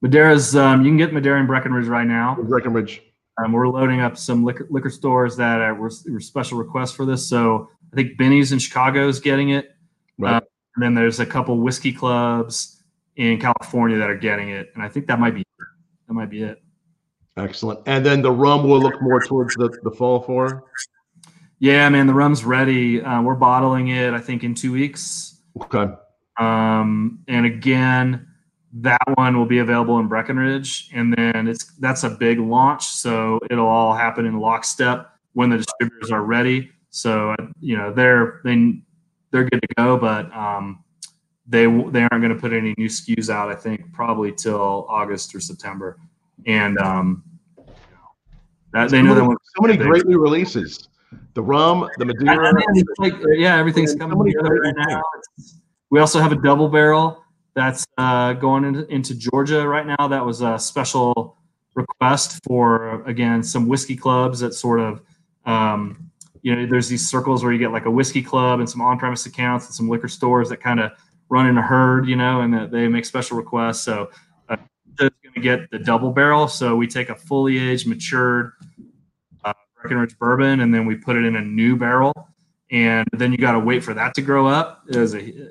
Madeira's, 0.02 0.56
um, 0.56 0.82
you 0.82 0.90
can 0.90 0.96
get 0.96 1.12
Madeira 1.12 1.40
in 1.40 1.46
Breckenridge 1.46 1.86
right 1.86 2.06
now. 2.06 2.36
Breckenridge. 2.40 3.02
Um, 3.42 3.52
we're 3.52 3.68
loading 3.68 4.00
up 4.00 4.18
some 4.18 4.44
liquor, 4.44 4.66
liquor 4.68 4.90
stores 4.90 5.36
that 5.36 5.60
are, 5.60 5.74
were, 5.74 5.90
were 6.10 6.20
special 6.20 6.58
requests 6.58 6.92
for 6.92 7.06
this. 7.06 7.26
So 7.26 7.70
I 7.92 7.96
think 7.96 8.18
Binny's 8.18 8.52
in 8.52 8.58
Chicago 8.58 9.08
is 9.08 9.20
getting 9.20 9.50
it. 9.50 9.74
Right. 10.18 10.36
Uh, 10.36 10.40
and 10.76 10.82
then 10.82 10.94
there's 10.94 11.20
a 11.20 11.26
couple 11.26 11.58
whiskey 11.58 11.92
clubs 11.92 12.82
in 13.16 13.38
California 13.38 13.98
that 13.98 14.08
are 14.08 14.16
getting 14.16 14.50
it, 14.50 14.70
and 14.74 14.82
I 14.82 14.88
think 14.88 15.06
that 15.06 15.20
might 15.20 15.34
be 15.34 15.44
that 16.08 16.14
might 16.14 16.30
be 16.30 16.42
it. 16.42 16.62
Excellent. 17.36 17.80
And 17.86 18.04
then 18.04 18.22
the 18.22 18.30
rum 18.30 18.68
will 18.68 18.80
look 18.80 19.00
more 19.02 19.22
towards 19.22 19.54
the, 19.54 19.68
the 19.82 19.90
fall 19.90 20.20
for. 20.20 20.64
Yeah, 21.62 21.88
man, 21.90 22.08
the 22.08 22.12
rum's 22.12 22.42
ready. 22.42 23.00
Uh, 23.00 23.22
we're 23.22 23.36
bottling 23.36 23.86
it. 23.86 24.14
I 24.14 24.18
think 24.18 24.42
in 24.42 24.52
two 24.52 24.72
weeks. 24.72 25.36
Okay. 25.62 25.94
Um, 26.36 27.20
and 27.28 27.46
again, 27.46 28.26
that 28.72 29.00
one 29.14 29.38
will 29.38 29.46
be 29.46 29.58
available 29.58 30.00
in 30.00 30.08
Breckenridge, 30.08 30.90
and 30.92 31.14
then 31.16 31.46
it's 31.46 31.66
that's 31.78 32.02
a 32.02 32.10
big 32.10 32.40
launch, 32.40 32.84
so 32.86 33.38
it'll 33.48 33.68
all 33.68 33.94
happen 33.94 34.26
in 34.26 34.40
lockstep 34.40 35.12
when 35.34 35.50
the 35.50 35.58
distributors 35.58 36.10
are 36.10 36.24
ready. 36.24 36.72
So 36.90 37.32
you 37.60 37.76
know 37.76 37.92
they're 37.92 38.40
they 38.42 38.80
they're 39.30 39.44
good 39.44 39.60
to 39.62 39.74
go, 39.76 39.96
but 39.96 40.34
um, 40.34 40.82
they 41.46 41.66
they 41.66 42.02
aren't 42.02 42.22
going 42.22 42.34
to 42.34 42.40
put 42.40 42.52
any 42.52 42.74
new 42.76 42.88
SKUs 42.88 43.30
out. 43.30 43.50
I 43.50 43.54
think 43.54 43.92
probably 43.92 44.32
till 44.32 44.84
August 44.88 45.32
or 45.32 45.38
September, 45.38 45.96
and 46.44 46.76
um, 46.78 47.22
that, 48.72 48.90
they 48.90 49.00
know 49.00 49.14
they 49.14 49.22
want 49.22 49.38
so 49.44 49.64
many 49.64 49.76
great 49.76 50.08
new 50.08 50.18
releases. 50.18 50.88
The 51.34 51.42
rum, 51.42 51.88
the 51.98 52.04
I 52.04 52.06
Madeira. 52.06 52.54
mean, 52.54 52.84
like, 52.98 53.14
uh, 53.14 53.30
yeah, 53.30 53.56
everything's 53.56 53.94
coming 53.94 54.22
together 54.24 54.54
right 54.54 54.74
now. 54.88 55.02
We 55.90 56.00
also 56.00 56.20
have 56.20 56.32
a 56.32 56.36
double 56.36 56.68
barrel 56.68 57.22
that's 57.54 57.86
uh, 57.98 58.34
going 58.34 58.64
into, 58.64 58.86
into 58.92 59.14
Georgia 59.14 59.66
right 59.66 59.86
now. 59.86 60.08
That 60.08 60.24
was 60.24 60.40
a 60.42 60.58
special 60.58 61.36
request 61.74 62.38
for 62.46 63.02
again 63.04 63.42
some 63.42 63.66
whiskey 63.66 63.96
clubs 63.96 64.40
that 64.40 64.52
sort 64.52 64.78
of 64.78 65.00
um, 65.46 66.10
you 66.42 66.54
know 66.54 66.66
there's 66.66 66.88
these 66.88 67.08
circles 67.08 67.42
where 67.42 67.52
you 67.52 67.58
get 67.58 67.72
like 67.72 67.86
a 67.86 67.90
whiskey 67.90 68.22
club 68.22 68.60
and 68.60 68.68
some 68.68 68.82
on-premise 68.82 69.24
accounts 69.26 69.66
and 69.66 69.74
some 69.74 69.88
liquor 69.88 70.08
stores 70.08 70.48
that 70.50 70.58
kind 70.58 70.80
of 70.80 70.92
run 71.28 71.46
in 71.46 71.56
a 71.56 71.62
herd, 71.62 72.06
you 72.06 72.14
know, 72.14 72.42
and 72.42 72.52
that 72.52 72.70
they 72.70 72.86
make 72.88 73.06
special 73.06 73.38
requests. 73.38 73.80
So 73.80 74.10
uh, 74.50 74.56
going 74.98 75.10
to 75.34 75.40
get 75.40 75.70
the 75.70 75.78
double 75.78 76.10
barrel. 76.12 76.46
So 76.46 76.76
we 76.76 76.86
take 76.86 77.08
a 77.08 77.14
fully 77.14 77.58
aged, 77.58 77.86
matured 77.86 78.52
Breckenridge 79.82 80.18
bourbon, 80.18 80.60
and 80.60 80.74
then 80.74 80.86
we 80.86 80.94
put 80.94 81.16
it 81.16 81.24
in 81.24 81.36
a 81.36 81.42
new 81.42 81.76
barrel, 81.76 82.12
and 82.70 83.06
then 83.12 83.32
you 83.32 83.38
got 83.38 83.52
to 83.52 83.60
wait 83.60 83.82
for 83.84 83.94
that 83.94 84.14
to 84.14 84.22
grow 84.22 84.46
up. 84.46 84.82
It 84.88 84.96
is 84.96 85.14
a 85.14 85.50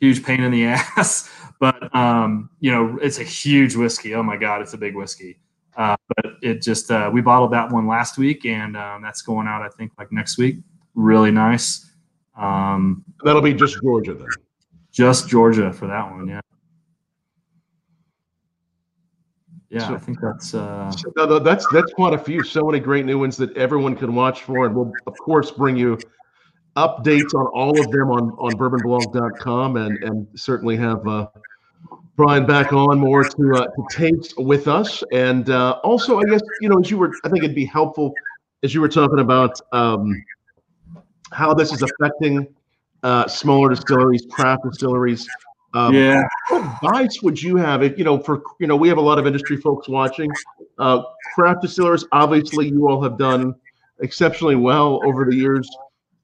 huge 0.00 0.24
pain 0.24 0.42
in 0.42 0.52
the 0.52 0.64
ass, 0.96 1.30
but 1.60 1.94
um, 1.94 2.50
you 2.60 2.70
know 2.70 2.98
it's 3.00 3.18
a 3.18 3.24
huge 3.24 3.74
whiskey. 3.76 4.14
Oh 4.14 4.22
my 4.22 4.36
god, 4.36 4.62
it's 4.62 4.74
a 4.74 4.78
big 4.78 4.94
whiskey. 4.94 5.38
Uh, 5.76 5.96
but 6.14 6.34
it 6.40 6.62
just 6.62 6.90
uh, 6.90 7.10
we 7.12 7.20
bottled 7.20 7.52
that 7.52 7.70
one 7.70 7.86
last 7.86 8.18
week, 8.18 8.44
and 8.44 8.76
um, 8.76 9.02
that's 9.02 9.22
going 9.22 9.48
out 9.48 9.62
I 9.62 9.68
think 9.68 9.92
like 9.98 10.12
next 10.12 10.38
week. 10.38 10.56
Really 10.94 11.32
nice. 11.32 11.90
Um, 12.38 13.04
That'll 13.24 13.42
be 13.42 13.54
just 13.54 13.80
Georgia 13.80 14.14
then. 14.14 14.28
just 14.92 15.28
Georgia 15.28 15.72
for 15.72 15.86
that 15.86 16.10
one, 16.10 16.28
yeah. 16.28 16.40
Yeah, 19.70 19.88
So- 19.88 19.94
I 19.94 19.98
think 19.98 20.20
that's 20.20 20.54
uh, 20.54 20.90
So, 20.90 21.12
no, 21.16 21.26
no, 21.26 21.38
that's 21.38 21.66
that's 21.72 21.92
quite 21.92 22.12
a 22.14 22.18
few. 22.18 22.42
So 22.42 22.64
many 22.66 22.80
great 22.80 23.06
new 23.06 23.18
ones 23.18 23.36
that 23.38 23.56
everyone 23.56 23.96
can 23.96 24.14
watch 24.14 24.42
for, 24.42 24.66
and 24.66 24.74
we'll 24.74 24.92
of 25.06 25.16
course 25.18 25.50
bring 25.50 25.76
you 25.76 25.98
updates 26.76 27.34
on 27.34 27.46
all 27.54 27.78
of 27.80 27.90
them 27.90 28.10
on 28.10 28.30
on 28.38 28.52
bourbonblog.com, 28.52 29.76
and 29.76 30.02
and 30.04 30.26
certainly 30.36 30.76
have 30.76 31.06
uh, 31.08 31.28
Brian 32.16 32.46
back 32.46 32.72
on 32.72 32.98
more 32.98 33.24
to 33.24 33.52
uh, 33.54 33.66
to 33.66 33.86
taste 33.90 34.34
with 34.38 34.68
us, 34.68 35.02
and 35.12 35.50
uh, 35.50 35.80
also 35.82 36.18
I 36.20 36.24
guess 36.24 36.42
you 36.60 36.68
know 36.68 36.78
as 36.78 36.90
you 36.90 36.98
were, 36.98 37.12
I 37.24 37.28
think 37.28 37.42
it'd 37.44 37.56
be 37.56 37.64
helpful 37.64 38.12
as 38.62 38.74
you 38.74 38.80
were 38.80 38.88
talking 38.88 39.18
about 39.18 39.60
um, 39.72 40.22
how 41.32 41.52
this 41.54 41.72
is 41.72 41.82
affecting 41.82 42.46
uh, 43.02 43.26
smaller 43.26 43.70
distilleries, 43.70 44.26
craft 44.30 44.62
distilleries. 44.64 45.26
Um, 45.74 45.92
yeah. 45.92 46.22
what 46.50 46.62
advice 46.62 47.20
would 47.20 47.42
you 47.42 47.56
have 47.56 47.82
if 47.82 47.98
you 47.98 48.04
know 48.04 48.18
for 48.18 48.42
you 48.60 48.68
know 48.68 48.76
we 48.76 48.88
have 48.88 48.98
a 48.98 49.02
lot 49.02 49.18
of 49.18 49.26
industry 49.26 49.56
folks 49.56 49.88
watching. 49.88 50.30
Uh, 50.78 51.02
craft 51.34 51.62
distillers 51.62 52.04
obviously 52.12 52.68
you 52.68 52.88
all 52.88 53.02
have 53.02 53.18
done 53.18 53.54
exceptionally 54.00 54.56
well 54.56 55.00
over 55.04 55.24
the 55.24 55.34
years 55.34 55.68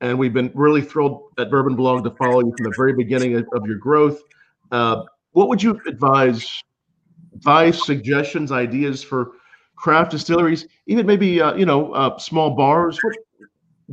and 0.01 0.19
we've 0.19 0.33
been 0.33 0.51
really 0.55 0.81
thrilled 0.81 1.33
at 1.39 1.51
bourbon 1.51 1.75
blog 1.75 2.05
to 2.05 2.11
follow 2.11 2.41
you 2.41 2.53
from 2.57 2.65
the 2.65 2.75
very 2.77 2.93
beginning 2.93 3.35
of, 3.35 3.47
of 3.53 3.67
your 3.67 3.77
growth. 3.77 4.23
Uh, 4.71 5.03
what 5.33 5.49
would 5.49 5.63
you 5.63 5.81
advise 5.87 6.63
advice 7.35 7.85
suggestions 7.85 8.51
ideas 8.51 9.03
for 9.03 9.33
craft 9.77 10.11
distilleries 10.11 10.67
even 10.87 11.07
maybe 11.07 11.41
uh, 11.41 11.55
you 11.55 11.67
know 11.67 11.93
uh, 11.93 12.17
small 12.19 12.51
bars? 12.51 12.99
What, 13.03 13.17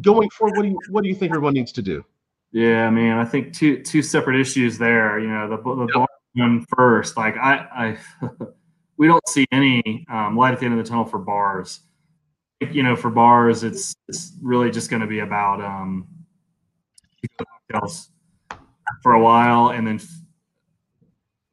going 0.01 0.29
forward 0.29 0.57
what 0.57 0.63
do 0.63 0.69
you 0.69 0.79
what 0.89 1.03
do 1.03 1.09
you 1.09 1.15
think 1.15 1.31
everyone 1.31 1.55
needs 1.55 1.71
to 1.71 1.81
do 1.81 2.03
Yeah, 2.51 2.89
man. 2.89 3.17
I 3.17 3.25
think 3.25 3.53
two 3.53 3.83
two 3.83 4.01
separate 4.01 4.39
issues 4.39 4.77
there. 4.77 5.19
You 5.19 5.27
know, 5.27 5.49
the 5.49 5.57
the 5.57 5.91
bar 5.93 6.07
one 6.35 6.65
first. 6.75 7.17
Like 7.17 7.35
I, 7.37 7.97
I 8.21 8.27
we 8.97 9.07
don't 9.07 9.27
see 9.27 9.45
any 9.51 10.05
um, 10.09 10.37
light 10.37 10.53
at 10.53 10.59
the 10.59 10.65
end 10.65 10.77
of 10.77 10.83
the 10.83 10.89
tunnel 10.89 11.05
for 11.05 11.19
bars. 11.19 11.81
You 12.59 12.83
know, 12.83 12.95
for 12.95 13.09
bars, 13.09 13.63
it's 13.63 13.95
it's 14.07 14.33
really 14.41 14.71
just 14.71 14.89
going 14.89 15.01
to 15.01 15.07
be 15.07 15.19
about 15.19 15.61
um, 15.61 16.07
cocktails 17.37 18.09
for 19.03 19.13
a 19.13 19.21
while, 19.21 19.69
and 19.69 19.85
then 19.85 19.99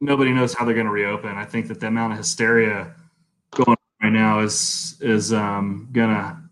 nobody 0.01 0.31
knows 0.31 0.53
how 0.53 0.65
they're 0.65 0.73
going 0.73 0.87
to 0.87 0.91
reopen. 0.91 1.31
I 1.31 1.45
think 1.45 1.67
that 1.67 1.79
the 1.79 1.87
amount 1.87 2.13
of 2.13 2.19
hysteria 2.19 2.95
going 3.51 3.69
on 3.69 3.77
right 4.01 4.13
now 4.13 4.39
is 4.39 4.97
is 5.01 5.33
um, 5.33 5.89
gonna 5.91 6.44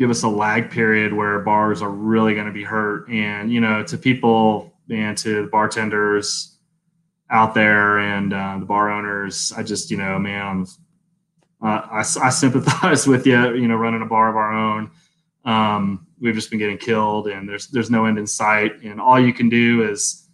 give 0.00 0.08
us 0.08 0.22
a 0.22 0.28
lag 0.28 0.70
period 0.70 1.12
where 1.12 1.40
bars 1.40 1.82
are 1.82 1.90
really 1.90 2.32
going 2.32 2.46
to 2.46 2.52
be 2.52 2.64
hurt. 2.64 3.06
And, 3.10 3.52
you 3.52 3.60
know, 3.60 3.82
to 3.84 3.98
people 3.98 4.72
and 4.88 5.16
to 5.18 5.42
the 5.42 5.48
bartenders 5.48 6.56
out 7.28 7.52
there 7.52 7.98
and 7.98 8.32
uh, 8.32 8.56
the 8.58 8.64
bar 8.64 8.90
owners, 8.90 9.52
I 9.54 9.62
just, 9.62 9.90
you 9.90 9.98
know, 9.98 10.18
man, 10.18 10.64
uh, 11.62 11.82
I, 11.90 11.98
I 11.98 12.30
sympathize 12.30 13.06
with 13.12 13.26
you, 13.26 13.54
you 13.54 13.68
know, 13.68 13.76
running 13.76 14.00
a 14.00 14.06
bar 14.06 14.30
of 14.30 14.36
our 14.36 14.54
own. 14.54 14.90
Um, 15.44 16.06
we've 16.18 16.34
just 16.34 16.48
been 16.48 16.58
getting 16.58 16.78
killed 16.78 17.28
and 17.28 17.46
there's, 17.46 17.66
there's 17.66 17.90
no 17.90 18.06
end 18.06 18.18
in 18.18 18.26
sight. 18.26 18.82
And 18.82 19.02
all 19.02 19.20
you 19.20 19.34
can 19.34 19.50
do 19.50 19.86
is 19.86 20.26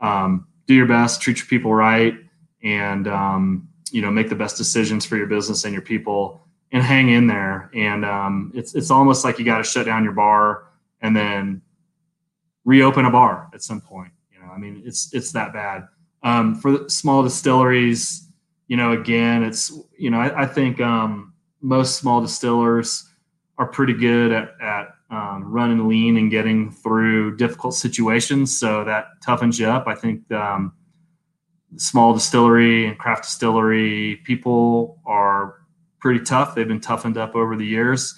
um, 0.00 0.48
do 0.66 0.74
your 0.74 0.86
best, 0.86 1.22
treat 1.22 1.38
your 1.38 1.46
people 1.46 1.72
right, 1.72 2.16
and, 2.64 3.06
um, 3.06 3.68
you 3.92 4.02
know, 4.02 4.10
make 4.10 4.28
the 4.28 4.34
best 4.34 4.56
decisions 4.56 5.06
for 5.06 5.16
your 5.16 5.28
business 5.28 5.64
and 5.64 5.72
your 5.72 5.82
people 5.82 6.43
and 6.74 6.82
hang 6.82 7.08
in 7.08 7.28
there. 7.28 7.70
And 7.72 8.04
um, 8.04 8.52
it's 8.52 8.74
it's 8.74 8.90
almost 8.90 9.24
like 9.24 9.38
you 9.38 9.44
got 9.44 9.58
to 9.58 9.64
shut 9.64 9.86
down 9.86 10.02
your 10.02 10.12
bar 10.12 10.64
and 11.00 11.16
then 11.16 11.62
reopen 12.64 13.04
a 13.06 13.10
bar 13.10 13.48
at 13.54 13.62
some 13.62 13.80
point. 13.80 14.12
You 14.32 14.40
know, 14.40 14.52
I 14.52 14.58
mean, 14.58 14.82
it's 14.84 15.14
it's 15.14 15.32
that 15.32 15.52
bad. 15.52 15.86
Um, 16.24 16.56
for 16.56 16.88
small 16.88 17.22
distilleries, 17.22 18.28
you 18.66 18.76
know, 18.76 18.92
again, 18.92 19.44
it's 19.44 19.72
you 19.96 20.10
know, 20.10 20.18
I, 20.18 20.42
I 20.42 20.46
think 20.46 20.80
um, 20.80 21.32
most 21.60 21.96
small 22.00 22.20
distillers 22.20 23.08
are 23.56 23.68
pretty 23.68 23.94
good 23.94 24.32
at 24.32 24.60
at 24.60 24.88
um, 25.10 25.44
running 25.44 25.86
lean 25.86 26.16
and 26.16 26.28
getting 26.28 26.72
through 26.72 27.36
difficult 27.36 27.74
situations. 27.74 28.58
So 28.58 28.82
that 28.82 29.06
toughens 29.24 29.60
you 29.60 29.68
up. 29.68 29.86
I 29.86 29.94
think 29.94 30.28
um, 30.32 30.72
small 31.76 32.14
distillery 32.14 32.86
and 32.86 32.98
craft 32.98 33.22
distillery 33.22 34.16
people 34.24 34.98
are 35.06 35.63
pretty 36.04 36.22
tough. 36.22 36.54
They've 36.54 36.68
been 36.68 36.82
toughened 36.82 37.16
up 37.16 37.34
over 37.34 37.56
the 37.56 37.64
years. 37.64 38.14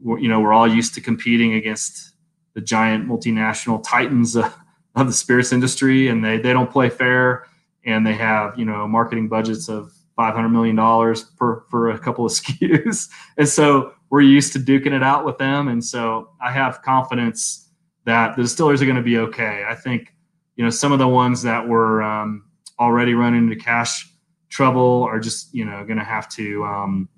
We're, 0.00 0.18
you 0.18 0.28
know, 0.28 0.40
we're 0.40 0.52
all 0.52 0.66
used 0.66 0.92
to 0.94 1.00
competing 1.00 1.54
against 1.54 2.14
the 2.54 2.60
giant 2.60 3.06
multinational 3.06 3.80
titans 3.86 4.34
of, 4.36 4.52
the 4.96 5.12
spirits 5.12 5.52
industry, 5.52 6.08
and 6.08 6.22
they 6.22 6.36
they 6.36 6.52
don't 6.52 6.68
play 6.70 6.90
fair, 6.90 7.46
and 7.86 8.04
they 8.04 8.14
have 8.14 8.58
you 8.58 8.64
know 8.64 8.88
marketing 8.88 9.28
budgets 9.28 9.68
of 9.68 9.92
500 10.16 10.48
million 10.48 10.74
dollars 10.74 11.22
per 11.22 11.62
for 11.70 11.90
a 11.90 11.98
couple 11.98 12.26
of 12.26 12.32
SKUs, 12.40 13.08
and 13.38 13.48
so 13.48 13.92
we're 14.10 14.20
used 14.20 14.52
to 14.54 14.58
duking 14.58 14.92
it 14.92 15.04
out 15.04 15.24
with 15.24 15.38
them, 15.38 15.68
and 15.68 15.82
so 15.82 16.28
I 16.42 16.50
have 16.50 16.82
confidence 16.82 17.70
that 18.04 18.36
the 18.36 18.42
distillers 18.42 18.82
are 18.82 18.84
going 18.84 18.96
to 18.96 19.02
be 19.02 19.18
okay. 19.18 19.64
I 19.66 19.76
think 19.76 20.12
you 20.56 20.64
know 20.64 20.70
some 20.70 20.90
of 20.90 20.98
the 20.98 21.08
ones 21.08 21.40
that 21.42 21.66
were 21.66 22.02
um, 22.02 22.44
already 22.80 23.14
running 23.14 23.44
into 23.44 23.56
cash 23.56 24.11
trouble 24.52 25.02
are 25.10 25.18
just 25.18 25.52
you 25.54 25.64
know 25.64 25.84
going 25.84 25.98
to 25.98 26.04
have 26.04 26.28
to 26.28 26.64
um, 26.64 27.08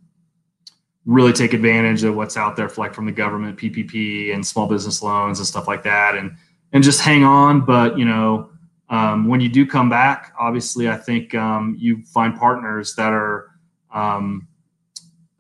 really 1.05 1.32
take 1.32 1.53
advantage 1.53 2.05
of 2.05 2.14
what's 2.14 2.37
out 2.37 2.57
there, 2.57 2.70
like 2.78 2.95
from 2.95 3.07
the 3.07 3.12
government, 3.12 3.59
PPP 3.59 4.32
and 4.32 4.47
small 4.47 4.66
business 4.66 5.03
loans 5.03 5.39
and 5.39 5.47
stuff 5.47 5.68
like 5.68 5.82
that, 5.82 6.14
and 6.14 6.35
and 6.72 6.82
just 6.82 7.01
hang 7.01 7.24
on. 7.24 7.64
But 7.64 7.99
you 7.99 8.05
know, 8.05 8.51
um, 8.89 9.26
when 9.26 9.41
you 9.41 9.49
do 9.49 9.66
come 9.66 9.91
back, 9.91 10.32
obviously, 10.39 10.89
I 10.89 10.97
think 10.97 11.35
um, 11.35 11.76
you 11.78 12.03
find 12.05 12.37
partners 12.37 12.95
that 12.95 13.12
are 13.12 13.51
um, 13.93 14.47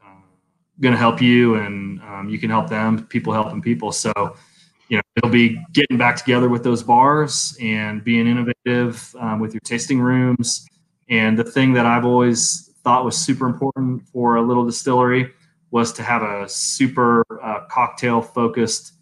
uh, 0.04 0.26
going 0.80 0.92
to 0.92 0.98
help 0.98 1.22
you, 1.22 1.54
and 1.54 2.00
um, 2.02 2.28
you 2.28 2.38
can 2.38 2.50
help 2.50 2.68
them. 2.68 3.06
People 3.06 3.32
helping 3.32 3.62
people, 3.62 3.92
so 3.92 4.12
you 4.88 4.96
know 4.96 5.02
it'll 5.16 5.30
be 5.30 5.62
getting 5.72 5.96
back 5.96 6.16
together 6.16 6.48
with 6.48 6.64
those 6.64 6.82
bars 6.82 7.56
and 7.60 8.02
being 8.02 8.26
innovative 8.26 9.14
um, 9.20 9.38
with 9.38 9.54
your 9.54 9.60
tasting 9.60 10.00
rooms. 10.00 10.66
And 11.08 11.38
the 11.38 11.44
thing 11.44 11.72
that 11.74 11.86
I've 11.86 12.04
always 12.04 12.70
thought 12.82 13.04
was 13.04 13.16
super 13.16 13.46
important 13.46 14.06
for 14.08 14.36
a 14.36 14.42
little 14.42 14.64
distillery 14.64 15.32
was 15.70 15.92
to 15.94 16.02
have 16.02 16.22
a 16.22 16.48
super 16.48 17.24
uh, 17.42 17.66
cocktail 17.70 18.22
focused 18.22 18.92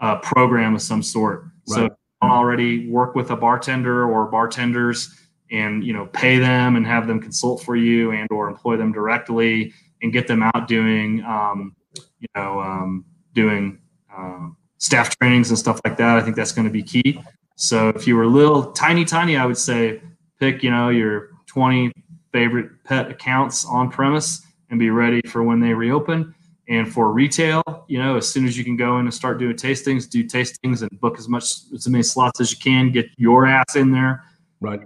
uh, 0.00 0.16
program 0.16 0.74
of 0.74 0.82
some 0.82 1.02
sort. 1.02 1.44
Right. 1.68 1.88
So 1.88 1.96
already 2.22 2.88
work 2.88 3.14
with 3.14 3.30
a 3.30 3.36
bartender 3.36 4.04
or 4.10 4.26
bartenders 4.26 5.14
and 5.50 5.84
you 5.84 5.92
know 5.92 6.06
pay 6.06 6.38
them 6.38 6.76
and 6.76 6.86
have 6.86 7.06
them 7.06 7.20
consult 7.20 7.62
for 7.62 7.76
you 7.76 8.10
and 8.10 8.26
or 8.30 8.48
employ 8.48 8.76
them 8.76 8.92
directly 8.92 9.72
and 10.02 10.12
get 10.12 10.26
them 10.26 10.42
out 10.42 10.66
doing 10.66 11.22
um, 11.24 11.76
you 12.18 12.26
know 12.34 12.60
um, 12.60 13.04
doing 13.34 13.78
um, 14.16 14.56
staff 14.78 15.16
trainings 15.18 15.50
and 15.50 15.58
stuff 15.58 15.80
like 15.84 15.96
that. 15.96 16.16
I 16.16 16.22
think 16.22 16.36
that's 16.36 16.52
going 16.52 16.66
to 16.66 16.72
be 16.72 16.82
key. 16.82 17.20
So 17.56 17.90
if 17.90 18.06
you 18.06 18.16
were 18.16 18.24
a 18.24 18.28
little 18.28 18.72
tiny, 18.72 19.04
tiny, 19.04 19.36
I 19.36 19.46
would 19.46 19.58
say 19.58 20.00
pick 20.40 20.62
you 20.62 20.70
know 20.70 20.88
your 20.88 21.30
20 21.56 21.90
favorite 22.34 22.70
pet 22.84 23.10
accounts 23.10 23.64
on 23.64 23.90
premise 23.90 24.42
and 24.68 24.78
be 24.78 24.90
ready 24.90 25.22
for 25.22 25.42
when 25.42 25.58
they 25.58 25.72
reopen. 25.72 26.34
And 26.68 26.92
for 26.92 27.12
retail, 27.12 27.62
you 27.88 27.98
know, 27.98 28.18
as 28.18 28.28
soon 28.28 28.44
as 28.44 28.58
you 28.58 28.64
can 28.64 28.76
go 28.76 28.98
in 28.98 29.06
and 29.06 29.14
start 29.14 29.38
doing 29.38 29.56
tastings, 29.56 30.06
do 30.10 30.22
tastings 30.22 30.82
and 30.82 31.00
book 31.00 31.18
as 31.18 31.30
much 31.30 31.44
as 31.72 31.88
many 31.88 32.02
slots 32.02 32.40
as 32.42 32.50
you 32.52 32.58
can. 32.58 32.92
Get 32.92 33.06
your 33.16 33.46
ass 33.46 33.74
in 33.74 33.90
there. 33.90 34.22
Right. 34.60 34.80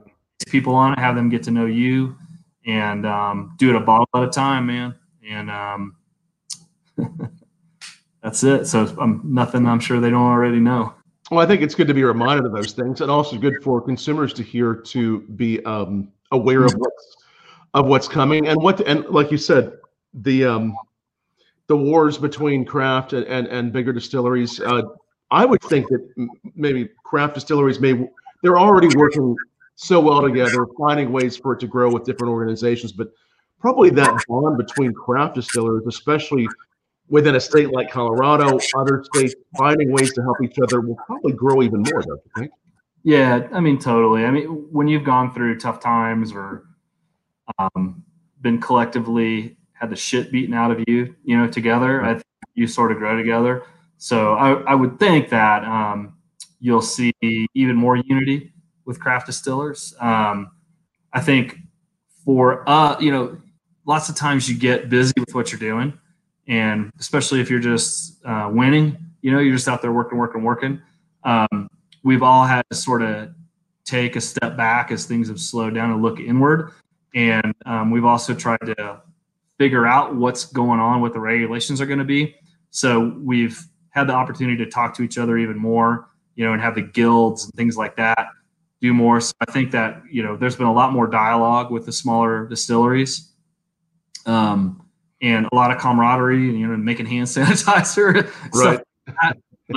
People 0.47 0.77
on 0.77 0.93
it, 0.93 1.01
have 1.01 1.17
them 1.17 1.29
get 1.29 1.43
to 1.45 1.51
know 1.51 1.67
you, 1.67 2.17
and 2.67 3.05
um, 3.05 3.57
do 3.59 3.71
it 3.71 3.75
a 3.77 3.81
bottle 3.81 4.07
at 4.15 4.23
a 4.23 4.29
time, 4.29 4.67
man. 4.67 4.95
And 5.29 5.51
um, 5.51 5.97
that's 8.23 8.45
it. 8.45 8.67
So 8.67 8.95
um, 9.01 9.23
nothing 9.25 9.67
I'm 9.67 9.81
sure 9.81 9.99
they 9.99 10.11
don't 10.11 10.23
already 10.23 10.61
know. 10.61 10.95
Well, 11.33 11.41
I 11.41 11.47
think 11.47 11.63
it's 11.63 11.75
good 11.75 11.89
to 11.89 11.95
be 11.95 12.05
reminded 12.05 12.47
of 12.47 12.53
those 12.53 12.73
things, 12.73 13.01
and 13.01 13.11
also 13.11 13.39
good 13.39 13.61
for 13.65 13.81
consumers 13.81 14.33
to 14.35 14.45
hear 14.45 14.75
to 14.75 15.21
be 15.21 15.65
um, 15.65 16.13
aware 16.31 16.65
of 16.65 16.73
what's 16.75 17.17
of 17.75 17.87
what's 17.87 18.09
coming. 18.09 18.49
And 18.49 18.63
what 18.63 18.87
and 18.87 19.05
like 19.07 19.31
you 19.31 19.39
said 19.39 19.79
the 20.15 20.45
um 20.45 20.77
the 21.67 21.77
wars 21.77 22.19
between 22.19 22.65
craft 22.65 23.13
and 23.13 23.25
and, 23.27 23.47
and 23.47 23.73
bigger 23.73 23.93
distilleries 23.93 24.59
uh, 24.61 24.83
i 25.31 25.45
would 25.45 25.63
think 25.63 25.87
that 25.89 26.29
maybe 26.57 26.89
craft 27.05 27.35
distilleries 27.35 27.79
may 27.79 28.09
they're 28.43 28.59
already 28.59 28.89
working 28.97 29.37
so 29.77 30.01
well 30.01 30.21
together 30.21 30.67
finding 30.79 31.13
ways 31.13 31.37
for 31.37 31.55
it 31.55 31.61
to 31.61 31.67
grow 31.67 31.91
with 31.91 32.05
different 32.05 32.33
organizations. 32.33 32.93
But 32.93 33.13
probably 33.61 33.91
that 33.91 34.25
bond 34.29 34.59
between 34.59 34.93
craft 34.93 35.37
distillers 35.37 35.87
especially 35.87 36.49
within 37.09 37.35
a 37.35 37.41
state 37.41 37.73
like 37.73 37.91
colorado 37.91 38.59
other 38.77 39.05
states 39.13 39.35
finding 39.59 39.93
ways 39.93 40.13
to 40.15 40.23
help 40.23 40.37
each 40.43 40.59
other 40.63 40.81
will 40.81 40.97
probably 41.07 41.33
grow 41.33 41.63
even 41.63 41.83
more 41.83 42.01
don't 42.01 42.21
you 42.25 42.31
think 42.37 42.51
yeah 43.03 43.49
i 43.53 43.61
mean 43.61 43.79
totally 43.79 44.25
i 44.25 44.31
mean 44.31 44.47
when 44.71 44.89
you've 44.89 45.05
gone 45.05 45.33
through 45.33 45.59
tough 45.59 45.81
times 45.81 46.33
or 46.33 46.65
um, 47.59 48.03
been 48.41 48.61
collectively 48.61 49.57
had 49.81 49.91
the 49.91 49.97
shit 49.97 50.31
beaten 50.31 50.55
out 50.55 50.71
of 50.71 50.85
you, 50.87 51.15
you 51.25 51.37
know, 51.37 51.49
together. 51.49 52.03
I 52.03 52.15
think 52.15 52.25
you 52.55 52.67
sort 52.67 52.93
of 52.93 52.99
grow 52.99 53.17
together. 53.17 53.65
So 53.97 54.35
I, 54.35 54.53
I 54.63 54.75
would 54.75 54.99
think 54.99 55.31
that 55.31 55.65
um, 55.65 56.15
you'll 56.61 56.83
see 56.83 57.13
even 57.23 57.77
more 57.77 57.97
unity 57.97 58.53
with 58.85 59.01
craft 59.01 59.27
distillers. 59.27 59.95
Um, 60.01 60.51
I 61.13 61.21
think 61.21 61.57
for 62.25 62.69
uh, 62.69 62.99
you 63.01 63.11
know, 63.11 63.39
lots 63.87 64.09
of 64.09 64.17
times 64.17 64.49
you 64.49 64.57
get 64.57 64.89
busy 64.89 65.15
with 65.19 65.35
what 65.35 65.51
you're 65.51 65.59
doing, 65.59 65.99
and 66.47 66.91
especially 66.99 67.41
if 67.41 67.51
you're 67.51 67.61
just 67.61 68.25
uh, 68.25 68.49
winning, 68.53 68.97
you 69.23 69.33
know, 69.33 69.39
you're 69.39 69.57
just 69.57 69.69
out 69.69 69.83
there 69.83 69.93
working, 69.93 70.19
working, 70.19 70.43
working. 70.43 70.83
Um, 71.25 71.69
we've 72.03 72.23
all 72.23 72.45
had 72.45 72.65
to 72.71 72.77
sort 72.77 73.03
of 73.03 73.31
take 73.85 74.17
a 74.17 74.21
step 74.21 74.57
back 74.57 74.91
as 74.91 75.07
things 75.07 75.29
have 75.29 75.41
slowed 75.41 75.75
down 75.75 75.91
and 75.91 76.03
look 76.03 76.21
inward 76.21 76.73
and 77.15 77.55
um, 77.67 77.91
we've 77.91 78.05
also 78.05 78.35
tried 78.35 78.61
to 78.67 79.01
figure 79.59 79.87
out 79.87 80.15
what's 80.15 80.45
going 80.47 80.81
on, 80.81 81.01
what 81.01 81.13
the 81.13 81.21
regulations 81.21 81.81
are 81.81 81.87
going 81.87 81.99
to 81.99 82.05
be. 82.05 82.37
So 82.71 83.15
we've 83.21 83.63
had 83.91 84.07
the 84.07 84.13
opportunity 84.13 84.65
to 84.65 84.71
talk 84.71 84.95
to 84.95 85.03
each 85.03 85.19
other 85.19 85.37
even 85.37 85.59
more, 85.59 86.09
you 86.37 86.45
know, 86.45 86.53
and 86.53 86.63
have 86.63 86.75
the 86.75 86.83
guilds 86.83 87.45
and 87.45 87.53
things 87.55 87.77
like 87.77 87.97
that 87.97 88.29
do 88.81 88.95
more. 88.95 89.21
So 89.21 89.33
I 89.41 89.51
think 89.51 89.73
that 89.73 90.03
you 90.11 90.23
know 90.23 90.37
there's 90.37 90.57
been 90.57 90.67
a 90.67 90.73
lot 90.73 90.93
more 90.93 91.07
dialogue 91.07 91.71
with 91.71 91.85
the 91.85 91.93
smaller 91.93 92.47
distilleries, 92.47 93.33
um, 94.25 94.83
and 95.21 95.47
a 95.53 95.55
lot 95.55 95.71
of 95.71 95.79
camaraderie, 95.79 96.49
and 96.49 96.59
you 96.59 96.67
know, 96.67 96.77
making 96.77 97.07
hand 97.07 97.27
sanitizer, 97.27 98.31
right? 98.55 98.81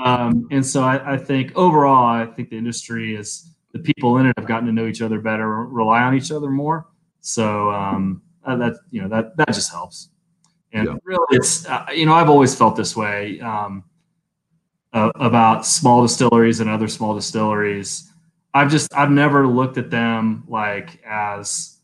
Um, 0.01 0.47
and 0.51 0.65
so 0.65 0.83
I, 0.83 1.13
I 1.13 1.17
think 1.17 1.55
overall, 1.55 2.05
I 2.05 2.25
think 2.25 2.49
the 2.49 2.57
industry 2.57 3.15
is 3.15 3.53
the 3.73 3.79
people 3.79 4.17
in 4.17 4.27
it 4.27 4.33
have 4.37 4.47
gotten 4.47 4.65
to 4.67 4.71
know 4.71 4.87
each 4.87 5.01
other 5.01 5.19
better, 5.19 5.65
rely 5.65 6.03
on 6.03 6.15
each 6.15 6.31
other 6.31 6.49
more. 6.49 6.87
So 7.21 7.71
um, 7.71 8.21
uh, 8.45 8.55
that 8.57 8.75
you 8.91 9.01
know 9.01 9.07
that 9.09 9.35
that 9.37 9.47
just 9.47 9.71
helps. 9.71 10.09
And 10.71 10.87
yeah. 10.87 10.95
really, 11.03 11.25
it's 11.31 11.65
uh, 11.67 11.85
you 11.93 12.05
know 12.05 12.13
I've 12.13 12.29
always 12.29 12.55
felt 12.55 12.75
this 12.75 12.95
way 12.95 13.39
um, 13.41 13.83
uh, 14.93 15.11
about 15.15 15.65
small 15.65 16.01
distilleries 16.01 16.59
and 16.59 16.69
other 16.69 16.87
small 16.87 17.15
distilleries. 17.15 18.11
I've 18.53 18.69
just 18.69 18.93
I've 18.95 19.11
never 19.11 19.47
looked 19.47 19.77
at 19.77 19.89
them 19.89 20.43
like 20.47 21.01
as 21.05 21.79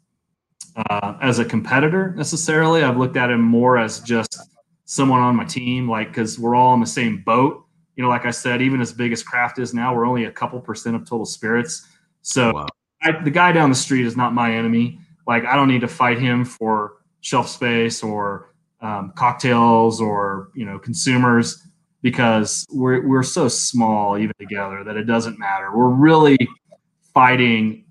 uh, 0.76 1.18
as 1.22 1.40
a 1.40 1.46
competitor 1.46 2.14
necessarily. 2.16 2.84
I've 2.84 2.98
looked 2.98 3.18
at 3.18 3.28
them 3.28 3.42
more 3.42 3.78
as 3.78 4.00
just 4.02 4.40
someone 4.86 5.22
on 5.22 5.36
my 5.36 5.46
team, 5.46 5.90
like 5.90 6.10
because 6.10 6.38
we're 6.40 6.56
all 6.56 6.74
in 6.74 6.80
the 6.80 6.88
same 6.88 7.22
boat. 7.22 7.66
You 8.00 8.04
know, 8.04 8.10
like 8.10 8.26
I 8.26 8.32
said, 8.32 8.62
even 8.62 8.80
as 8.80 8.94
big 8.94 9.12
as 9.12 9.22
craft 9.22 9.60
is 9.60 9.74
now, 9.74 9.94
we're 9.94 10.08
only 10.08 10.24
a 10.24 10.32
couple 10.32 10.58
percent 10.62 10.96
of 10.96 11.02
total 11.02 11.26
spirits. 11.26 11.86
So 12.22 12.54
wow. 12.54 12.68
I, 13.04 13.12
the 13.12 13.30
guy 13.32 13.52
down 13.52 13.70
the 13.70 13.76
street 13.76 14.06
is 14.06 14.16
not 14.16 14.34
my 14.34 14.56
enemy 14.56 15.00
like 15.30 15.46
I 15.46 15.56
don't 15.56 15.68
need 15.68 15.82
to 15.82 15.88
fight 15.88 16.18
him 16.18 16.44
for 16.44 16.98
shelf 17.22 17.48
space 17.48 18.02
or 18.02 18.56
um, 18.82 19.14
cocktails 19.16 20.02
or 20.02 20.50
you 20.56 20.66
know 20.66 20.80
consumers 20.80 21.68
because 22.02 22.66
we're 22.72 23.08
we're 23.08 23.24
so 23.24 23.48
small 23.48 24.18
even 24.18 24.34
together 24.40 24.84
that 24.84 24.98
it 24.98 25.04
doesn't 25.04 25.38
matter. 25.38 25.70
We're 25.72 25.90
really 25.90 26.38
fighting 27.14 27.86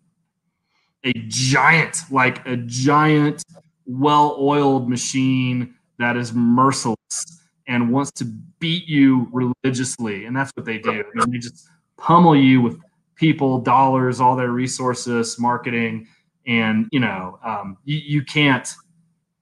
a 1.04 1.12
giant, 1.28 2.00
like 2.11 2.44
a 2.44 2.56
giant, 2.56 3.44
well-oiled 3.86 4.90
machine 4.90 5.76
that 6.00 6.16
is 6.16 6.32
merciless 6.32 7.40
and 7.68 7.92
wants 7.92 8.11
to 8.12 8.24
beat 8.59 8.86
you 8.88 9.28
religiously, 9.32 10.24
and 10.24 10.36
that's 10.36 10.50
what 10.54 10.66
they 10.66 10.78
do. 10.78 10.90
I 10.90 11.24
mean, 11.26 11.32
they 11.32 11.38
just 11.38 11.68
pummel 11.96 12.36
you 12.36 12.61
with 12.61 12.78
people, 13.14 13.61
dollars, 13.61 14.20
all 14.20 14.36
their 14.36 14.50
resources, 14.50 15.38
marketing, 15.38 16.06
and 16.46 16.86
you 16.92 17.00
know 17.00 17.38
um, 17.44 17.76
you, 17.84 17.98
you 17.98 18.24
can't 18.24 18.68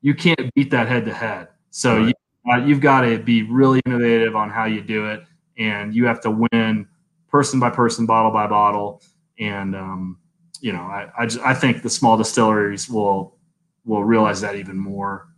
you 0.02 0.14
can't 0.14 0.52
beat 0.54 0.70
that 0.70 0.88
head 0.88 1.04
to 1.06 1.14
head. 1.14 1.48
So 1.70 1.98
right. 1.98 2.06
you, 2.08 2.52
uh, 2.52 2.56
you've 2.64 2.80
got 2.80 3.02
to 3.02 3.18
be 3.18 3.42
really 3.42 3.80
innovative 3.86 4.34
on 4.36 4.50
how 4.50 4.64
you 4.64 4.80
do 4.80 5.06
it, 5.06 5.22
and 5.58 5.94
you 5.94 6.06
have 6.06 6.20
to 6.22 6.46
win 6.52 6.86
person 7.28 7.60
by 7.60 7.70
person, 7.70 8.06
bottle 8.06 8.30
by 8.30 8.46
bottle. 8.46 9.02
And 9.38 9.76
um, 9.76 10.18
you 10.60 10.72
know, 10.72 10.82
I 10.82 11.08
I, 11.18 11.26
just, 11.26 11.44
I 11.44 11.54
think 11.54 11.82
the 11.82 11.90
small 11.90 12.16
distilleries 12.16 12.88
will 12.88 13.36
will 13.84 14.04
realize 14.04 14.40
that 14.40 14.56
even 14.56 14.76
more 14.76 15.28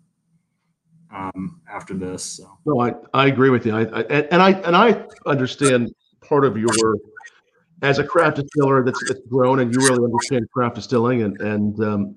um, 1.11 1.61
after 1.71 1.95
this. 1.95 2.23
So. 2.23 2.59
No, 2.67 2.81
I, 2.81 2.95
I 3.15 3.27
agree 3.27 3.51
with 3.51 3.67
you. 3.67 3.75
I, 3.75 3.83
I, 3.83 4.03
and 4.03 4.43
I 4.43 4.51
and 4.51 4.77
I 4.77 5.05
understand 5.27 5.93
part 6.21 6.45
of 6.45 6.57
your 6.57 6.69
as 7.83 7.99
a 7.99 8.05
craft 8.05 8.37
distiller 8.37 8.85
that's, 8.85 9.03
that's 9.07 9.21
grown 9.29 9.61
and 9.61 9.73
you 9.73 9.81
really 9.81 10.05
understand 10.05 10.51
craft 10.51 10.75
distilling 10.75 11.23
and 11.23 11.41
and 11.41 11.81
um, 11.81 12.17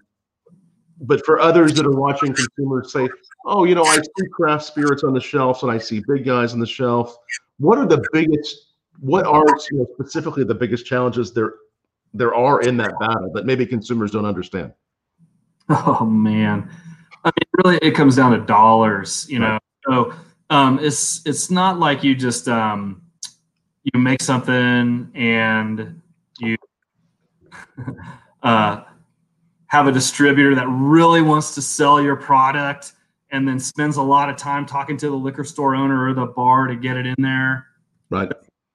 but 1.02 1.24
for 1.26 1.40
others 1.40 1.74
that 1.74 1.86
are 1.86 1.92
watching 1.92 2.34
consumers 2.34 2.92
say 2.92 3.08
oh 3.46 3.64
you 3.64 3.76
know 3.76 3.84
i 3.84 3.96
see 3.96 4.28
craft 4.32 4.66
spirits 4.66 5.04
on 5.04 5.14
the 5.14 5.22
shelves 5.22 5.62
and 5.62 5.72
i 5.72 5.78
see 5.78 6.02
big 6.08 6.26
guys 6.26 6.54
on 6.54 6.60
the 6.60 6.66
shelf 6.66 7.16
what 7.60 7.78
are 7.78 7.86
the 7.86 8.04
biggest 8.12 8.72
what 9.00 9.26
are 9.26 9.46
you 9.72 9.80
know, 9.80 9.88
specifically 9.94 10.44
the 10.44 10.56
biggest 10.56 10.86
challenges 10.86 11.32
there 11.32 11.54
there 12.14 12.36
are 12.36 12.62
in 12.62 12.78
that 12.78 12.94
battle 13.00 13.32
that 13.34 13.46
maybe 13.46 13.66
consumers 13.66 14.12
don't 14.12 14.26
understand? 14.26 14.74
Oh 15.70 16.06
man, 16.06 16.64
I 16.64 16.66
mean, 16.66 16.72
really, 17.64 17.80
it 17.82 17.92
comes 17.92 18.16
down 18.16 18.32
to 18.32 18.46
dollars. 18.46 19.28
You 19.30 19.40
know, 19.40 19.60
so 19.88 20.14
um, 20.50 20.80
it's 20.80 21.26
it's 21.26 21.50
not 21.50 21.80
like 21.80 22.04
you 22.04 22.16
just 22.16 22.48
um, 22.48 23.02
you 23.84 24.00
make 24.00 24.22
something 24.22 25.12
and 25.16 26.02
you 26.40 26.58
uh, 28.44 28.84
have 29.68 29.88
a 29.88 29.92
distributor 29.92 30.56
that 30.56 30.68
really 30.68 31.22
wants 31.22 31.56
to 31.56 31.62
sell 31.62 32.02
your 32.02 32.16
product 32.16 32.94
and 33.32 33.48
then 33.48 33.60
spends 33.60 33.98
a 33.98 34.02
lot 34.02 34.30
of 34.30 34.36
time 34.36 34.66
talking 34.66 34.98
to 34.98 35.10
the 35.10 35.16
liquor 35.16 35.44
store 35.44 35.76
owner 35.76 36.08
or 36.08 36.14
the 36.14 36.26
bar 36.26 36.68
to 36.68 36.76
get 36.76 36.98
it 36.98 37.06
in 37.06 37.16
there. 37.18 37.68
Right. 38.10 38.30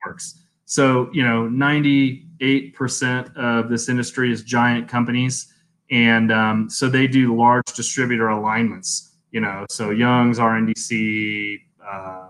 Works. 0.04 0.40
So, 0.64 1.10
you 1.12 1.22
know, 1.22 1.42
98% 1.42 3.36
of 3.36 3.68
this 3.68 3.88
industry 3.88 4.32
is 4.32 4.42
giant 4.42 4.88
companies. 4.88 5.52
And 5.90 6.32
um, 6.32 6.70
so 6.70 6.88
they 6.88 7.06
do 7.06 7.36
large 7.36 7.66
distributor 7.74 8.28
alignments, 8.28 9.16
you 9.30 9.40
know, 9.40 9.66
so 9.70 9.90
Young's, 9.90 10.38
RNDC, 10.38 11.60
uh, 11.86 12.28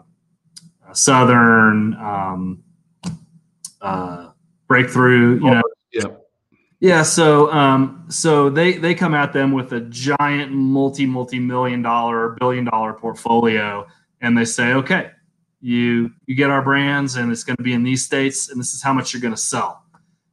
Southern, 0.92 1.94
um, 1.94 2.62
uh, 3.80 4.30
Breakthru, 4.68 5.36
you 5.42 5.50
know. 5.50 5.62
Yeah. 5.92 6.16
Yeah, 6.78 7.02
so 7.02 7.50
um, 7.52 8.04
so 8.08 8.50
they 8.50 8.74
they 8.76 8.94
come 8.94 9.14
at 9.14 9.32
them 9.32 9.52
with 9.52 9.72
a 9.72 9.80
giant 9.80 10.52
multi 10.52 11.06
multi 11.06 11.38
million 11.38 11.80
dollar 11.80 12.36
billion 12.38 12.66
dollar 12.66 12.92
portfolio, 12.92 13.86
and 14.20 14.36
they 14.36 14.44
say, 14.44 14.74
okay, 14.74 15.10
you 15.62 16.10
you 16.26 16.34
get 16.34 16.50
our 16.50 16.60
brands, 16.60 17.16
and 17.16 17.32
it's 17.32 17.44
going 17.44 17.56
to 17.56 17.62
be 17.62 17.72
in 17.72 17.82
these 17.82 18.04
states, 18.04 18.50
and 18.50 18.60
this 18.60 18.74
is 18.74 18.82
how 18.82 18.92
much 18.92 19.14
you're 19.14 19.22
going 19.22 19.34
to 19.34 19.40
sell. 19.40 19.84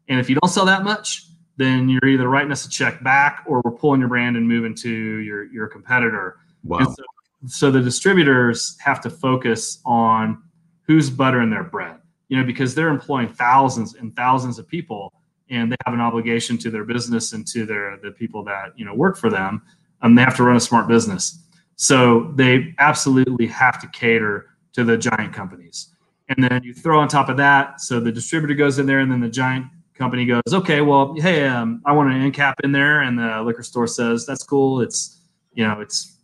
And 0.09 0.19
if 0.19 0.29
you 0.29 0.35
don't 0.35 0.49
sell 0.49 0.65
that 0.65 0.83
much, 0.83 1.27
then 1.57 1.89
you're 1.89 2.05
either 2.07 2.27
writing 2.27 2.51
us 2.51 2.65
a 2.65 2.69
check 2.69 3.03
back, 3.03 3.43
or 3.45 3.61
we're 3.63 3.71
pulling 3.71 3.99
your 3.99 4.09
brand 4.09 4.37
and 4.37 4.47
moving 4.47 4.75
to 4.75 4.89
your 4.89 5.45
your 5.45 5.67
competitor. 5.67 6.37
Wow. 6.63 6.79
And 6.79 6.87
so, 6.87 7.03
so 7.45 7.71
the 7.71 7.81
distributors 7.81 8.77
have 8.79 9.01
to 9.01 9.09
focus 9.09 9.79
on 9.85 10.41
who's 10.87 11.09
buttering 11.09 11.49
their 11.49 11.63
bread, 11.63 11.97
you 12.29 12.37
know, 12.37 12.43
because 12.43 12.73
they're 12.73 12.89
employing 12.89 13.27
thousands 13.27 13.95
and 13.95 14.15
thousands 14.15 14.59
of 14.59 14.67
people 14.67 15.13
and 15.49 15.71
they 15.71 15.75
have 15.85 15.93
an 15.93 16.01
obligation 16.01 16.57
to 16.57 16.71
their 16.71 16.83
business 16.83 17.33
and 17.33 17.45
to 17.47 17.65
their 17.65 17.97
the 18.01 18.11
people 18.11 18.43
that 18.43 18.73
you 18.75 18.85
know 18.85 18.93
work 18.93 19.17
for 19.17 19.29
them 19.29 19.61
um, 20.01 20.15
they 20.15 20.21
have 20.21 20.35
to 20.35 20.43
run 20.43 20.55
a 20.55 20.59
smart 20.59 20.87
business 20.87 21.39
so 21.75 22.31
they 22.35 22.73
absolutely 22.79 23.47
have 23.47 23.79
to 23.79 23.87
cater 23.87 24.47
to 24.73 24.83
the 24.83 24.97
giant 24.97 25.33
companies 25.33 25.89
and 26.29 26.43
then 26.43 26.63
you 26.63 26.73
throw 26.73 26.99
on 26.99 27.07
top 27.07 27.29
of 27.29 27.37
that 27.37 27.79
so 27.79 27.99
the 27.99 28.11
distributor 28.11 28.53
goes 28.53 28.79
in 28.79 28.85
there 28.85 28.99
and 28.99 29.11
then 29.11 29.19
the 29.19 29.29
giant 29.29 29.65
company 29.95 30.25
goes 30.25 30.41
okay 30.51 30.81
well 30.81 31.15
hey 31.19 31.45
um, 31.45 31.81
i 31.85 31.91
want 31.91 32.11
an 32.11 32.21
end 32.21 32.33
cap 32.33 32.59
in 32.63 32.71
there. 32.71 33.01
And 33.01 33.17
the 33.17 33.41
liquor 33.41 33.63
store 33.63 33.87
says 33.87 34.25
that's 34.25 34.43
cool. 34.43 34.81
It's 34.81 35.21
you 35.53 35.65
know 35.65 35.79
it's 35.79 36.17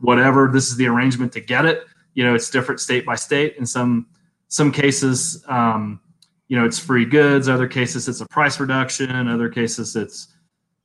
whatever. 0.00 0.50
This 0.52 0.68
is 0.68 0.76
the 0.76 0.86
arrangement 0.86 1.32
to 1.32 1.40
get 1.40 1.64
it. 1.64 1.84
You 2.14 2.24
know 2.24 2.34
it's 2.34 2.50
different 2.50 2.80
state 2.80 3.04
by 3.04 3.16
state. 3.16 3.56
In 3.56 3.66
some 3.66 4.06
some 4.48 4.70
cases 4.70 5.44
um, 5.48 6.00
you 6.48 6.56
know 6.56 6.64
it's 6.64 6.78
free 6.78 7.04
goods. 7.04 7.48
Other 7.48 7.66
cases 7.66 8.08
it's 8.08 8.20
a 8.20 8.26
price 8.28 8.60
reduction. 8.60 9.28
Other 9.28 9.48
cases 9.48 9.96
it's 9.96 10.28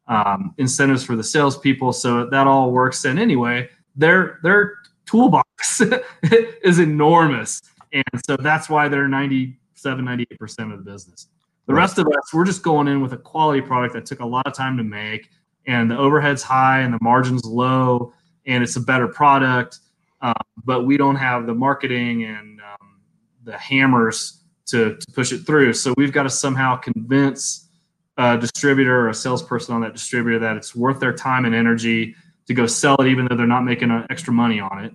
um, 0.08 0.56
incentives 0.58 1.04
for 1.04 1.16
the 1.16 1.24
salespeople. 1.24 1.94
So 1.94 2.26
that 2.26 2.48
all 2.48 2.72
works. 2.72 3.06
And 3.06 3.20
anyway 3.20 3.70
their 3.96 4.40
their 4.44 4.76
toolbox 5.06 5.82
is 6.64 6.80
enormous. 6.80 7.62
And 7.92 8.04
so 8.26 8.38
that's 8.38 8.70
why 8.70 8.88
they're 8.88 9.08
97 9.08 10.06
98% 10.06 10.72
of 10.72 10.84
the 10.84 10.92
business 10.92 11.28
the 11.70 11.74
rest 11.74 11.97
of 11.97 12.07
us 12.07 12.34
we're 12.34 12.43
just 12.43 12.63
going 12.63 12.88
in 12.88 13.01
with 13.01 13.13
a 13.13 13.17
quality 13.17 13.61
product 13.61 13.93
that 13.93 14.05
took 14.05 14.20
a 14.20 14.26
lot 14.26 14.45
of 14.45 14.53
time 14.53 14.76
to 14.76 14.84
make 14.84 15.30
and 15.65 15.89
the 15.89 15.97
overhead's 15.97 16.43
high 16.43 16.80
and 16.80 16.93
the 16.93 16.99
margins 17.01 17.45
low 17.45 18.13
and 18.45 18.61
it's 18.61 18.76
a 18.76 18.82
better 18.82 19.07
product 19.07 19.80
um, 20.22 20.34
but 20.65 20.86
we 20.86 20.97
don't 20.97 21.15
have 21.15 21.45
the 21.45 21.53
marketing 21.53 22.26
and 22.26 22.59
um, 22.59 23.01
the 23.43 23.57
hammers 23.57 24.43
to, 24.67 24.97
to 24.97 25.11
push 25.13 25.32
it 25.32 25.39
through. 25.45 25.74
So 25.74 25.93
we've 25.97 26.11
got 26.11 26.24
to 26.24 26.30
somehow 26.30 26.76
convince 26.76 27.70
a 28.17 28.38
distributor 28.38 29.01
or 29.01 29.09
a 29.09 29.13
salesperson 29.13 29.74
on 29.76 29.82
that 29.82 29.93
distributor 29.93 30.39
that 30.39 30.57
it's 30.57 30.76
worth 30.76 30.99
their 30.99 31.13
time 31.13 31.45
and 31.45 31.55
energy 31.55 32.15
to 32.47 32.53
go 32.53 32.67
sell 32.67 32.95
it, 32.95 33.07
even 33.07 33.28
though 33.28 33.36
they're 33.36 33.47
not 33.47 33.63
making 33.63 33.91
extra 34.09 34.34
money 34.34 34.59
on 34.59 34.84
it. 34.84 34.93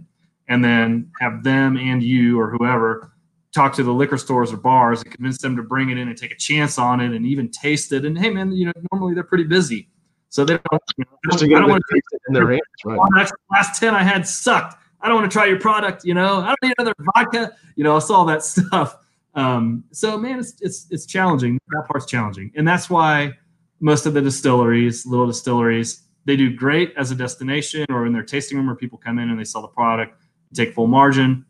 And 0.49 0.63
then 0.63 1.11
have 1.21 1.43
them 1.43 1.79
and 1.79 2.03
you 2.03 2.39
or 2.39 2.51
whoever 2.51 3.14
talk 3.55 3.73
to 3.75 3.83
the 3.83 3.93
liquor 3.93 4.19
stores 4.19 4.53
or 4.53 4.57
bars 4.57 5.03
and 5.03 5.13
convince 5.13 5.39
them 5.39 5.57
to 5.57 5.63
bring 5.63 5.91
it 5.91 5.99
in 5.99 6.09
and 6.09 6.19
take 6.19 6.33
a 6.33 6.37
chance 6.37 6.79
on 6.79 7.01
it 7.01 7.13
and 7.13 7.25
even 7.25 7.49
taste 7.51 7.93
it. 7.93 8.05
And 8.05 8.19
hey, 8.19 8.31
man, 8.31 8.53
you 8.53 8.67
know, 8.67 8.73
normally 8.93 9.15
they're 9.15 9.23
pretty 9.23 9.45
busy. 9.45 9.89
So 10.29 10.45
they 10.45 10.59
don't, 10.71 10.83
you 10.97 11.05
know, 11.05 11.57
I 11.57 11.61
don't 11.61 11.71
want 11.71 11.83
to 11.89 11.95
taste 11.95 12.07
it 12.11 12.21
in 12.29 12.35
their 12.35 12.51
hands, 12.51 12.61
right? 12.85 12.99
oh, 13.01 13.07
that's 13.17 13.31
the 13.31 13.37
last 13.53 13.79
10 13.79 13.95
I 13.95 14.03
had 14.03 14.27
sucked. 14.27 14.77
I 15.01 15.09
don't 15.09 15.19
want 15.21 15.31
to 15.31 15.33
try 15.35 15.47
your 15.47 15.61
product, 15.61 16.05
you 16.05 16.15
know. 16.15 16.41
I 16.41 16.47
don't 16.47 16.63
need 16.63 16.75
another 16.79 16.95
vodka, 17.15 17.53
you 17.77 17.85
know, 17.85 17.97
it's 17.97 18.11
all 18.11 18.25
that 18.25 18.43
stuff. 18.45 18.97
Um, 19.35 19.85
so 19.93 20.17
man, 20.17 20.39
it's 20.39 20.55
it's 20.61 20.87
it's 20.91 21.07
challenging. 21.07 21.61
That 21.69 21.87
part's 21.89 22.07
challenging. 22.07 22.53
And 22.57 22.67
that's 22.67 22.89
why 22.89 23.33
most 23.81 24.07
of 24.07 24.15
the 24.15 24.23
distilleries, 24.23 25.07
little 25.07 25.27
distilleries, 25.27 26.03
they 26.25 26.37
do 26.37 26.55
great 26.55 26.95
as 26.97 27.11
a 27.11 27.15
destination 27.15 27.85
or 27.91 28.07
in 28.07 28.13
their 28.13 28.23
tasting 28.23 28.57
room 28.57 28.67
where 28.67 28.77
people 28.77 28.99
come 28.99 29.19
in 29.19 29.31
and 29.31 29.39
they 29.39 29.45
sell 29.45 29.63
the 29.63 29.69
product, 29.69 30.21
take 30.55 30.73
full 30.73 30.87
margin, 30.87 31.45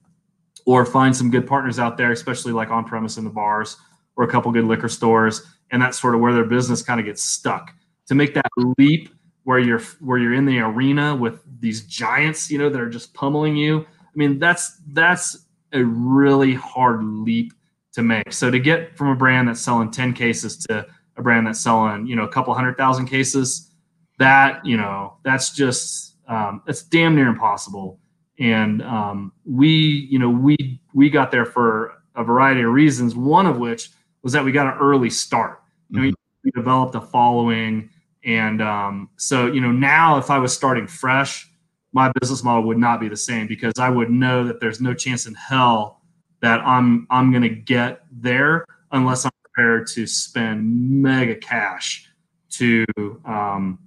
or 0.67 0.85
find 0.87 1.15
some 1.15 1.31
good 1.31 1.47
partners 1.47 1.79
out 1.79 1.97
there, 1.97 2.13
especially 2.13 2.53
like 2.53 2.71
on 2.71 2.85
premise 2.85 3.17
in 3.17 3.25
the 3.25 3.31
bars 3.31 3.77
or 4.17 4.25
a 4.25 4.29
couple 4.29 4.51
good 4.53 4.65
liquor 4.65 4.89
stores. 4.89 5.43
And 5.71 5.81
that's 5.83 6.01
sort 6.01 6.15
of 6.15 6.21
where 6.21 6.33
their 6.33 6.45
business 6.45 6.83
kind 6.83 7.01
of 7.01 7.07
gets 7.07 7.23
stuck. 7.23 7.73
To 8.09 8.15
make 8.15 8.35
that 8.35 8.51
leap 8.79 9.09
where 9.45 9.59
you're 9.59 9.81
where 10.01 10.19
you're 10.19 10.35
in 10.35 10.45
the 10.45 10.59
arena 10.59 11.15
with 11.15 11.41
these 11.61 11.87
giants, 11.87 12.51
you 12.51 12.59
know, 12.59 12.69
that 12.69 12.81
are 12.81 12.91
just 12.91 13.15
pummeling 13.15 13.57
you. 13.57 13.81
I 13.81 14.15
mean, 14.15 14.39
that's 14.39 14.79
that's 14.89 15.47
a 15.73 15.85
really 15.85 16.55
hard 16.55 17.03
leap 17.03 17.53
to 17.93 18.03
make. 18.03 18.33
So 18.33 18.51
to 18.51 18.59
get 18.59 18.97
from 18.97 19.09
a 19.09 19.15
brand 19.15 19.49
that's 19.49 19.61
selling 19.61 19.91
10 19.91 20.13
cases 20.13 20.59
to 20.69 20.87
a 21.17 21.23
brand 21.23 21.47
that's 21.47 21.61
selling, 21.61 22.07
you 22.07 22.17
know, 22.17 22.25
a 22.25 22.29
couple 22.29 22.53
hundred 22.55 22.77
thousand 22.77 23.07
cases, 23.07 23.71
that, 24.19 24.65
you 24.65 24.77
know, 24.77 25.17
that's 25.25 25.53
just 25.53 26.17
um, 26.29 26.63
it's 26.67 26.83
damn 26.83 27.15
near 27.15 27.29
impossible. 27.29 27.99
And 28.39 28.83
um, 28.83 29.33
we, 29.45 29.69
you 30.11 30.19
know, 30.19 30.31
we 30.31 30.81
we 30.93 31.09
got 31.11 31.31
there 31.31 31.45
for 31.45 31.95
a 32.17 32.25
variety 32.25 32.63
of 32.63 32.73
reasons. 32.73 33.15
One 33.15 33.47
of 33.47 33.59
which 33.59 33.91
was 34.23 34.33
that 34.33 34.45
we 34.45 34.53
got 34.53 34.67
an 34.67 34.79
early 34.81 35.11
start. 35.11 35.61
You 35.91 36.01
know, 36.01 36.09
Mhm. 36.09 36.15
we 36.45 36.51
developed 36.53 36.95
a 36.95 37.01
following, 37.01 37.91
and 38.25 38.61
um, 38.63 39.09
so 39.17 39.47
you 39.47 39.61
know 39.61 39.71
now 39.73 40.19
if 40.19 40.31
I 40.31 40.39
was 40.39 40.53
starting 40.55 40.87
fresh, 40.87 41.49
my 41.93 42.11
business 42.21 42.43
model 42.43 42.65
would 42.65 42.79
not 42.79 43.01
be 43.01 43.09
the 43.09 43.17
same 43.17 43.47
because 43.47 43.75
I 43.79 43.89
would 43.89 44.11
know 44.11 44.45
that 44.45 44.61
there's 44.61 44.81
no 44.81 44.95
chance 44.95 45.27
in 45.27 45.35
hell 45.35 46.01
that 46.41 46.61
I'm 46.61 47.07
I'm 47.11 47.31
going 47.31 47.43
to 47.43 47.49
get 47.49 48.03
there 48.11 48.65
unless 48.93 49.25
I'm 49.25 49.31
prepared 49.45 49.87
to 49.89 50.07
spend 50.07 51.03
mega 51.03 51.37
cash 51.37 52.09
to 52.51 52.85
um, 53.25 53.79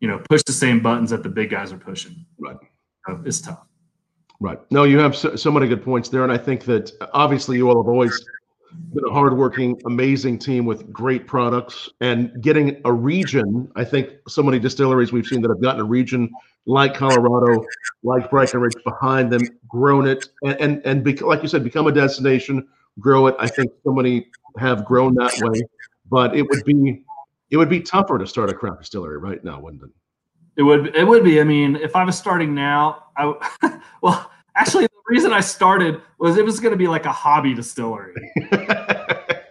you 0.00 0.08
know 0.08 0.18
push 0.30 0.42
the 0.44 0.52
same 0.52 0.80
buttons 0.80 1.10
that 1.10 1.22
the 1.22 1.28
big 1.28 1.50
guys 1.50 1.72
are 1.72 1.78
pushing. 1.78 2.24
Right. 2.38 2.56
So 3.06 3.20
it's 3.26 3.40
tough. 3.40 3.66
Right. 4.42 4.58
No, 4.72 4.82
you 4.82 4.98
have 4.98 5.14
so, 5.14 5.36
so 5.36 5.52
many 5.52 5.68
good 5.68 5.84
points 5.84 6.08
there, 6.08 6.24
and 6.24 6.32
I 6.32 6.36
think 6.36 6.64
that 6.64 6.90
obviously 7.12 7.58
you 7.58 7.68
all 7.70 7.80
have 7.80 7.88
always 7.88 8.24
been 8.92 9.04
a 9.08 9.12
hardworking, 9.12 9.80
amazing 9.86 10.40
team 10.40 10.66
with 10.66 10.92
great 10.92 11.28
products, 11.28 11.88
and 12.00 12.42
getting 12.42 12.80
a 12.84 12.92
region. 12.92 13.70
I 13.76 13.84
think 13.84 14.10
so 14.26 14.42
many 14.42 14.58
distilleries 14.58 15.12
we've 15.12 15.28
seen 15.28 15.42
that 15.42 15.50
have 15.50 15.62
gotten 15.62 15.80
a 15.80 15.84
region 15.84 16.28
like 16.66 16.92
Colorado, 16.92 17.64
like 18.02 18.30
Breckenridge 18.30 18.74
behind 18.84 19.32
them, 19.32 19.42
grown 19.68 20.08
it, 20.08 20.28
and 20.42 20.60
and, 20.60 20.82
and 20.84 21.20
like 21.20 21.42
you 21.42 21.48
said, 21.48 21.62
become 21.62 21.86
a 21.86 21.92
destination, 21.92 22.66
grow 22.98 23.28
it. 23.28 23.36
I 23.38 23.46
think 23.46 23.70
so 23.84 23.92
many 23.92 24.26
have 24.58 24.84
grown 24.84 25.14
that 25.14 25.38
way, 25.38 25.62
but 26.10 26.34
it 26.34 26.42
would 26.42 26.64
be 26.64 27.04
it 27.50 27.58
would 27.58 27.70
be 27.70 27.80
tougher 27.80 28.18
to 28.18 28.26
start 28.26 28.50
a 28.50 28.54
craft 28.54 28.80
distillery 28.80 29.18
right 29.18 29.44
now, 29.44 29.60
wouldn't 29.60 29.84
it? 29.84 29.90
It 30.56 30.62
would 30.62 30.94
it 30.94 31.04
would 31.06 31.24
be. 31.24 31.40
I 31.40 31.44
mean, 31.44 31.76
if 31.76 31.96
I 31.96 32.04
was 32.04 32.16
starting 32.18 32.54
now, 32.54 33.04
I 33.16 33.32
well, 34.02 34.30
actually, 34.54 34.84
the 34.84 34.90
reason 35.08 35.32
I 35.32 35.40
started 35.40 36.00
was 36.18 36.36
it 36.36 36.44
was 36.44 36.60
going 36.60 36.72
to 36.72 36.76
be 36.78 36.88
like 36.88 37.06
a 37.06 37.12
hobby 37.12 37.54
distillery. 37.54 38.14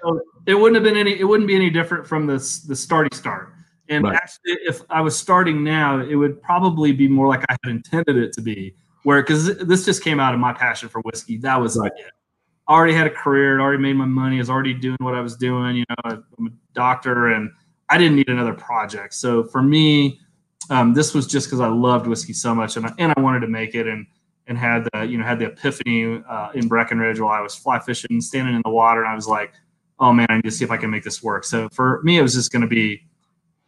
So 0.03 0.19
it 0.47 0.55
wouldn't 0.55 0.73
have 0.75 0.83
been 0.83 0.97
any. 0.99 1.19
It 1.19 1.25
wouldn't 1.25 1.47
be 1.47 1.55
any 1.55 1.69
different 1.69 2.07
from 2.07 2.25
the 2.25 2.33
s- 2.35 2.61
the 2.61 2.73
starty 2.73 3.13
start. 3.13 3.53
And 3.87 4.03
Right. 4.05 4.15
actually, 4.15 4.53
if 4.65 4.81
I 4.89 4.99
was 4.99 5.15
starting 5.15 5.63
now, 5.63 5.99
it 5.99 6.15
would 6.15 6.41
probably 6.41 6.91
be 6.91 7.07
more 7.07 7.27
like 7.27 7.43
I 7.49 7.55
had 7.63 7.69
intended 7.71 8.15
it 8.17 8.33
to 8.33 8.41
be. 8.41 8.73
Where 9.03 9.21
because 9.21 9.57
this 9.59 9.85
just 9.85 10.03
came 10.03 10.19
out 10.19 10.33
of 10.33 10.39
my 10.39 10.53
passion 10.53 10.89
for 10.89 11.01
whiskey. 11.01 11.37
That 11.37 11.61
was 11.61 11.77
Right. 11.77 11.91
it. 11.95 12.11
I 12.67 12.73
already 12.73 12.93
had 12.93 13.05
a 13.05 13.11
career. 13.11 13.59
I'd 13.59 13.63
already 13.63 13.81
made 13.83 13.93
my 13.93 14.05
money. 14.05 14.37
I 14.37 14.39
was 14.39 14.49
already 14.49 14.73
doing 14.73 14.97
what 15.01 15.13
I 15.13 15.21
was 15.21 15.35
doing. 15.35 15.75
You 15.75 15.85
know, 15.89 16.23
I'm 16.39 16.47
a 16.47 16.51
doctor, 16.73 17.27
and 17.27 17.51
I 17.89 17.99
didn't 17.99 18.15
need 18.15 18.29
another 18.29 18.53
project. 18.55 19.13
So 19.13 19.43
for 19.43 19.61
me, 19.61 20.19
um, 20.71 20.93
this 20.93 21.13
was 21.13 21.27
just 21.27 21.47
because 21.47 21.59
I 21.59 21.67
loved 21.67 22.07
whiskey 22.07 22.33
so 22.33 22.55
much, 22.55 22.77
and 22.77 22.87
I, 22.87 22.93
and 22.97 23.13
I 23.15 23.21
wanted 23.21 23.41
to 23.41 23.47
make 23.47 23.75
it, 23.75 23.87
and 23.87 24.07
and 24.47 24.57
had 24.57 24.87
the 24.91 25.03
you 25.03 25.17
know 25.17 25.23
had 25.23 25.37
the 25.37 25.45
epiphany 25.45 26.23
uh, 26.27 26.49
in 26.55 26.67
Breckenridge 26.67 27.19
while 27.19 27.33
I 27.33 27.41
was 27.41 27.53
fly 27.55 27.79
fishing, 27.79 28.19
standing 28.21 28.55
in 28.55 28.61
the 28.65 28.71
water, 28.71 29.03
and 29.03 29.11
I 29.11 29.15
was 29.15 29.27
like, 29.27 29.53
oh 30.01 30.11
man, 30.11 30.25
I 30.29 30.35
need 30.35 30.45
to 30.45 30.51
see 30.51 30.65
if 30.65 30.71
I 30.71 30.77
can 30.77 30.89
make 30.89 31.03
this 31.03 31.21
work. 31.21 31.45
So 31.45 31.69
for 31.69 32.01
me, 32.03 32.17
it 32.17 32.21
was 32.23 32.33
just 32.33 32.51
going 32.51 32.63
to 32.63 32.67
be, 32.67 33.03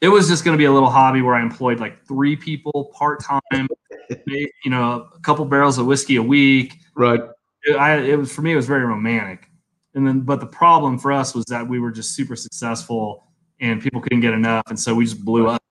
it 0.01 0.09
was 0.09 0.27
just 0.27 0.43
going 0.43 0.57
to 0.57 0.57
be 0.57 0.65
a 0.65 0.71
little 0.71 0.89
hobby 0.89 1.21
where 1.21 1.35
I 1.35 1.41
employed 1.41 1.79
like 1.79 2.05
three 2.07 2.35
people 2.35 2.91
part 2.97 3.21
time, 3.21 3.67
you 4.27 4.49
know, 4.65 5.07
a 5.15 5.19
couple 5.19 5.45
barrels 5.45 5.77
of 5.77 5.85
whiskey 5.85 6.15
a 6.15 6.23
week. 6.23 6.79
Right. 6.95 7.21
It, 7.63 7.75
I, 7.75 7.99
it 7.99 8.17
was 8.17 8.33
for 8.33 8.41
me, 8.41 8.51
it 8.51 8.55
was 8.55 8.65
very 8.65 8.83
romantic. 8.83 9.47
And 9.93 10.07
then, 10.07 10.21
but 10.21 10.39
the 10.39 10.47
problem 10.47 10.97
for 10.97 11.11
us 11.11 11.35
was 11.35 11.45
that 11.45 11.67
we 11.67 11.79
were 11.79 11.91
just 11.91 12.15
super 12.15 12.35
successful 12.35 13.27
and 13.59 13.79
people 13.79 14.01
couldn't 14.01 14.21
get 14.21 14.33
enough. 14.33 14.63
And 14.69 14.79
so 14.79 14.95
we 14.95 15.05
just 15.05 15.23
blew 15.23 15.47
up. 15.47 15.61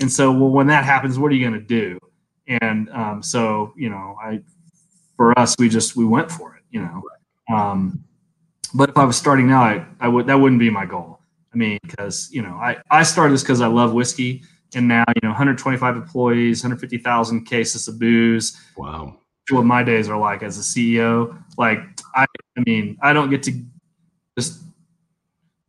And 0.00 0.10
so, 0.10 0.30
well, 0.30 0.50
when 0.50 0.66
that 0.68 0.84
happens, 0.84 1.18
what 1.18 1.32
are 1.32 1.34
you 1.34 1.48
going 1.48 1.60
to 1.60 1.66
do? 1.66 1.98
And 2.60 2.88
um, 2.90 3.22
so, 3.22 3.72
you 3.76 3.88
know, 3.88 4.16
I, 4.22 4.40
for 5.16 5.36
us, 5.38 5.56
we 5.58 5.68
just, 5.68 5.96
we 5.96 6.04
went 6.04 6.30
for 6.30 6.56
it, 6.56 6.62
you 6.70 6.80
know. 6.80 7.02
Um, 7.54 8.04
but 8.74 8.90
if 8.90 8.96
I 8.96 9.04
was 9.04 9.16
starting 9.16 9.46
now, 9.46 9.62
I, 9.62 9.86
I 10.00 10.08
would, 10.08 10.26
that 10.26 10.34
wouldn't 10.34 10.60
be 10.60 10.70
my 10.70 10.86
goal. 10.86 11.20
I 11.52 11.56
mean, 11.56 11.78
because, 11.82 12.28
you 12.30 12.42
know, 12.42 12.54
I, 12.54 12.76
I 12.90 13.02
started 13.02 13.32
this 13.32 13.42
because 13.42 13.60
I 13.60 13.66
love 13.66 13.92
whiskey. 13.92 14.42
And 14.74 14.88
now, 14.88 15.04
you 15.08 15.20
know, 15.22 15.30
125 15.30 15.96
employees, 15.96 16.62
150,000 16.62 17.44
cases 17.44 17.88
of 17.88 17.98
booze. 17.98 18.60
Wow. 18.76 19.16
What 19.50 19.64
my 19.64 19.82
days 19.82 20.08
are 20.08 20.18
like 20.18 20.42
as 20.42 20.58
a 20.58 20.60
CEO. 20.60 21.42
Like, 21.56 21.78
I, 22.14 22.26
I 22.58 22.62
mean, 22.66 22.98
I 23.00 23.12
don't 23.12 23.30
get 23.30 23.42
to 23.44 23.52
just 24.36 24.60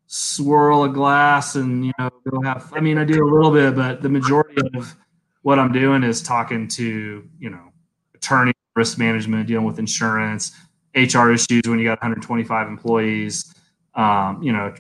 swirl 0.08 0.86
a 0.86 0.90
glass 0.90 1.56
and 1.56 1.86
you 1.86 1.92
know 2.00 2.10
go 2.30 2.42
have 2.42 2.72
i 2.74 2.80
mean 2.80 2.98
i 2.98 3.04
do 3.04 3.26
a 3.26 3.30
little 3.30 3.52
bit 3.52 3.76
but 3.76 4.02
the 4.02 4.08
majority 4.08 4.56
of 4.74 4.96
what 5.42 5.60
i'm 5.60 5.72
doing 5.72 6.02
is 6.02 6.22
talking 6.22 6.66
to 6.66 7.28
you 7.40 7.50
know 7.50 7.72
attorney 8.16 8.54
risk 8.76 8.98
management 8.98 9.46
dealing 9.48 9.66
with 9.66 9.80
insurance 9.80 10.56
hr 10.96 11.32
issues 11.32 11.62
when 11.68 11.78
you 11.78 11.84
got 11.84 12.00
125 12.02 12.68
employees 12.68 13.54
um, 13.96 14.42
you 14.42 14.54
know 14.54 14.74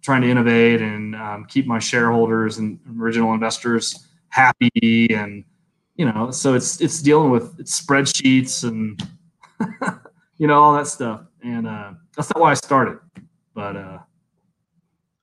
trying 0.00 0.22
to 0.22 0.30
innovate 0.30 0.80
and 0.80 1.14
um, 1.14 1.44
keep 1.44 1.66
my 1.66 1.78
shareholders 1.78 2.58
and 2.58 2.80
original 2.98 3.34
investors 3.34 4.08
happy 4.30 5.06
and 5.10 5.44
you 5.96 6.06
know 6.06 6.30
so 6.30 6.54
it's 6.54 6.80
it's 6.80 7.02
dealing 7.02 7.30
with 7.30 7.60
it's 7.60 7.80
spreadsheets 7.80 8.66
and 8.66 9.02
you 10.38 10.46
know 10.46 10.60
all 10.60 10.74
that 10.74 10.86
stuff. 10.86 11.22
And 11.44 11.66
uh, 11.66 11.92
that's 12.16 12.30
not 12.30 12.40
why 12.40 12.52
i 12.52 12.54
started 12.54 12.98
but 13.54 13.76
uh, 13.76 13.98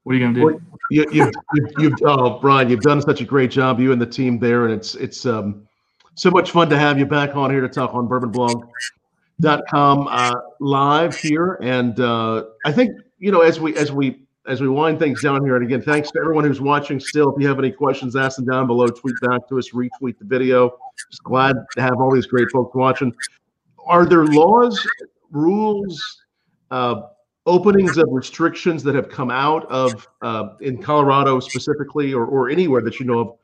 what 0.09 0.15
are 0.15 0.17
you 0.17 0.25
gonna 0.25 0.39
do? 0.39 0.45
Well, 0.45 0.59
you, 0.89 1.05
you, 1.11 1.31
you, 1.53 1.67
you've, 1.77 1.93
oh, 2.03 2.39
Brian, 2.39 2.67
you've 2.67 2.81
done 2.81 2.99
such 2.99 3.21
a 3.21 3.25
great 3.25 3.51
job, 3.51 3.79
you 3.79 3.91
and 3.91 4.01
the 4.01 4.07
team 4.07 4.39
there, 4.39 4.65
and 4.65 4.73
it's 4.73 4.95
it's 4.95 5.27
um, 5.27 5.67
so 6.15 6.31
much 6.31 6.49
fun 6.49 6.67
to 6.71 6.79
have 6.79 6.97
you 6.97 7.05
back 7.05 7.35
on 7.35 7.51
here 7.51 7.61
to 7.61 7.69
talk 7.69 7.93
on 7.93 8.07
bourbonblog.com 8.07 10.07
uh, 10.09 10.33
live 10.61 11.15
here. 11.15 11.59
And 11.61 11.99
uh, 11.99 12.45
I 12.65 12.71
think 12.71 12.99
you 13.19 13.31
know 13.31 13.41
as 13.41 13.59
we 13.59 13.75
as 13.75 13.91
we 13.91 14.23
as 14.47 14.61
we 14.61 14.67
wind 14.67 14.97
things 14.97 15.21
down 15.21 15.45
here, 15.45 15.57
and 15.57 15.63
again, 15.63 15.83
thanks 15.83 16.09
to 16.09 16.19
everyone 16.19 16.43
who's 16.43 16.59
watching. 16.59 16.99
Still, 16.99 17.35
if 17.35 17.39
you 17.39 17.47
have 17.47 17.59
any 17.59 17.71
questions, 17.71 18.15
ask 18.15 18.37
them 18.37 18.45
down 18.45 18.65
below. 18.65 18.87
Tweet 18.87 19.13
back 19.21 19.47
to 19.49 19.59
us, 19.59 19.69
retweet 19.75 20.17
the 20.17 20.25
video. 20.25 20.75
Just 21.11 21.23
glad 21.23 21.55
to 21.75 21.81
have 21.83 22.01
all 22.01 22.11
these 22.11 22.25
great 22.25 22.47
folks 22.51 22.73
watching. 22.73 23.13
Are 23.85 24.07
there 24.07 24.25
laws, 24.25 24.83
rules? 25.29 26.01
Uh, 26.71 27.01
openings 27.49 27.97
of 27.97 28.07
restrictions 28.11 28.83
that 28.83 28.95
have 28.95 29.09
come 29.09 29.31
out 29.31 29.65
of 29.71 30.07
uh, 30.21 30.49
in 30.61 30.81
Colorado 30.81 31.39
specifically, 31.39 32.13
or, 32.13 32.25
or 32.25 32.49
anywhere 32.49 32.81
that 32.81 32.99
you 32.99 33.05
know 33.05 33.19
of, 33.19 33.35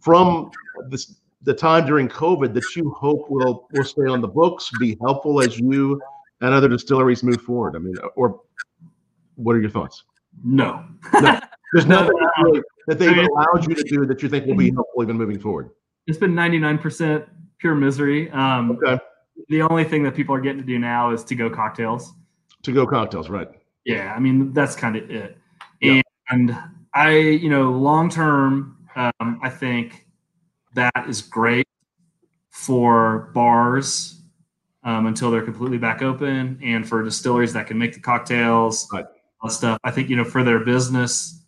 from 0.00 0.50
this, 0.88 1.16
the 1.42 1.54
time 1.54 1.86
during 1.86 2.08
COVID 2.08 2.54
that 2.54 2.64
you 2.74 2.90
hope 2.90 3.30
will 3.30 3.68
will 3.72 3.84
stay 3.84 4.06
on 4.06 4.20
the 4.20 4.28
books, 4.28 4.70
be 4.80 4.96
helpful 5.00 5.40
as 5.42 5.58
you 5.58 6.00
and 6.40 6.54
other 6.54 6.68
distilleries 6.68 7.22
move 7.22 7.42
forward? 7.42 7.76
I 7.76 7.78
mean, 7.80 7.94
or 8.16 8.40
what 9.36 9.54
are 9.54 9.60
your 9.60 9.70
thoughts? 9.70 10.04
No, 10.42 10.84
no. 11.20 11.38
There's 11.72 11.86
nothing 11.86 12.16
really 12.42 12.62
that 12.88 12.98
they've 12.98 13.16
allowed 13.16 13.68
you 13.68 13.74
to 13.74 13.84
do 13.84 14.06
that 14.06 14.22
you 14.22 14.28
think 14.28 14.46
will 14.46 14.56
be 14.56 14.72
helpful 14.72 15.02
even 15.02 15.16
moving 15.16 15.38
forward. 15.38 15.70
It's 16.06 16.18
been 16.18 16.34
99% 16.34 17.26
pure 17.58 17.74
misery. 17.74 18.30
Um, 18.32 18.72
okay. 18.72 18.98
The 19.48 19.62
only 19.62 19.84
thing 19.84 20.02
that 20.02 20.16
people 20.16 20.34
are 20.34 20.40
getting 20.40 20.60
to 20.60 20.66
do 20.66 20.78
now 20.78 21.12
is 21.12 21.22
to 21.24 21.34
go 21.36 21.48
cocktails 21.48 22.14
to 22.62 22.72
go 22.72 22.86
cocktails, 22.86 23.28
right? 23.28 23.48
Yeah, 23.84 24.14
I 24.14 24.18
mean 24.18 24.52
that's 24.52 24.76
kind 24.76 24.96
of 24.96 25.10
it. 25.10 25.38
Yep. 25.80 26.04
And 26.30 26.56
I, 26.94 27.16
you 27.16 27.48
know, 27.48 27.70
long 27.72 28.10
term, 28.10 28.76
um, 28.96 29.40
I 29.42 29.48
think 29.48 30.06
that 30.74 31.04
is 31.08 31.22
great 31.22 31.66
for 32.50 33.30
bars 33.34 34.20
um, 34.84 35.06
until 35.06 35.30
they're 35.30 35.42
completely 35.42 35.78
back 35.78 36.02
open, 36.02 36.58
and 36.62 36.88
for 36.88 37.02
distilleries 37.02 37.52
that 37.52 37.66
can 37.66 37.78
make 37.78 37.94
the 37.94 38.00
cocktails, 38.00 38.88
right. 38.92 39.04
all 39.40 39.50
stuff. 39.50 39.78
I 39.84 39.90
think 39.90 40.08
you 40.08 40.16
know 40.16 40.24
for 40.24 40.42
their 40.42 40.60
business, 40.60 41.42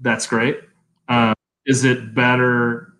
that's 0.00 0.26
great. 0.26 0.60
Um, 1.08 1.34
is 1.66 1.84
it 1.84 2.14
better? 2.14 2.94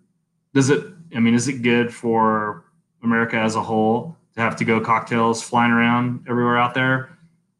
Does 0.53 0.69
it? 0.69 0.85
I 1.15 1.19
mean, 1.19 1.33
is 1.33 1.47
it 1.47 1.61
good 1.61 1.93
for 1.93 2.65
America 3.03 3.37
as 3.37 3.55
a 3.55 3.61
whole 3.61 4.17
to 4.35 4.41
have 4.41 4.55
to 4.57 4.65
go 4.65 4.79
cocktails 4.79 5.43
flying 5.43 5.71
around 5.71 6.25
everywhere 6.27 6.57
out 6.57 6.73
there? 6.73 7.12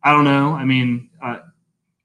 I 0.03 0.11
don't 0.11 0.25
know. 0.25 0.53
I 0.53 0.65
mean, 0.65 1.09
uh, 1.21 1.39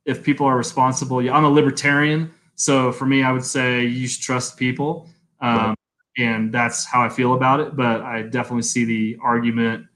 if 0.05 0.22
people 0.22 0.46
are 0.46 0.57
responsible, 0.57 1.20
yeah, 1.22 1.34
I'm 1.34 1.44
a 1.44 1.51
libertarian, 1.51 2.32
so 2.55 2.92
for 2.92 3.07
me, 3.07 3.22
I 3.22 3.32
would 3.32 3.44
say 3.44 3.84
you 3.84 4.09
should 4.09 4.22
trust 4.22 4.57
people, 4.57 5.09
um, 5.40 5.57
right. 5.59 5.76
and 6.18 6.53
that's 6.53 6.84
how 6.84 7.03
I 7.03 7.09
feel 7.09 7.34
about 7.34 7.61
it. 7.61 7.76
But 7.76 8.01
I 8.03 8.22
definitely 8.22 8.62
see 8.62 8.84
the 8.84 9.18
argument 9.22 9.86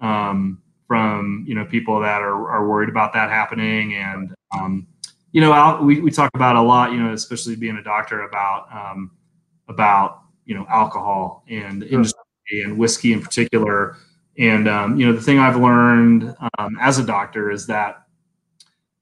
um, 0.00 0.62
from 0.86 1.44
you 1.46 1.54
know 1.54 1.64
people 1.64 2.00
that 2.00 2.22
are, 2.22 2.50
are 2.50 2.68
worried 2.68 2.88
about 2.88 3.12
that 3.12 3.30
happening, 3.30 3.94
and 3.94 4.34
um, 4.56 4.86
you 5.32 5.40
know, 5.40 5.78
we 5.82 6.00
we 6.00 6.10
talk 6.10 6.30
about 6.34 6.56
a 6.56 6.62
lot, 6.62 6.92
you 6.92 6.98
know, 6.98 7.12
especially 7.12 7.54
being 7.54 7.76
a 7.76 7.82
doctor 7.82 8.22
about 8.22 8.66
um, 8.72 9.10
about 9.68 10.22
you 10.44 10.54
know 10.54 10.66
alcohol 10.68 11.44
and 11.48 11.82
sure. 11.82 11.92
industry 11.92 12.62
and 12.64 12.78
whiskey 12.78 13.12
in 13.12 13.22
particular 13.22 13.96
and 14.38 14.68
um, 14.68 14.98
you 14.98 15.06
know, 15.06 15.12
the 15.12 15.20
thing 15.20 15.38
I've 15.38 15.56
learned 15.56 16.34
um, 16.58 16.78
as 16.80 16.98
a 16.98 17.04
doctor 17.04 17.50
is 17.50 17.66
that 17.66 18.04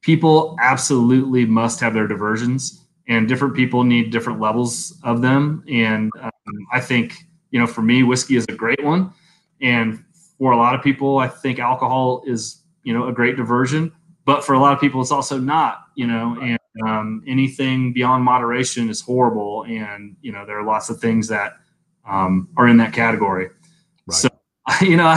people 0.01 0.57
absolutely 0.61 1.45
must 1.45 1.79
have 1.81 1.93
their 1.93 2.07
diversions, 2.07 2.87
and 3.07 3.29
different 3.29 3.55
people 3.55 3.85
need 3.85 4.11
different 4.11 4.41
levels 4.41 4.99
of 5.05 5.21
them. 5.21 5.63
And 5.71 6.11
um, 6.21 6.33
I 6.73 6.81
think 6.81 7.15
you 7.51 7.61
know, 7.61 7.67
for 7.67 7.83
me, 7.83 8.03
whiskey 8.03 8.37
is 8.37 8.47
a 8.49 8.53
great 8.53 8.83
one, 8.83 9.13
and 9.61 10.03
for 10.39 10.53
a 10.53 10.57
lot 10.57 10.75
of 10.75 10.83
people, 10.83 11.19
I 11.19 11.29
think 11.29 11.59
alcohol 11.59 12.23
is 12.27 12.63
you 12.83 12.95
know 12.95 13.09
a 13.09 13.13
great 13.13 13.37
diversion. 13.37 13.93
But 14.25 14.43
for 14.43 14.55
a 14.55 14.59
lot 14.59 14.73
of 14.73 14.81
people, 14.81 15.01
it's 15.01 15.13
also 15.13 15.39
not. 15.39 15.83
You 15.95 16.07
know, 16.07 16.37
and 16.43 16.59
um, 16.87 17.23
anything 17.27 17.93
beyond 17.93 18.25
moderation 18.25 18.89
is 18.89 19.01
horrible. 19.01 19.65
And 19.65 20.17
you 20.23 20.33
know, 20.33 20.47
there 20.47 20.59
are 20.59 20.65
lots 20.65 20.89
of 20.89 20.99
things 20.99 21.29
that 21.29 21.59
um, 22.09 22.49
are 22.57 22.69
in 22.69 22.79
that 22.79 22.95
category. 22.95 23.51
You 24.81 24.97
know, 24.97 25.17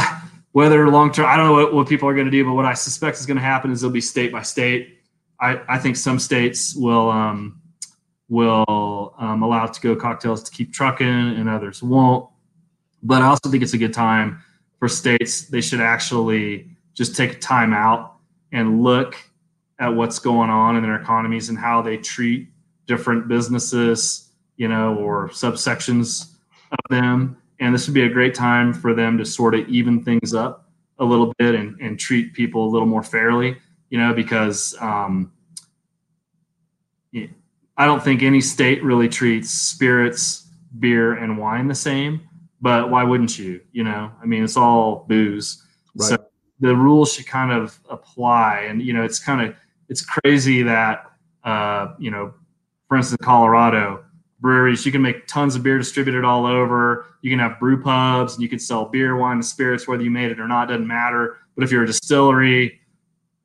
whether 0.51 0.87
long 0.89 1.11
term, 1.11 1.25
I 1.25 1.35
don't 1.35 1.47
know 1.47 1.53
what, 1.53 1.73
what 1.73 1.89
people 1.89 2.07
are 2.07 2.13
going 2.13 2.25
to 2.25 2.31
do, 2.31 2.45
but 2.45 2.53
what 2.53 2.65
I 2.65 2.73
suspect 2.73 3.17
is 3.17 3.25
going 3.25 3.37
to 3.37 3.43
happen 3.43 3.71
is 3.71 3.83
it'll 3.83 3.93
be 3.93 4.01
state 4.01 4.31
by 4.31 4.41
state. 4.41 4.99
I, 5.39 5.61
I 5.67 5.79
think 5.79 5.95
some 5.95 6.19
states 6.19 6.75
will 6.75 7.09
um, 7.09 7.61
will 8.27 9.15
um, 9.17 9.41
allow 9.41 9.65
to 9.65 9.81
go 9.81 9.95
cocktails 9.95 10.43
to 10.43 10.51
keep 10.51 10.73
trucking, 10.73 11.07
and 11.07 11.49
others 11.49 11.81
won't. 11.81 12.29
But 13.01 13.21
I 13.21 13.27
also 13.27 13.49
think 13.49 13.63
it's 13.63 13.73
a 13.73 13.77
good 13.77 13.93
time 13.93 14.43
for 14.79 14.87
states. 14.87 15.47
They 15.47 15.61
should 15.61 15.81
actually 15.81 16.69
just 16.93 17.15
take 17.15 17.39
time 17.39 17.73
out 17.73 18.15
and 18.51 18.83
look 18.83 19.15
at 19.79 19.89
what's 19.89 20.19
going 20.19 20.49
on 20.49 20.75
in 20.75 20.83
their 20.83 20.99
economies 20.99 21.49
and 21.49 21.57
how 21.57 21.81
they 21.81 21.97
treat 21.97 22.49
different 22.85 23.27
businesses, 23.27 24.29
you 24.57 24.67
know, 24.67 24.95
or 24.95 25.29
subsections 25.29 26.33
of 26.71 26.79
them 26.89 27.38
and 27.59 27.73
this 27.73 27.87
would 27.87 27.93
be 27.93 28.03
a 28.03 28.09
great 28.09 28.33
time 28.33 28.73
for 28.73 28.93
them 28.93 29.17
to 29.17 29.25
sort 29.25 29.55
of 29.55 29.67
even 29.67 30.03
things 30.03 30.33
up 30.33 30.69
a 30.99 31.05
little 31.05 31.33
bit 31.37 31.55
and, 31.55 31.79
and 31.79 31.99
treat 31.99 32.33
people 32.33 32.65
a 32.65 32.69
little 32.69 32.87
more 32.87 33.03
fairly, 33.03 33.57
you 33.89 33.97
know, 33.97 34.13
because 34.13 34.75
um, 34.81 35.31
I 37.15 37.85
don't 37.85 38.03
think 38.03 38.23
any 38.23 38.41
state 38.41 38.83
really 38.83 39.07
treats 39.07 39.49
spirits, 39.49 40.47
beer, 40.79 41.13
and 41.13 41.37
wine 41.37 41.67
the 41.67 41.75
same. 41.75 42.21
But 42.61 42.89
why 42.89 43.05
wouldn't 43.05 43.39
you? 43.39 43.61
You 43.71 43.85
know, 43.85 44.11
I 44.21 44.25
mean, 44.25 44.43
it's 44.43 44.57
all 44.57 45.05
booze. 45.07 45.63
Right. 45.95 46.09
So 46.09 46.17
the 46.59 46.75
rules 46.75 47.13
should 47.13 47.25
kind 47.25 47.53
of 47.53 47.79
apply. 47.89 48.65
And, 48.67 48.81
you 48.81 48.91
know, 48.91 49.03
it's 49.03 49.19
kind 49.19 49.41
of, 49.41 49.55
it's 49.87 50.05
crazy 50.05 50.61
that, 50.63 51.05
uh, 51.45 51.93
you 51.97 52.11
know, 52.11 52.33
for 52.89 52.97
instance, 52.97 53.19
Colorado, 53.23 54.03
breweries. 54.39 54.85
You 54.85 54.91
can 54.91 55.01
make 55.01 55.27
tons 55.27 55.55
of 55.55 55.63
beer 55.63 55.77
distributed 55.77 56.23
all 56.23 56.45
over. 56.45 57.07
You 57.21 57.29
can 57.29 57.39
have 57.39 57.59
brew 57.59 57.81
pubs 57.81 58.33
and 58.33 58.43
you 58.43 58.49
can 58.49 58.59
sell 58.59 58.85
beer, 58.85 59.15
wine, 59.15 59.33
and 59.33 59.45
spirits, 59.45 59.87
whether 59.87 60.03
you 60.03 60.11
made 60.11 60.31
it 60.31 60.39
or 60.39 60.47
not, 60.47 60.67
doesn't 60.67 60.87
matter. 60.87 61.37
But 61.55 61.63
if 61.63 61.71
you're 61.71 61.83
a 61.83 61.87
distillery, 61.87 62.79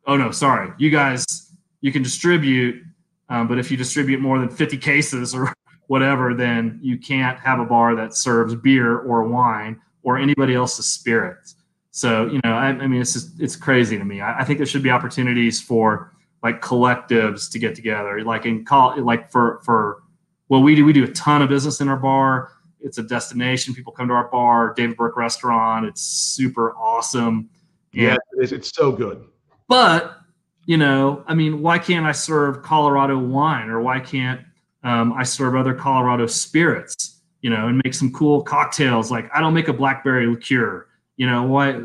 oh 0.06 0.16
no, 0.16 0.30
sorry, 0.30 0.72
you 0.78 0.90
guys, 0.90 1.52
you 1.80 1.92
can 1.92 2.02
distribute, 2.02 2.82
um, 3.28 3.48
but 3.48 3.58
if 3.58 3.70
you 3.70 3.76
distribute 3.76 4.20
more 4.20 4.38
than 4.38 4.48
50 4.48 4.76
cases 4.78 5.34
or 5.34 5.52
whatever, 5.88 6.34
then 6.34 6.78
you 6.82 6.98
can't 6.98 7.38
have 7.40 7.58
a 7.58 7.64
bar 7.64 7.94
that 7.96 8.14
serves 8.14 8.54
beer 8.54 8.98
or 8.98 9.24
wine 9.24 9.80
or 10.02 10.18
anybody 10.18 10.54
else's 10.54 10.86
spirits. 10.86 11.56
So, 11.90 12.26
you 12.26 12.40
know, 12.44 12.52
I, 12.52 12.68
I 12.68 12.86
mean, 12.86 13.00
it's 13.00 13.12
just, 13.12 13.40
it's 13.40 13.56
crazy 13.56 13.96
to 13.98 14.04
me. 14.04 14.20
I, 14.20 14.40
I 14.40 14.44
think 14.44 14.58
there 14.58 14.66
should 14.66 14.82
be 14.82 14.90
opportunities 14.90 15.60
for 15.60 16.12
like 16.44 16.60
collectives 16.60 17.50
to 17.50 17.58
get 17.58 17.74
together. 17.74 18.22
Like 18.22 18.46
in 18.46 18.64
call, 18.64 19.00
like 19.02 19.32
for 19.32 19.60
for 19.64 20.02
well, 20.48 20.62
we 20.62 20.74
do 20.74 20.84
we 20.84 20.92
do 20.92 21.04
a 21.04 21.08
ton 21.08 21.42
of 21.42 21.48
business 21.48 21.80
in 21.80 21.88
our 21.88 21.96
bar. 21.96 22.50
It's 22.80 22.98
a 22.98 23.02
destination. 23.02 23.74
People 23.74 23.92
come 23.92 24.08
to 24.08 24.14
our 24.14 24.28
bar, 24.28 24.74
David 24.76 24.96
Burke 24.96 25.16
Restaurant. 25.16 25.86
It's 25.86 26.02
super 26.02 26.74
awesome. 26.76 27.48
Yeah, 27.92 28.10
And- 28.10 28.18
it 28.38 28.44
is. 28.44 28.52
It's 28.52 28.74
so 28.74 28.92
good. 28.92 29.24
but 29.68 30.18
you 30.66 30.78
know, 30.78 31.22
I 31.26 31.34
mean, 31.34 31.60
why 31.60 31.78
can't 31.78 32.06
I 32.06 32.12
serve 32.12 32.62
Colorado 32.62 33.18
wine 33.18 33.68
or 33.68 33.80
why 33.82 34.00
can't 34.00 34.40
um, 34.82 35.12
I 35.12 35.22
serve 35.22 35.54
other 35.56 35.74
Colorado 35.74 36.26
spirits? 36.26 37.20
You 37.42 37.50
know, 37.50 37.68
and 37.68 37.78
make 37.84 37.92
some 37.92 38.10
cool 38.12 38.42
cocktails. 38.42 39.10
Like 39.10 39.28
I 39.34 39.40
don't 39.40 39.52
make 39.52 39.68
a 39.68 39.72
blackberry 39.74 40.26
liqueur. 40.26 40.86
You 41.16 41.26
know, 41.26 41.42
why 41.44 41.82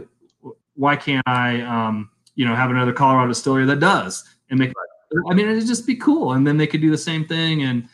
why 0.76 0.95
can't 0.95 1.24
I 1.28 1.60
um, 1.62 2.10
you 2.36 2.45
know 2.45 2.55
have 2.55 2.72
another 2.72 2.93
Colorado 2.93 3.28
distillery 3.28 3.66
that 3.66 3.80
does 3.82 4.24
and 4.49 4.57
make? 4.60 4.72
I 5.30 5.34
mean, 5.34 5.49
it'd 5.49 5.68
just 5.68 5.86
be 5.88 5.95
cool, 5.95 6.34
and 6.34 6.45
then 6.47 6.55
they 6.55 6.68
could 6.68 6.82
do 6.82 6.89
the 6.91 6.97
same 6.97 7.26
thing. 7.26 7.64
And 7.64 7.89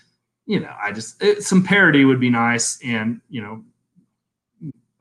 you 0.46 0.60
know, 0.60 0.74
I 0.82 0.91
just 0.91 1.22
it, 1.22 1.43
some 1.43 1.64
parity 1.64 2.06
would 2.06 2.20
be 2.20 2.30
nice. 2.30 2.80
And 2.84 3.22
you 3.30 3.41
know, 3.41 3.64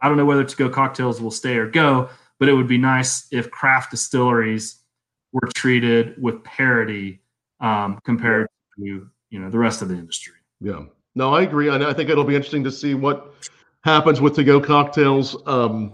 I 0.00 0.08
don't 0.08 0.16
know 0.16 0.24
whether 0.24 0.44
to 0.44 0.56
go 0.56 0.68
cocktails 0.68 1.20
will 1.20 1.30
stay 1.30 1.56
or 1.56 1.68
go, 1.68 2.08
but 2.38 2.48
it 2.48 2.54
would 2.54 2.68
be 2.68 2.78
nice 2.78 3.26
if 3.30 3.50
craft 3.50 3.90
distilleries 3.90 4.80
were 5.32 5.48
treated 5.54 6.20
with 6.22 6.42
parity 6.44 7.20
um, 7.60 7.98
compared 8.04 8.48
to 8.78 9.08
you 9.30 9.38
know 9.38 9.50
the 9.50 9.58
rest 9.58 9.82
of 9.82 9.88
the 9.88 9.94
industry. 9.94 10.34
Yeah. 10.60 10.84
No, 11.14 11.32
I 11.32 11.42
agree. 11.42 11.68
And 11.68 11.84
I 11.84 11.92
think 11.92 12.10
it'll 12.10 12.24
be 12.24 12.34
interesting 12.34 12.64
to 12.64 12.72
see 12.72 12.94
what 12.94 13.32
happens 13.84 14.20
with 14.20 14.34
to-go 14.34 14.60
cocktails. 14.60 15.36
Um, 15.46 15.92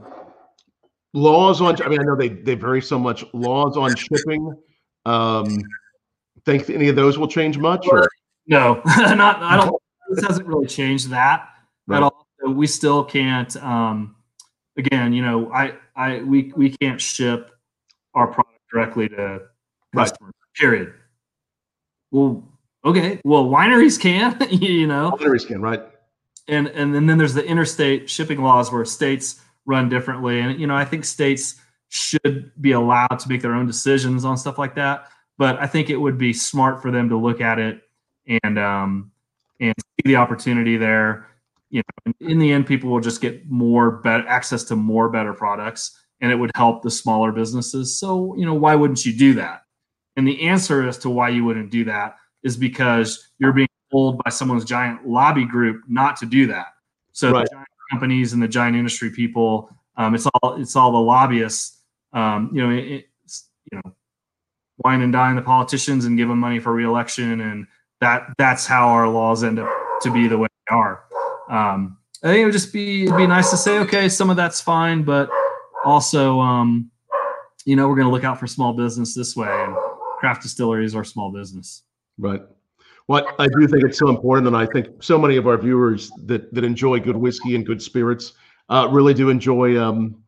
laws 1.12 1.60
on, 1.60 1.80
I 1.82 1.88
mean, 1.88 2.00
I 2.00 2.04
know 2.04 2.16
they, 2.16 2.28
they 2.28 2.54
vary 2.54 2.80
so 2.80 2.98
much. 2.98 3.24
Laws 3.34 3.76
on 3.76 3.94
shipping. 3.94 4.54
Um, 5.04 5.58
think 6.46 6.70
any 6.70 6.88
of 6.88 6.96
those 6.96 7.18
will 7.18 7.28
change 7.28 7.58
much? 7.58 7.86
Or? 7.90 8.08
No, 8.46 8.82
not 8.86 9.42
I 9.42 9.56
don't. 9.56 9.74
This 10.10 10.24
hasn't 10.24 10.46
really 10.46 10.66
changed 10.66 11.10
that 11.10 11.48
Right. 11.86 11.98
at 11.98 12.02
all. 12.02 12.26
So 12.42 12.50
we 12.50 12.66
still 12.66 13.04
can't. 13.04 13.54
Um, 13.56 14.16
again, 14.76 15.12
you 15.12 15.22
know, 15.22 15.52
I 15.52 15.74
I 15.96 16.20
we 16.22 16.52
we 16.56 16.70
can't 16.70 17.00
ship 17.00 17.50
our 18.14 18.26
product 18.26 18.58
directly 18.72 19.08
to 19.10 19.42
Right. 19.94 20.04
customers. 20.08 20.34
Period. 20.56 20.92
Well, 22.10 22.44
okay. 22.84 23.20
Well, 23.24 23.46
wineries 23.46 23.98
can, 24.00 24.36
you 24.50 24.86
know. 24.86 25.12
Wineries 25.20 25.46
can, 25.46 25.60
right? 25.62 25.82
and 26.48 26.68
and 26.68 26.94
then, 26.94 27.06
then 27.06 27.16
there's 27.18 27.34
the 27.34 27.44
interstate 27.46 28.10
shipping 28.10 28.42
laws 28.42 28.72
where 28.72 28.84
states 28.84 29.40
run 29.66 29.88
differently 29.88 30.40
and 30.40 30.58
you 30.60 30.66
know 30.66 30.74
i 30.74 30.84
think 30.84 31.04
states 31.04 31.56
should 31.90 32.50
be 32.60 32.72
allowed 32.72 33.18
to 33.18 33.28
make 33.28 33.40
their 33.42 33.54
own 33.54 33.66
decisions 33.66 34.24
on 34.24 34.36
stuff 34.36 34.58
like 34.58 34.74
that 34.74 35.08
but 35.38 35.56
i 35.60 35.66
think 35.66 35.90
it 35.90 35.96
would 35.96 36.18
be 36.18 36.32
smart 36.32 36.82
for 36.82 36.90
them 36.90 37.08
to 37.08 37.16
look 37.16 37.40
at 37.40 37.58
it 37.58 37.82
and 38.44 38.58
um 38.58 39.10
and 39.60 39.74
see 39.78 40.02
the 40.04 40.16
opportunity 40.16 40.76
there 40.76 41.28
you 41.70 41.82
know 42.06 42.12
in 42.20 42.38
the 42.38 42.52
end 42.52 42.66
people 42.66 42.90
will 42.90 43.00
just 43.00 43.20
get 43.20 43.48
more 43.50 43.90
better 43.90 44.26
access 44.28 44.64
to 44.64 44.76
more 44.76 45.08
better 45.08 45.32
products 45.32 45.98
and 46.20 46.30
it 46.30 46.36
would 46.36 46.50
help 46.54 46.82
the 46.82 46.90
smaller 46.90 47.32
businesses 47.32 47.98
so 47.98 48.34
you 48.36 48.44
know 48.44 48.54
why 48.54 48.74
wouldn't 48.74 49.04
you 49.04 49.12
do 49.12 49.34
that 49.34 49.62
and 50.16 50.26
the 50.26 50.48
answer 50.48 50.86
as 50.86 50.98
to 50.98 51.10
why 51.10 51.28
you 51.28 51.44
wouldn't 51.44 51.70
do 51.70 51.84
that 51.84 52.16
is 52.42 52.56
because 52.56 53.28
you're 53.38 53.52
being 53.52 53.68
told 53.90 54.22
by 54.22 54.30
someone's 54.30 54.64
giant 54.64 55.06
lobby 55.06 55.44
group 55.44 55.82
not 55.88 56.16
to 56.16 56.26
do 56.26 56.46
that. 56.46 56.68
So 57.12 57.32
Right. 57.32 57.44
the 57.48 57.54
giant 57.54 57.68
companies 57.90 58.32
and 58.32 58.42
the 58.42 58.48
giant 58.48 58.76
industry 58.76 59.10
people, 59.10 59.70
um, 59.96 60.14
it's 60.14 60.26
all 60.26 60.60
it's 60.60 60.76
all 60.76 60.92
the 60.92 60.98
lobbyists. 60.98 61.78
Um, 62.12 62.50
you 62.52 62.62
know, 62.62 62.70
it, 62.70 63.08
you 63.70 63.80
know, 63.84 63.94
wine 64.78 65.02
and 65.02 65.12
dine 65.12 65.36
the 65.36 65.42
politicians 65.42 66.04
and 66.04 66.16
give 66.16 66.28
them 66.28 66.38
money 66.38 66.58
for 66.60 66.72
reelection, 66.72 67.40
and 67.40 67.66
that 68.00 68.26
that's 68.38 68.66
how 68.66 68.88
our 68.88 69.08
laws 69.08 69.44
end 69.44 69.58
up 69.58 69.68
to 70.02 70.10
be 70.10 70.28
the 70.28 70.38
way 70.38 70.48
they 70.68 70.74
are. 70.74 71.04
Um, 71.50 71.98
I 72.22 72.28
think 72.28 72.42
it 72.42 72.44
would 72.44 72.52
just 72.52 72.72
be 72.72 73.04
it'd 73.04 73.16
be 73.16 73.26
nice 73.26 73.50
to 73.50 73.56
say, 73.56 73.78
okay, 73.80 74.08
some 74.08 74.30
of 74.30 74.36
that's 74.36 74.60
fine, 74.60 75.02
but 75.02 75.30
also, 75.84 76.38
um, 76.40 76.90
you 77.64 77.76
know, 77.76 77.88
we're 77.88 77.96
going 77.96 78.06
to 78.06 78.12
look 78.12 78.24
out 78.24 78.38
for 78.38 78.46
small 78.46 78.72
business 78.72 79.14
this 79.14 79.34
way, 79.36 79.48
and 79.48 79.74
craft 80.18 80.42
distilleries 80.42 80.94
are 80.94 81.04
small 81.04 81.32
business. 81.32 81.82
Right. 82.18 82.42
What 83.06 83.34
I 83.38 83.48
do 83.48 83.66
think 83.66 83.84
it's 83.84 83.98
so 83.98 84.08
important, 84.08 84.46
and 84.46 84.56
I 84.56 84.66
think 84.66 85.02
so 85.02 85.18
many 85.18 85.36
of 85.36 85.46
our 85.46 85.56
viewers 85.56 86.10
that 86.26 86.52
that 86.54 86.64
enjoy 86.64 87.00
good 87.00 87.16
whiskey 87.16 87.54
and 87.54 87.66
good 87.66 87.82
spirits 87.82 88.34
uh, 88.68 88.88
really 88.90 89.14
do 89.14 89.30
enjoy 89.30 89.82
um, 89.82 90.22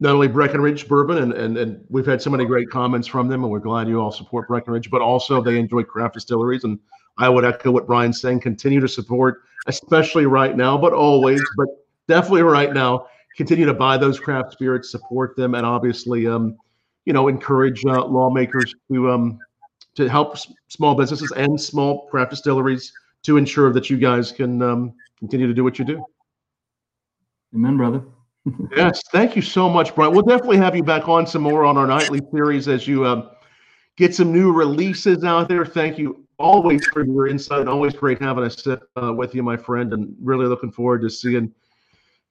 not 0.00 0.14
only 0.14 0.28
Breckenridge 0.28 0.88
bourbon, 0.88 1.18
and, 1.18 1.32
and 1.32 1.56
and 1.56 1.84
we've 1.88 2.06
had 2.06 2.20
so 2.20 2.28
many 2.28 2.44
great 2.44 2.68
comments 2.70 3.06
from 3.08 3.28
them, 3.28 3.42
and 3.42 3.50
we're 3.50 3.60
glad 3.60 3.88
you 3.88 4.00
all 4.00 4.12
support 4.12 4.48
Breckenridge, 4.48 4.90
but 4.90 5.00
also 5.00 5.40
they 5.40 5.58
enjoy 5.58 5.82
craft 5.82 6.14
distilleries, 6.14 6.64
and 6.64 6.78
I 7.20 7.28
would 7.28 7.44
echo 7.44 7.70
what 7.70 7.86
Brian's 7.86 8.20
saying: 8.20 8.40
continue 8.40 8.80
to 8.80 8.88
support, 8.88 9.42
especially 9.66 10.26
right 10.26 10.56
now, 10.56 10.76
but 10.76 10.92
always, 10.92 11.42
but 11.56 11.68
definitely 12.08 12.42
right 12.42 12.72
now, 12.72 13.06
continue 13.36 13.66
to 13.66 13.74
buy 13.74 13.98
those 13.98 14.18
craft 14.18 14.52
spirits, 14.52 14.90
support 14.90 15.36
them, 15.36 15.54
and 15.54 15.64
obviously, 15.64 16.26
um, 16.26 16.56
you 17.04 17.12
know, 17.12 17.28
encourage 17.28 17.84
uh, 17.84 18.04
lawmakers 18.04 18.74
to 18.90 19.10
um, 19.10 19.38
to 19.94 20.08
help 20.08 20.32
s- 20.32 20.52
small 20.68 20.94
businesses 20.94 21.30
and 21.32 21.60
small 21.60 22.08
craft 22.08 22.30
distilleries 22.30 22.92
to 23.22 23.36
ensure 23.36 23.70
that 23.72 23.90
you 23.90 23.98
guys 23.98 24.32
can 24.32 24.62
um, 24.62 24.94
continue 25.18 25.46
to 25.46 25.54
do 25.54 25.62
what 25.62 25.78
you 25.78 25.84
do. 25.84 26.02
Amen, 27.54 27.76
brother. 27.76 28.02
Yes, 28.74 29.02
thank 29.12 29.36
you 29.36 29.42
so 29.42 29.68
much, 29.68 29.94
Brian. 29.94 30.12
We'll 30.12 30.22
definitely 30.22 30.56
have 30.56 30.74
you 30.74 30.82
back 30.82 31.08
on 31.08 31.26
some 31.26 31.42
more 31.42 31.64
on 31.66 31.76
our 31.76 31.86
nightly 31.86 32.22
series 32.32 32.68
as 32.68 32.88
you 32.88 33.04
um, 33.04 33.28
get 33.96 34.14
some 34.14 34.32
new 34.32 34.50
releases 34.52 35.24
out 35.24 35.48
there. 35.48 35.66
Thank 35.66 35.98
you 35.98 36.24
always 36.40 36.84
for 36.86 37.04
your 37.04 37.28
insight. 37.28 37.68
Always 37.68 37.94
great 37.94 38.20
having 38.20 38.42
us 38.44 38.60
sit 38.62 38.80
uh, 39.00 39.12
with 39.12 39.32
you, 39.34 39.42
my 39.42 39.56
friend, 39.56 39.92
and 39.92 40.14
really 40.20 40.46
looking 40.46 40.72
forward 40.72 41.02
to 41.02 41.10
seeing 41.10 41.52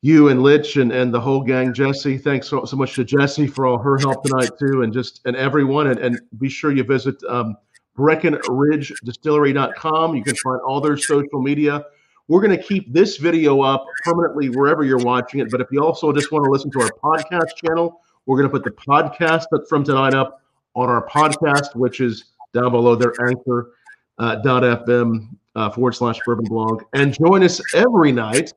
you 0.02 0.30
and 0.30 0.40
Litch 0.42 0.82
and, 0.82 0.92
and 0.92 1.14
the 1.14 1.22
whole 1.22 1.42
gang. 1.42 1.74
Jesse, 1.74 2.18
thanks 2.18 2.48
so, 2.48 2.66
so 2.66 2.76
much 2.76 2.96
to 2.96 3.06
Jesse 3.06 3.46
for 3.48 3.68
all 3.68 3.78
her 3.78 4.00
help 4.00 4.24
tonight 4.24 4.50
too, 4.60 4.82
and 4.82 4.92
just 4.92 5.22
and 5.26 5.36
everyone. 5.36 5.86
And, 5.88 6.00
and 6.00 6.20
be 6.40 6.50
sure 6.50 6.72
you 6.72 6.84
visit 6.84 7.22
um, 7.30 7.56
BreckenridgeDistillery.com. 7.98 10.16
You 10.16 10.24
can 10.24 10.36
find 10.38 10.62
all 10.62 10.82
their 10.82 10.98
social 10.98 11.40
media. 11.42 11.86
We're 12.28 12.42
going 12.42 12.58
to 12.58 12.64
keep 12.64 12.92
this 12.94 13.18
video 13.18 13.62
up 13.62 13.86
permanently 14.04 14.50
wherever 14.50 14.84
you're 14.84 15.00
watching 15.00 15.40
it. 15.40 15.50
But 15.50 15.62
if 15.62 15.68
you 15.72 15.84
also 15.84 16.14
just 16.14 16.32
want 16.32 16.46
to 16.46 16.52
listen 16.52 16.70
to 16.72 16.82
our 16.82 16.92
podcast 17.04 17.56
channel, 17.64 18.02
we're 18.26 18.38
going 18.38 18.48
to 18.48 18.52
put 18.52 18.64
the 18.64 18.72
podcast 18.72 19.46
from 19.68 19.84
tonight 19.84 20.14
up 20.14 20.42
on 20.76 20.90
our 20.90 21.08
podcast, 21.08 21.76
which 21.76 22.00
is 22.00 22.26
down 22.54 22.72
below 22.72 22.96
their 22.96 23.14
anchor 23.28 23.74
uh, 24.20 24.42
fm 24.42 25.30
uh, 25.56 25.70
forward 25.70 25.94
slash 25.94 26.20
bourbon 26.26 26.46
blog. 26.46 26.84
And 26.94 27.14
join 27.14 27.44
us 27.44 27.62
every 27.74 28.12
night 28.12 28.54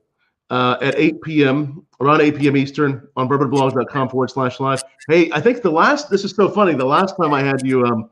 uh, 0.51 0.77
at 0.83 0.95
8 0.97 1.23
p.m. 1.23 1.87
around 2.01 2.21
8 2.21 2.37
p.m. 2.37 2.57
Eastern 2.57 3.09
on 3.17 3.29
bourbonblog.com 3.29 4.09
forward 4.11 4.31
slash 4.31 4.61
live. 4.61 4.83
Hey, 5.09 5.31
I 5.33 5.41
think 5.41 5.63
the 5.63 5.71
last, 5.71 6.11
this 6.11 6.25
is 6.25 6.33
so 6.33 6.49
funny. 6.49 6.75
The 6.75 6.85
last 6.85 7.17
time 7.21 7.33
I 7.33 7.43
had 7.43 7.67
you 7.67 7.85
um, 7.87 8.11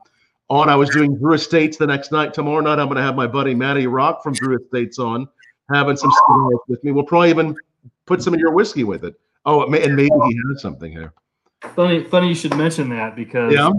on, 0.49 0.67
I 0.67 0.75
was 0.75 0.89
doing 0.89 1.15
Drew 1.17 1.33
Estates 1.33 1.77
the 1.77 1.87
next 1.87 2.11
night. 2.11 2.33
Tomorrow 2.33 2.61
night, 2.61 2.79
I'm 2.79 2.87
going 2.87 2.97
to 2.97 3.03
have 3.03 3.15
my 3.15 3.27
buddy 3.27 3.53
Matty 3.53 3.87
Rock 3.87 4.23
from 4.23 4.33
Drew 4.33 4.57
Estates 4.57 4.97
on, 4.97 5.29
having 5.71 5.95
some 5.95 6.11
with 6.67 6.83
me. 6.83 6.91
We'll 6.91 7.05
probably 7.05 7.29
even 7.29 7.55
put 8.05 8.23
some 8.23 8.33
of 8.33 8.39
your 8.39 8.51
whiskey 8.51 8.83
with 8.83 9.05
it. 9.05 9.13
Oh, 9.45 9.61
it 9.61 9.69
may, 9.69 9.83
and 9.83 9.95
maybe 9.95 10.11
he 10.27 10.39
has 10.49 10.61
something 10.61 10.91
here. 10.91 11.13
Funny, 11.75 12.03
funny 12.03 12.29
you 12.29 12.35
should 12.35 12.55
mention 12.57 12.89
that 12.89 13.15
because 13.15 13.53
Yeah. 13.53 13.71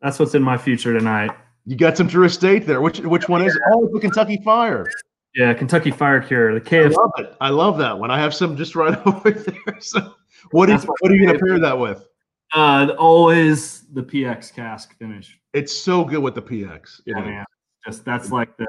that's 0.00 0.18
what's 0.18 0.34
in 0.34 0.42
my 0.42 0.58
future 0.58 0.96
tonight. 0.96 1.30
You 1.68 1.76
got 1.76 1.98
some 1.98 2.06
Drew 2.06 2.24
Estate 2.24 2.66
there. 2.66 2.80
Which 2.80 3.00
which 3.00 3.28
one 3.28 3.42
is? 3.42 3.54
it? 3.54 3.60
Oh, 3.70 3.84
it's 3.84 3.92
the 3.92 4.00
Kentucky 4.00 4.38
Fire. 4.42 4.86
Yeah, 5.34 5.52
Kentucky 5.52 5.90
Fire 5.90 6.18
Cure, 6.18 6.58
the 6.58 6.76
I 6.78 6.88
love 6.88 7.10
it. 7.18 7.36
I 7.42 7.50
love 7.50 7.76
that 7.78 7.98
one. 7.98 8.10
I 8.10 8.18
have 8.18 8.32
some 8.34 8.56
just 8.56 8.74
right 8.74 8.98
over 9.06 9.30
there. 9.30 9.78
So, 9.80 10.14
what 10.50 10.70
is 10.70 10.84
what 10.84 11.12
are 11.12 11.14
you 11.14 11.30
to 11.30 11.38
pair 11.38 11.58
that 11.60 11.78
with? 11.78 12.08
Uh, 12.54 12.94
always 12.98 13.82
the 13.92 14.02
PX 14.02 14.54
cask 14.54 14.96
finish. 14.98 15.38
It's 15.52 15.74
so 15.76 16.06
good 16.06 16.20
with 16.20 16.34
the 16.34 16.40
PX. 16.40 17.02
Yeah, 17.04 17.20
man. 17.20 17.44
Just 17.84 18.02
that's 18.02 18.30
like 18.30 18.56
the 18.56 18.66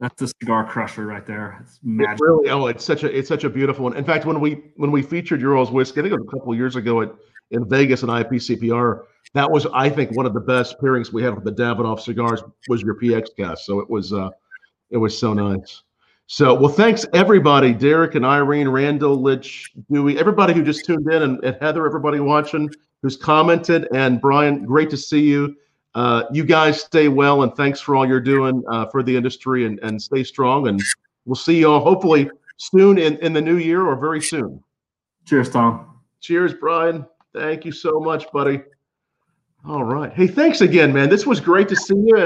that's 0.00 0.18
the 0.18 0.28
cigar 0.40 0.66
crusher 0.66 1.04
right 1.04 1.26
there. 1.26 1.58
It's 1.62 1.76
It 1.76 1.80
magic. 1.84 2.18
really, 2.22 2.48
oh, 2.48 2.66
it's 2.66 2.82
such 2.84 3.02
a 3.04 3.14
it's 3.14 3.28
such 3.28 3.44
a 3.44 3.50
beautiful 3.50 3.84
one. 3.84 3.94
In 3.94 4.04
fact, 4.04 4.24
when 4.24 4.40
we 4.40 4.62
when 4.76 4.90
we 4.90 5.02
featured 5.02 5.42
your 5.42 5.54
all's 5.58 5.70
whiskey, 5.70 6.00
I 6.00 6.02
think 6.04 6.14
it 6.14 6.18
was 6.18 6.28
a 6.28 6.38
couple 6.38 6.54
years 6.54 6.76
ago 6.76 7.02
at 7.02 7.12
in 7.50 7.68
Vegas 7.68 8.02
and 8.02 8.10
IPCPR, 8.10 9.02
that 9.34 9.50
was 9.50 9.66
I 9.72 9.88
think 9.88 10.12
one 10.12 10.26
of 10.26 10.34
the 10.34 10.40
best 10.40 10.78
pairings 10.80 11.12
we 11.12 11.22
had 11.22 11.34
with 11.34 11.44
the 11.44 11.52
Davidoff 11.52 12.00
cigars 12.00 12.42
was 12.68 12.82
your 12.82 12.94
PX 12.94 13.28
cask. 13.36 13.64
So 13.64 13.80
it 13.80 13.88
was 13.88 14.12
uh 14.12 14.30
it 14.90 14.96
was 14.96 15.16
so 15.16 15.34
nice. 15.34 15.82
So 16.26 16.54
well, 16.54 16.72
thanks 16.72 17.06
everybody, 17.12 17.72
Derek 17.72 18.14
and 18.14 18.24
Irene, 18.24 18.68
Randall, 18.68 19.18
Litch, 19.18 19.70
Dewey, 19.90 20.18
everybody 20.18 20.54
who 20.54 20.62
just 20.62 20.84
tuned 20.84 21.10
in, 21.12 21.22
and, 21.22 21.44
and 21.44 21.56
Heather, 21.60 21.86
everybody 21.86 22.18
watching 22.20 22.70
who's 23.02 23.16
commented, 23.16 23.86
and 23.94 24.20
Brian, 24.20 24.64
great 24.64 24.90
to 24.90 24.96
see 24.96 25.20
you. 25.20 25.56
Uh, 25.94 26.24
you 26.32 26.44
guys 26.44 26.80
stay 26.80 27.08
well, 27.08 27.42
and 27.42 27.54
thanks 27.54 27.80
for 27.80 27.94
all 27.96 28.06
you're 28.06 28.20
doing 28.20 28.62
uh, 28.68 28.86
for 28.86 29.02
the 29.02 29.16
industry, 29.16 29.64
and, 29.64 29.78
and 29.80 30.00
stay 30.00 30.22
strong. 30.24 30.68
And 30.68 30.80
we'll 31.24 31.36
see 31.36 31.58
you 31.58 31.70
all 31.70 31.80
hopefully 31.80 32.30
soon 32.56 32.98
in, 32.98 33.16
in 33.18 33.32
the 33.32 33.40
new 33.40 33.56
year 33.56 33.86
or 33.86 33.96
very 33.96 34.20
soon. 34.20 34.62
Cheers, 35.24 35.50
Tom. 35.50 36.00
Cheers, 36.20 36.54
Brian. 36.54 37.06
Thank 37.36 37.66
you 37.66 37.72
so 37.72 38.00
much, 38.00 38.32
buddy. 38.32 38.62
All 39.68 39.84
right. 39.84 40.10
Hey, 40.10 40.26
thanks 40.26 40.62
again, 40.62 40.90
man. 40.90 41.10
This 41.10 41.26
was 41.26 41.38
great 41.38 41.68
to 41.68 41.76
see 41.76 41.94
you. 41.94 42.16